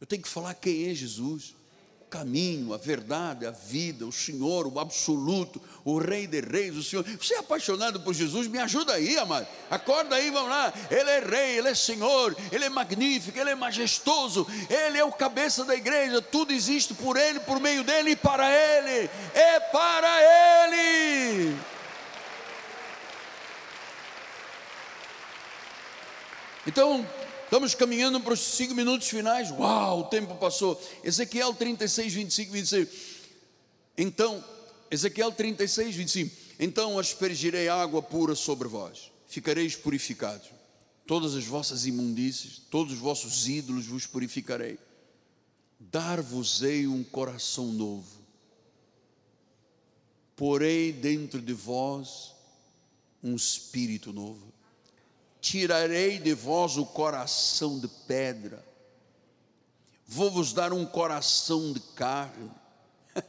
Eu 0.00 0.06
tenho 0.06 0.22
que 0.22 0.28
falar 0.28 0.54
quem 0.54 0.90
é 0.90 0.94
Jesus. 0.94 1.54
O 2.02 2.04
caminho, 2.10 2.74
a 2.74 2.76
verdade, 2.76 3.46
a 3.46 3.50
vida, 3.50 4.06
o 4.06 4.12
Senhor, 4.12 4.66
o 4.66 4.78
absoluto, 4.78 5.60
o 5.84 5.98
Rei 5.98 6.26
de 6.26 6.40
Reis, 6.40 6.76
o 6.76 6.82
Senhor. 6.82 7.04
Você 7.04 7.34
é 7.34 7.38
apaixonado 7.38 8.00
por 8.00 8.14
Jesus? 8.14 8.46
Me 8.46 8.58
ajuda 8.58 8.92
aí, 8.92 9.16
amado. 9.16 9.48
Acorda 9.70 10.16
aí, 10.16 10.30
vamos 10.30 10.50
lá. 10.50 10.72
Ele 10.90 11.10
é 11.10 11.20
Rei, 11.20 11.58
Ele 11.58 11.68
é 11.68 11.74
Senhor, 11.74 12.36
Ele 12.52 12.64
é 12.64 12.68
magnífico, 12.68 13.38
Ele 13.38 13.50
é 13.50 13.54
majestoso, 13.54 14.46
Ele 14.68 14.98
é 14.98 15.04
o 15.04 15.10
cabeça 15.10 15.64
da 15.64 15.74
igreja. 15.74 16.20
Tudo 16.20 16.52
existe 16.52 16.94
por 16.94 17.16
Ele, 17.16 17.40
por 17.40 17.58
meio 17.58 17.82
dEle 17.82 18.10
e 18.10 18.16
para 18.16 18.48
Ele. 18.50 19.10
É 19.32 19.60
para 19.60 20.68
Ele. 20.68 21.73
Então, 26.66 27.06
estamos 27.44 27.74
caminhando 27.74 28.20
para 28.20 28.32
os 28.32 28.40
cinco 28.40 28.74
minutos 28.74 29.08
finais. 29.08 29.50
Uau, 29.50 30.00
o 30.00 30.04
tempo 30.04 30.34
passou. 30.36 30.80
Ezequiel 31.02 31.54
36, 31.54 32.12
25, 32.12 32.52
26. 32.52 32.88
Então, 33.98 34.42
Ezequiel 34.90 35.32
36, 35.32 35.94
25. 35.94 36.44
Então 36.58 36.98
aspergirei 36.98 37.68
água 37.68 38.00
pura 38.00 38.34
sobre 38.34 38.68
vós, 38.68 39.10
ficareis 39.26 39.74
purificados. 39.74 40.48
Todas 41.06 41.34
as 41.34 41.44
vossas 41.44 41.84
imundícies, 41.84 42.62
todos 42.70 42.94
os 42.94 42.98
vossos 42.98 43.48
ídolos 43.48 43.86
vos 43.86 44.06
purificarei. 44.06 44.78
Dar-vos-ei 45.78 46.86
um 46.86 47.02
coração 47.02 47.66
novo. 47.66 48.24
Porei 50.36 50.92
dentro 50.92 51.42
de 51.42 51.52
vós 51.52 52.32
um 53.22 53.34
espírito 53.34 54.12
novo 54.12 54.53
tirarei 55.44 56.18
de 56.18 56.32
vós 56.32 56.78
o 56.78 56.86
coração 56.86 57.78
de 57.78 57.86
pedra, 57.86 58.64
vou 60.06 60.30
vos 60.30 60.54
dar 60.54 60.72
um 60.72 60.86
coração 60.86 61.70
de 61.70 61.80
carne. 61.80 62.50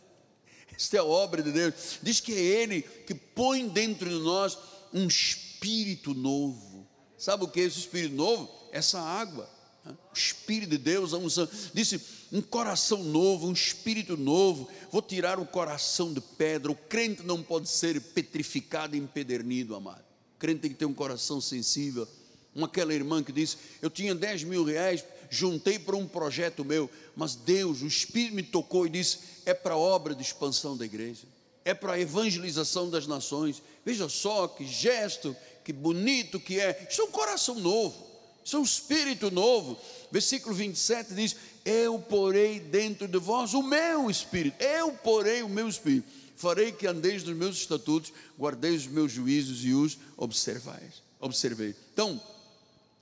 Esta 0.74 0.96
é 0.96 1.00
a 1.02 1.04
obra 1.04 1.44
de 1.44 1.52
Deus. 1.52 2.00
Diz 2.02 2.22
que 2.22 2.32
é 2.32 2.40
Ele 2.40 2.82
que 2.82 3.14
põe 3.14 3.68
dentro 3.68 4.10
de 4.10 4.16
nós 4.16 4.58
um 4.94 5.08
espírito 5.08 6.14
novo. 6.14 6.88
Sabe 7.18 7.44
o 7.44 7.50
que 7.50 7.60
é 7.60 7.64
esse 7.64 7.80
espírito 7.80 8.16
novo? 8.16 8.50
Essa 8.72 9.00
água. 9.02 9.54
O 9.86 10.18
Espírito 10.18 10.72
de 10.72 10.78
Deus, 10.80 11.14
a 11.14 11.18
unção. 11.18 11.48
Disse: 11.72 12.02
um 12.32 12.42
coração 12.42 13.04
novo, 13.04 13.48
um 13.48 13.54
espírito 13.54 14.18
novo. 14.18 14.68
Vou 14.92 15.02
tirar 15.02 15.38
o 15.38 15.46
coração 15.46 16.12
de 16.12 16.22
pedra. 16.22 16.72
O 16.72 16.76
crente 16.76 17.22
não 17.22 17.44
pode 17.44 17.70
ser 17.70 18.02
petrificado 18.02 18.96
e 18.96 19.00
empedernido, 19.00 19.76
amado 19.76 20.05
crente 20.46 20.62
tem 20.62 20.70
que 20.70 20.78
ter 20.78 20.86
um 20.86 20.94
coração 20.94 21.42
sensível. 21.42 22.08
Uma 22.54 22.68
aquela 22.68 22.94
irmã 22.94 23.24
que 23.24 23.32
disse: 23.32 23.58
Eu 23.82 23.90
tinha 23.90 24.14
10 24.14 24.44
mil 24.44 24.64
reais, 24.64 25.04
juntei 25.28 25.80
para 25.80 25.96
um 25.96 26.08
projeto 26.08 26.64
meu, 26.64 26.90
mas 27.16 27.36
Deus, 27.36 27.82
o 27.82 27.88
Espírito 27.88 28.36
me 28.36 28.44
tocou 28.44 28.86
e 28.86 28.90
disse: 28.90 29.18
É 29.44 29.56
para 29.56 29.76
obra 29.76 30.14
de 30.14 30.22
expansão 30.22 30.78
da 30.78 30.86
igreja, 30.86 31.24
é 31.66 31.74
para 31.74 31.94
a 31.94 32.00
evangelização 32.00 32.92
das 32.92 33.08
nações. 33.08 33.62
Veja 33.84 34.08
só 34.08 34.48
que 34.48 34.68
gesto, 34.68 35.36
que 35.64 35.74
bonito 35.74 36.40
que 36.40 36.60
é. 36.60 36.88
Isso 36.90 37.02
é 37.02 37.06
um 37.06 37.12
coração 37.12 37.56
novo, 37.56 38.06
isso 38.44 38.56
é 38.56 38.60
um 38.60 38.64
espírito 38.64 39.32
novo. 39.32 39.78
Versículo 40.12 40.54
27 40.54 41.16
diz: 41.16 41.36
Eu 41.66 41.98
porei 41.98 42.60
dentro 42.60 43.08
de 43.08 43.18
vós 43.18 43.56
o 43.56 43.64
meu 43.64 44.12
espírito, 44.12 44.64
eu 44.64 44.92
porei 44.92 45.42
o 45.42 45.50
meu 45.50 45.68
espírito 45.68 46.25
farei 46.36 46.72
que 46.72 46.88
andeis 46.88 47.24
nos 47.24 47.36
meus 47.36 47.58
estatutos, 47.58 48.14
guardeis 48.38 48.82
os 48.82 48.88
meus 48.88 49.12
juízos 49.12 49.64
e 49.64 49.74
os 49.74 49.98
observais. 50.18 51.02
Observei. 51.20 51.76
Então, 51.94 52.22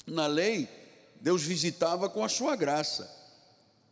na 0.06 0.28
lei, 0.28 0.68
Deus 1.20 1.42
visitava 1.42 2.10
com 2.10 2.24
a 2.24 2.30
sua 2.30 2.56
graça. 2.56 3.10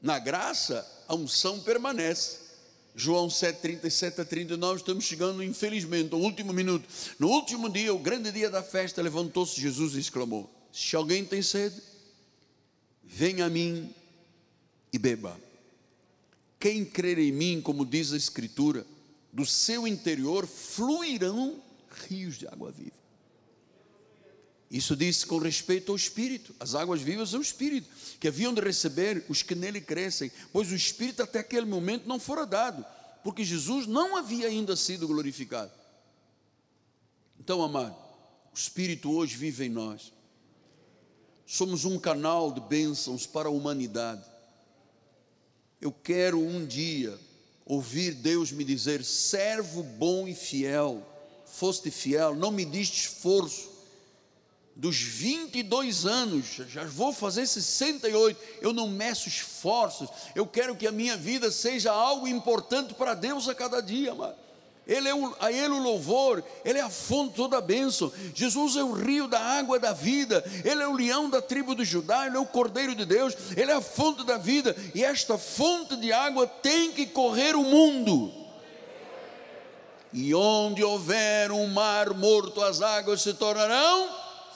Na 0.02 0.20
graça, 0.20 0.86
a 1.08 1.16
unção 1.16 1.60
permanece. 1.60 2.40
João 2.94 3.30
7, 3.30 3.62
37 3.62 4.22
a 4.22 4.26
39, 4.26 4.78
estamos 4.78 5.06
chegando, 5.06 5.42
infelizmente, 5.42 6.14
ao 6.14 6.20
último 6.20 6.52
minuto. 6.52 6.88
No 7.18 7.30
último 7.30 7.70
dia, 7.70 7.94
o 7.94 8.00
grande 8.00 8.32
dia 8.32 8.50
da 8.50 8.62
festa, 8.62 9.02
levantou-se 9.02 9.60
Jesus 9.60 9.96
e 9.96 10.00
exclamou: 10.00 10.50
Se 10.74 10.96
alguém 10.96 11.24
tem 11.24 11.42
sede, 11.42 11.82
venha 13.02 13.46
a 13.46 13.50
mim 13.50 13.94
e 14.92 15.00
beba. 15.00 15.40
Quem 16.60 16.84
crer 16.84 17.18
em 17.18 17.32
mim, 17.32 17.62
como 17.62 17.86
diz 17.86 18.12
a 18.12 18.18
Escritura, 18.18 18.86
do 19.32 19.46
seu 19.46 19.88
interior 19.88 20.46
fluirão 20.46 21.62
rios 22.08 22.38
de 22.38 22.48
água 22.48 22.72
viva. 22.72 23.02
Isso 24.70 24.96
disse 24.96 25.26
com 25.26 25.38
respeito 25.38 25.92
ao 25.92 25.98
Espírito. 25.98 26.56
As 26.58 26.76
águas 26.76 27.02
vivas 27.02 27.30
são 27.30 27.40
o 27.40 27.44
Espírito, 27.44 27.90
que 28.20 28.28
haviam 28.28 28.54
de 28.54 28.62
receber 28.62 29.26
os 29.28 29.44
que 29.44 29.54
nele 29.54 29.82
crescem, 29.82 30.32
pois 30.54 30.72
o 30.72 30.76
Espírito 30.76 31.22
até 31.22 31.40
aquele 31.40 31.66
momento 31.66 32.08
não 32.08 32.18
fora 32.18 32.46
dado, 32.46 32.86
porque 33.22 33.44
Jesus 33.44 33.86
não 33.86 34.16
havia 34.16 34.48
ainda 34.48 34.76
sido 34.78 35.08
glorificado. 35.08 35.72
Então, 37.38 37.62
amado, 37.62 37.98
o 38.54 38.58
Espírito 38.58 39.12
hoje 39.12 39.36
vive 39.36 39.66
em 39.66 39.70
nós. 39.70 40.14
Somos 41.46 41.84
um 41.84 42.00
canal 42.00 42.54
de 42.54 42.62
bênçãos 42.62 43.28
para 43.28 43.50
a 43.50 43.52
humanidade. 43.52 44.24
Eu 45.82 45.92
quero 45.92 46.40
um 46.40 46.66
dia 46.66 47.20
ouvir 47.66 48.14
Deus 48.14 48.52
me 48.52 48.64
dizer: 48.64 49.04
servo 49.04 49.84
bom 49.84 50.28
e 50.28 50.36
fiel, 50.36 51.06
foste 51.46 51.92
fiel, 51.92 52.36
não 52.36 52.52
me 52.52 52.66
diste 52.66 53.08
esforço 53.08 53.72
dos 54.76 54.98
22 54.98 56.06
anos, 56.06 56.46
já 56.70 56.84
vou 56.86 57.14
fazer 57.14 57.46
68, 57.46 58.40
eu 58.62 58.74
não 58.74 58.88
meço 58.88 59.28
esforços, 59.28 60.10
eu 60.34 60.48
quero 60.48 60.76
que 60.76 60.88
a 60.88 60.92
minha 60.92 61.18
vida 61.18 61.52
seja 61.52 61.92
algo 61.92 62.28
importante 62.28 62.94
para 62.94 63.14
Deus 63.14 63.48
a 63.48 63.54
cada 63.54 63.82
dia, 63.82 64.16
mano. 64.16 64.41
Ele 64.88 65.08
é 65.08 65.14
o, 65.14 65.36
a 65.40 65.52
Ele 65.52 65.74
o 65.74 65.82
louvor, 65.82 66.44
Ele 66.66 66.80
é 66.80 66.82
a 66.82 66.90
fonte 66.90 67.36
toda 67.36 67.58
a 67.58 67.62
bênção. 67.62 68.12
Jesus 68.34 68.76
é 68.76 68.84
o 68.84 68.92
rio 68.92 69.28
da 69.28 69.40
água 69.40 69.80
da 69.80 69.94
vida, 69.94 70.44
Ele 70.66 70.82
é 70.82 70.88
o 70.88 70.94
leão 70.94 71.30
da 71.30 71.42
tribo 71.42 71.76
de 71.76 71.86
Judá, 71.86 72.26
Ele 72.26 72.38
é 72.38 72.40
o 72.40 72.46
cordeiro 72.46 72.96
de 72.96 73.06
Deus, 73.06 73.36
Ele 73.56 73.72
é 73.72 73.76
a 73.76 73.82
fonte 73.82 74.24
da 74.24 74.38
vida, 74.38 74.76
e 74.96 75.04
esta 75.04 75.38
fonte 75.38 75.96
de 75.96 76.12
água 76.12 76.48
tem 76.48 76.92
que 76.92 77.06
correr 77.06 77.56
o 77.56 77.64
mundo. 77.64 78.34
E 80.14 80.34
onde 80.36 80.84
houver 80.84 81.52
um 81.52 81.68
mar 81.68 82.14
morto, 82.14 82.62
as 82.62 82.82
águas 82.82 83.22
se 83.22 83.34
tornarão 83.34 84.10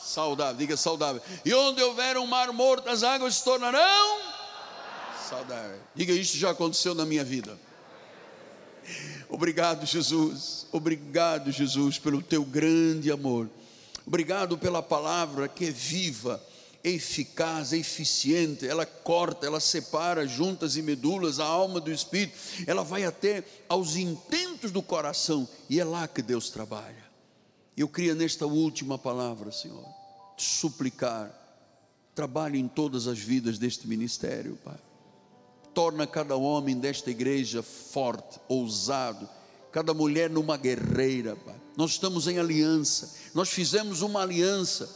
saudável, 0.05 0.55
diga 0.55 0.77
saudável. 0.77 1.21
E 1.43 1.53
onde 1.53 1.81
houver 1.81 2.17
um 2.17 2.27
mar 2.27 2.51
morto, 2.51 2.89
as 2.89 3.03
águas 3.03 3.35
se 3.35 3.43
tornarão 3.43 4.19
saudáveis. 5.27 5.81
Diga 5.93 6.13
isso 6.13 6.37
já 6.37 6.51
aconteceu 6.51 6.93
na 6.93 7.05
minha 7.05 7.23
vida. 7.23 7.57
Obrigado, 9.29 9.85
Jesus. 9.85 10.67
Obrigado, 10.71 11.51
Jesus, 11.51 11.97
pelo 11.97 12.21
teu 12.21 12.43
grande 12.43 13.11
amor. 13.11 13.49
Obrigado 14.05 14.57
pela 14.57 14.83
palavra 14.83 15.47
que 15.47 15.65
é 15.65 15.71
viva, 15.71 16.41
eficaz, 16.83 17.73
eficiente. 17.73 18.67
Ela 18.67 18.85
corta, 18.85 19.47
ela 19.47 19.59
separa 19.59 20.27
juntas 20.27 20.77
e 20.77 20.81
medulas, 20.81 21.39
a 21.39 21.45
alma 21.45 21.81
do 21.81 21.91
espírito. 21.91 22.37
Ela 22.67 22.83
vai 22.83 23.03
até 23.03 23.43
aos 23.67 23.95
intentos 23.95 24.71
do 24.71 24.81
coração 24.81 25.47
e 25.69 25.79
é 25.79 25.83
lá 25.83 26.07
que 26.07 26.21
Deus 26.21 26.49
trabalha. 26.49 27.03
Eu 27.75 27.89
queria 27.89 28.15
nesta 28.15 28.45
última 28.45 28.97
palavra, 28.97 29.51
Senhor, 29.51 29.85
te 30.37 30.43
suplicar, 30.43 31.33
trabalhe 32.13 32.59
em 32.59 32.67
todas 32.67 33.07
as 33.07 33.19
vidas 33.19 33.57
deste 33.57 33.87
ministério, 33.87 34.57
Pai. 34.63 34.84
Torna 35.75 36.07
cada 36.07 36.37
homem 36.37 36.79
desta 36.79 37.11
igreja 37.11 37.61
forte, 37.61 38.39
ousado, 38.47 39.29
cada 39.73 39.93
mulher 39.93 40.29
numa 40.29 40.55
guerreira, 40.55 41.35
Pai. 41.35 41.55
Nós 41.75 41.91
estamos 41.91 42.29
em 42.29 42.39
aliança, 42.39 43.13
nós 43.33 43.49
fizemos 43.49 44.01
uma 44.01 44.21
aliança, 44.21 44.89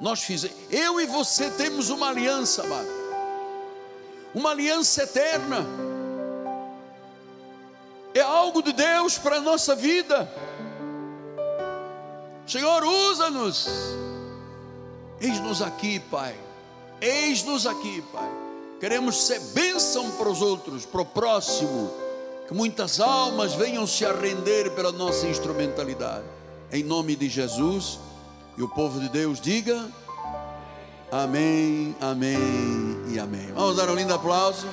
nós 0.00 0.24
fizemos, 0.24 0.56
eu 0.70 1.00
e 1.00 1.06
você 1.06 1.52
temos 1.52 1.88
uma 1.88 2.08
aliança, 2.08 2.64
Pai. 2.64 2.84
Uma 4.34 4.50
aliança 4.50 5.04
eterna. 5.04 5.64
É 8.12 8.20
algo 8.20 8.60
de 8.60 8.72
Deus 8.72 9.16
para 9.16 9.36
a 9.36 9.40
nossa 9.40 9.76
vida. 9.76 10.28
Senhor, 12.44 12.82
usa-nos. 12.82 13.68
Eis-nos 15.20 15.62
aqui, 15.62 16.00
Pai. 16.00 16.36
Eis-nos 17.00 17.68
aqui, 17.68 18.02
Pai. 18.12 18.43
Queremos 18.84 19.28
ser 19.28 19.40
bênção 19.54 20.10
para 20.10 20.28
os 20.28 20.42
outros, 20.42 20.84
para 20.84 21.00
o 21.00 21.06
próximo. 21.06 21.90
Que 22.46 22.52
muitas 22.52 23.00
almas 23.00 23.54
venham 23.54 23.86
se 23.86 24.04
arrender 24.04 24.72
pela 24.72 24.92
nossa 24.92 25.26
instrumentalidade. 25.26 26.26
Em 26.70 26.84
nome 26.84 27.16
de 27.16 27.26
Jesus. 27.26 27.98
E 28.58 28.62
o 28.62 28.68
povo 28.68 29.00
de 29.00 29.08
Deus 29.08 29.40
diga: 29.40 29.88
Amém, 31.10 31.96
Amém 31.98 32.36
e 33.08 33.18
Amém. 33.18 33.50
Vamos 33.54 33.76
dar 33.76 33.88
um 33.88 33.94
lindo 33.94 34.12
aplauso. 34.12 34.68